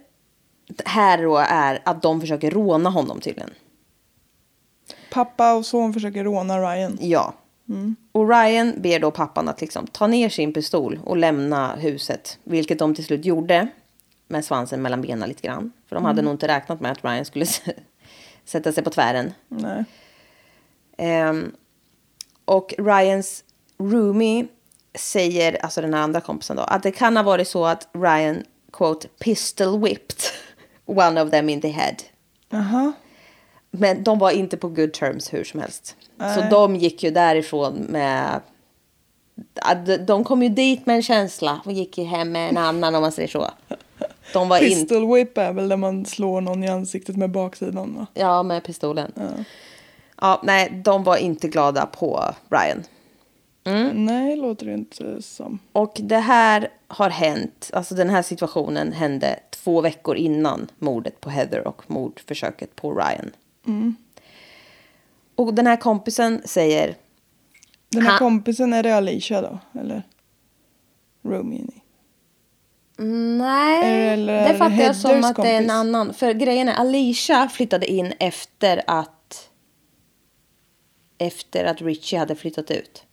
här 0.85 1.23
då 1.23 1.37
är 1.37 1.83
att 1.85 2.03
de 2.03 2.21
försöker 2.21 2.51
råna 2.51 2.91
honom 2.91 3.21
tydligen. 3.21 3.51
Pappa 5.17 5.55
och 5.55 5.67
son 5.67 5.93
försöker 5.93 6.25
råna 6.25 6.59
Ryan. 6.59 6.99
Ja. 7.01 7.35
Och 8.13 8.29
Ryan 8.29 8.75
ber 8.83 9.01
då 9.01 9.11
pappan 9.11 9.49
att 9.49 9.61
liksom 9.61 9.87
ta 9.87 10.07
ner 10.07 10.29
sin 10.29 10.53
pistol 10.53 11.01
och 11.05 11.17
lämna 11.17 11.77
huset. 11.77 12.39
Vilket 12.45 12.79
de 12.79 12.95
till 12.95 13.05
slut 13.05 13.25
gjorde. 13.25 13.69
Med 14.29 14.45
svansen 14.45 14.83
mellan 14.83 15.03
benen 15.03 15.29
lite 15.29 15.47
grann. 15.47 15.73
För 15.89 15.97
de 15.97 16.05
hade 16.05 16.23
nog 16.23 16.35
inte 16.35 16.49
räknat 16.49 16.81
med 16.81 16.93
att 16.93 17.05
Ryan 17.05 17.25
skulle 17.25 17.47
sätta 18.45 18.73
sig 18.73 18.85
på 18.85 18.91
tvären. 18.91 19.33
Nej. 19.49 19.85
Ehm, 20.99 21.53
och 22.45 22.75
Ryans 22.79 23.45
roomie 23.79 24.47
säger, 24.95 25.65
alltså 25.65 25.81
den 25.81 25.95
här 25.95 26.01
andra 26.01 26.21
kompisen 26.21 26.57
då, 26.57 26.63
att 26.63 26.83
det 26.83 26.91
kan 26.91 27.17
ha 27.17 27.23
varit 27.23 27.49
så 27.49 27.67
att 27.67 27.89
Ryan, 27.93 28.45
quote, 28.73 29.09
pistol 29.09 29.81
whipped 29.81 30.21
one 30.85 31.23
of 31.23 31.31
them 31.31 31.49
in 31.49 31.61
the 31.61 31.69
head. 31.69 31.97
Jaha. 32.49 32.93
Men 33.79 34.03
de 34.03 34.19
var 34.19 34.31
inte 34.31 34.57
på 34.57 34.69
good 34.69 34.93
terms 34.93 35.35
hur 35.35 35.45
som 35.45 35.61
helst. 35.61 35.97
Så 36.19 36.41
Nej. 36.41 36.49
de 36.51 36.77
gick 36.77 37.03
ju 37.03 37.11
därifrån 37.11 37.75
med... 37.75 38.41
De 40.07 40.25
kom 40.25 40.43
ju 40.43 40.49
dit 40.49 40.87
med 40.87 40.97
en 40.97 41.03
känsla 41.03 41.61
och 41.65 41.73
gick 41.73 41.99
ju 41.99 42.05
hem 42.05 42.33
med 42.33 42.51
en 42.51 42.57
annan 42.57 42.95
om 42.95 43.03
man 43.03 43.13
säger 43.13 43.29
så. 43.29 43.51
De 44.33 44.49
var. 44.49 44.59
Pistol 44.59 45.15
whip 45.15 45.39
är 45.39 45.53
väl 45.53 45.69
där 45.69 45.77
man 45.77 46.05
slår 46.05 46.41
någon 46.41 46.65
i 46.65 46.69
ansiktet 46.69 47.17
med 47.17 47.31
baksidan 47.31 47.95
va? 47.95 48.07
Ja, 48.15 48.43
med 48.43 48.65
pistolen. 48.65 49.13
Ja. 50.21 50.41
nej, 50.45 50.83
de 50.85 51.05
var 51.05 51.17
inte 51.17 51.49
glada 51.49 51.87
på 51.87 52.35
Ryan. 52.49 52.85
Nej, 53.95 54.37
låter 54.37 54.67
det 54.67 54.73
inte 54.73 55.23
som. 55.23 55.59
Och 55.73 55.97
det 56.01 56.19
här 56.19 56.69
har 56.89 57.11
hänt, 57.11 57.71
alltså 57.73 57.95
den 57.95 58.11
här 58.11 58.23
situationen 58.23 58.93
hände 58.93 59.39
två 59.51 59.81
veckor 59.81 60.17
innan 60.17 60.71
mordet 60.79 61.21
på 61.21 61.31
Heather 61.31 61.67
och 61.67 61.83
mordförsöket 61.87 62.77
på 62.77 62.93
Ryan. 62.93 63.31
Och 65.35 65.55
den 65.55 65.67
här 65.67 65.77
kompisen 65.77 66.43
säger, 66.45 66.97
Den 67.89 68.03
här 68.03 68.11
Ha. 68.13 68.19
kompisen, 68.19 68.73
är 68.73 68.83
det 68.83 68.97
Alicia 68.97 69.41
då? 69.43 69.59
Eller? 69.81 70.03
Romini? 71.23 71.83
nej, 73.39 74.09
Eller 74.09 74.49
det 74.49 74.59
fattar 74.59 74.77
jag 74.77 74.97
som 74.97 75.25
att 75.25 75.37
det 75.37 75.49
är 75.51 75.57
en 75.57 75.59
kompis. 75.63 75.73
annan. 75.73 76.15
För 76.15 76.33
grejen 76.33 76.69
är, 76.69 76.75
Alicia 76.75 77.49
flyttade 77.49 77.87
in 77.87 78.13
efter 78.21 78.83
att 78.87 79.51
efter 81.19 81.65
att 81.65 81.83
Richie 81.83 82.19
hade 82.19 82.35
flyttat 82.35 82.71
ut. 82.71 83.05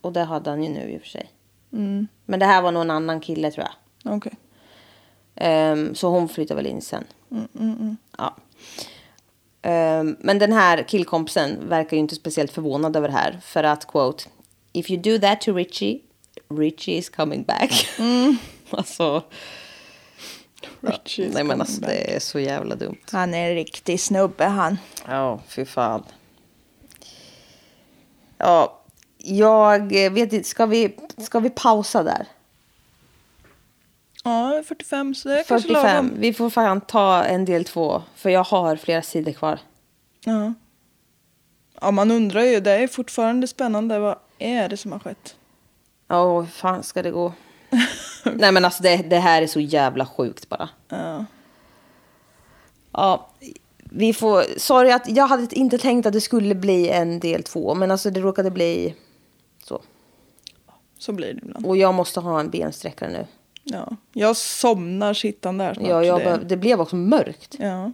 Och 0.00 0.12
det 0.12 0.24
hade 0.24 0.50
han 0.50 0.62
ju 0.62 0.68
nu 0.68 0.90
i 0.92 0.96
och 0.96 1.00
för 1.00 1.08
sig. 1.08 1.30
Mm. 1.72 2.06
Men 2.24 2.40
det 2.40 2.46
här 2.46 2.62
var 2.62 2.72
nog 2.72 2.82
en 2.82 2.90
annan 2.90 3.20
kille 3.20 3.50
tror 3.50 3.66
jag. 3.66 4.16
Okej. 4.16 4.32
Ehm, 5.34 5.94
så 5.94 6.08
hon 6.08 6.28
flyttade 6.28 6.62
väl 6.62 6.66
in 6.72 6.82
sen. 6.82 7.04
Mm, 7.58 7.96
Ja. 8.18 8.36
Ehm, 9.62 10.16
men 10.20 10.38
den 10.38 10.52
här 10.52 10.82
killkompisen 10.82 11.68
verkar 11.68 11.96
ju 11.96 12.00
inte 12.00 12.14
speciellt 12.14 12.52
förvånad 12.52 12.96
över 12.96 13.08
det 13.08 13.14
här. 13.14 13.40
För 13.42 13.64
att 13.64 13.86
quote. 13.86 14.24
If 14.72 14.90
you 14.90 15.02
do 15.02 15.18
that 15.18 15.40
to 15.40 15.52
Richie, 15.52 16.00
Richie 16.48 16.96
is 16.96 17.10
coming 17.10 17.42
back. 17.42 17.88
alltså. 18.70 19.22
Richie 20.80 21.26
is 21.26 21.34
nej 21.34 21.44
men 21.44 21.60
alltså 21.60 21.80
back. 21.80 21.90
det 21.90 22.14
är 22.16 22.20
så 22.20 22.38
jävla 22.38 22.74
dumt. 22.74 22.96
Han 23.10 23.34
är 23.34 23.48
en 23.48 23.54
riktig 23.54 24.00
snubbe 24.00 24.44
han. 24.44 24.78
Ja, 25.06 25.40
fy 25.48 25.64
fan. 25.64 26.02
Ja, 28.38 28.82
jag 29.18 30.10
vet 30.10 30.32
inte, 30.32 30.48
ska 30.48 30.66
vi, 30.66 30.96
ska 31.18 31.40
vi 31.40 31.50
pausa 31.50 32.02
där? 32.02 32.26
Ja, 34.22 34.62
45 34.66 35.14
så 35.14 35.28
det 35.28 35.40
är 35.40 35.44
kanske 35.44 35.68
45. 35.68 35.94
lagom. 35.94 36.20
Vi 36.20 36.32
får 36.32 36.50
fan 36.50 36.80
ta 36.80 37.24
en 37.24 37.44
del 37.44 37.64
två, 37.64 38.02
för 38.14 38.30
jag 38.30 38.44
har 38.44 38.76
flera 38.76 39.02
sidor 39.02 39.32
kvar. 39.32 39.58
Ja. 40.24 40.54
ja, 41.80 41.90
man 41.90 42.10
undrar 42.10 42.42
ju. 42.42 42.60
Det 42.60 42.72
är 42.72 42.88
fortfarande 42.88 43.46
spännande. 43.46 43.98
Vad 43.98 44.18
är 44.38 44.68
det 44.68 44.76
som 44.76 44.92
har 44.92 44.98
skett? 44.98 45.36
Ja, 46.08 46.40
hur 46.40 46.46
fan 46.46 46.82
ska 46.82 47.02
det 47.02 47.10
gå? 47.10 47.32
Nej 48.34 48.52
men 48.52 48.64
alltså 48.64 48.82
det, 48.82 48.96
det 48.96 49.18
här 49.18 49.42
är 49.42 49.46
så 49.46 49.60
jävla 49.60 50.06
sjukt 50.06 50.48
bara. 50.48 50.68
Ja. 50.88 51.24
Ja, 52.92 53.30
vi 53.78 54.12
får... 54.12 54.58
Sorry 54.58 54.90
att 54.90 55.08
jag 55.08 55.26
hade 55.26 55.54
inte 55.54 55.78
tänkt 55.78 56.06
att 56.06 56.12
det 56.12 56.20
skulle 56.20 56.54
bli 56.54 56.88
en 56.88 57.20
del 57.20 57.42
två, 57.42 57.74
men 57.74 57.90
alltså 57.90 58.10
det 58.10 58.20
råkade 58.20 58.50
bli 58.50 58.94
så. 59.64 59.82
Så 60.98 61.12
blir 61.12 61.34
det 61.34 61.40
ibland. 61.42 61.66
Och 61.66 61.76
jag 61.76 61.94
måste 61.94 62.20
ha 62.20 62.40
en 62.40 62.50
bensträckare 62.50 63.10
nu. 63.10 63.26
Ja. 63.64 63.96
Jag 64.12 64.36
somnar 64.36 65.14
sittande 65.14 65.74
snart. 65.74 65.88
Ja, 65.88 66.04
jag 66.04 66.20
det... 66.20 66.36
det 66.36 66.56
blev 66.56 66.80
också 66.80 66.96
mörkt. 66.96 67.56
Ja. 67.58 67.92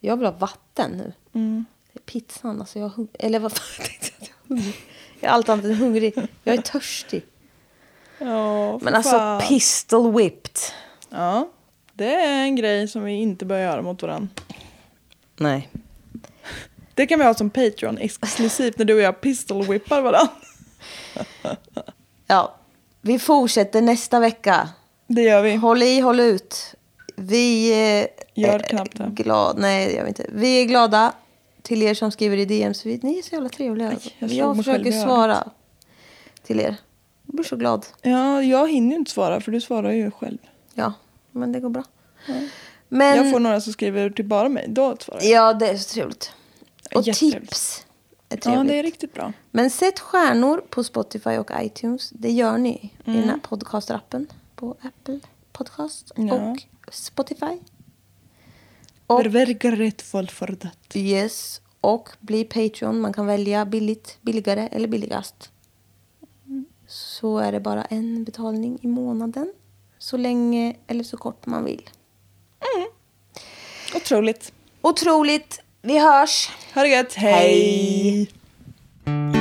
Jag 0.00 0.16
vill 0.16 0.26
ha 0.26 0.32
vatten 0.32 0.90
nu. 0.90 1.12
Mm. 1.32 1.64
Det 1.92 1.98
är 1.98 2.02
pizzan, 2.02 2.60
alltså 2.60 2.78
jag 2.78 2.86
är 2.86 2.90
hungrig. 2.90 3.16
Eller 3.18 3.38
vad 3.38 3.52
fan, 3.52 3.66
jag 3.78 3.86
tänkte 3.86 4.12
att 4.20 4.30
jag 4.48 4.58
är. 4.58 4.72
Jag 5.20 5.28
är 5.28 5.32
allt 5.32 5.48
annat 5.48 5.64
än 5.64 5.74
hungrig. 5.74 6.14
Jag 6.44 6.54
är 6.54 6.62
törstig. 6.62 7.22
Ja, 8.18 8.78
Men 8.78 8.94
alltså 8.94 9.18
fan. 9.18 9.40
pistol 9.40 10.12
whipped. 10.14 10.58
Ja, 11.10 11.48
det 11.92 12.14
är 12.14 12.42
en 12.42 12.56
grej 12.56 12.88
som 12.88 13.04
vi 13.04 13.12
inte 13.12 13.44
bör 13.44 13.58
göra 13.58 13.82
mot 13.82 14.02
varandra. 14.02 14.28
Nej. 15.36 15.68
Det 16.94 17.06
kan 17.06 17.18
vi 17.18 17.24
ha 17.24 17.34
som 17.34 17.50
Patreon 17.50 17.98
exklusivt 17.98 18.78
när 18.78 18.84
du 18.84 18.94
och 18.94 19.00
jag 19.00 19.20
pistol 19.20 19.66
whippar 19.66 20.00
varandra. 20.00 20.32
Ja, 22.26 22.54
vi 23.00 23.18
fortsätter 23.18 23.82
nästa 23.82 24.20
vecka. 24.20 24.68
Det 25.10 25.22
gör 25.22 25.42
vi. 25.42 25.54
Håll 25.56 25.82
i, 25.82 26.00
håll 26.00 26.20
ut. 26.20 26.74
Vi 27.16 27.70
eh, 28.00 28.06
Gör 28.34 28.54
är 28.54 28.58
knappt 28.58 28.96
det. 28.98 29.10
glad, 29.22 29.58
nej 29.58 29.86
det 29.86 29.92
gör 29.92 30.02
vi 30.02 30.08
inte. 30.08 30.26
Vi 30.32 30.62
är 30.62 30.64
glada 30.64 31.12
till 31.62 31.82
er 31.82 31.94
som 31.94 32.10
skriver 32.10 32.36
i 32.36 32.44
DMs. 32.44 32.86
Vi, 32.86 33.00
ni 33.02 33.18
är 33.18 33.22
så 33.22 33.34
jävla 33.34 33.48
trevliga. 33.48 33.92
jag 34.18 34.30
jag 34.30 34.46
själv 34.54 34.56
försöker 34.64 34.92
svara 34.92 35.50
till 36.42 36.60
er. 36.60 36.76
Jag 37.26 37.34
blir 37.34 37.44
så 37.44 37.56
glad. 37.56 37.86
Ja, 38.02 38.42
jag 38.42 38.70
hinner 38.70 38.90
ju 38.90 38.96
inte 38.96 39.10
svara 39.10 39.40
för 39.40 39.52
du 39.52 39.60
svarar 39.60 39.90
ju 39.92 40.10
själv. 40.10 40.38
Ja, 40.74 40.92
men 41.32 41.52
det 41.52 41.60
går 41.60 41.68
bra. 41.70 41.84
Men, 42.88 43.16
Jag 43.16 43.32
får 43.32 43.40
några 43.40 43.60
som 43.60 43.72
skriver 43.72 44.10
till 44.10 44.24
bara 44.24 44.48
mig, 44.48 44.66
då 44.68 44.96
svarar 45.00 45.20
jag. 45.22 45.30
Ja, 45.30 45.52
det 45.52 45.68
är 45.68 45.76
så 45.76 45.94
trevligt. 45.94 46.32
Och 46.94 47.04
tips 47.04 47.84
är 48.28 48.36
Ja, 48.36 48.40
trevligt. 48.40 48.68
det 48.68 48.78
är 48.78 48.82
riktigt 48.82 49.14
bra. 49.14 49.32
Men 49.50 49.70
sätt 49.70 49.98
stjärnor 50.00 50.62
på 50.70 50.84
Spotify 50.84 51.30
och 51.38 51.50
iTunes. 51.60 52.10
Det 52.10 52.30
gör 52.32 52.58
ni 52.58 52.70
i 53.04 53.10
den 53.12 53.28
här 53.28 53.38
podcastrappen 53.42 54.26
på 54.58 54.76
Apple 54.82 55.20
Podcast 55.52 56.12
Ja. 56.16 56.34
och 56.34 56.58
Spotify. 56.94 57.58
Och, 59.06 59.26
Verkar 59.26 59.72
rätt 59.72 60.02
folk 60.02 60.30
för 60.30 60.56
det. 60.60 60.98
yes, 60.98 61.60
och 61.80 62.08
bli 62.20 62.44
Patreon. 62.44 63.00
Man 63.00 63.12
kan 63.12 63.26
välja 63.26 63.64
billigt, 63.64 64.18
billigare 64.20 64.68
eller 64.72 64.88
billigast. 64.88 65.50
Så 66.86 67.38
är 67.38 67.52
det 67.52 67.60
bara 67.60 67.84
en 67.84 68.24
betalning 68.24 68.78
i 68.82 68.86
månaden. 68.86 69.52
Så 69.98 70.16
länge 70.16 70.76
eller 70.86 71.04
så 71.04 71.16
kort 71.16 71.46
man 71.46 71.64
vill. 71.64 71.90
Otroligt. 73.96 74.52
Otroligt. 74.82 75.60
Vi 75.82 75.98
hörs. 75.98 76.50
Ha 76.74 76.82
det 76.82 76.88
gött. 76.88 77.14
Hej. 77.14 78.30
Hej. 79.04 79.37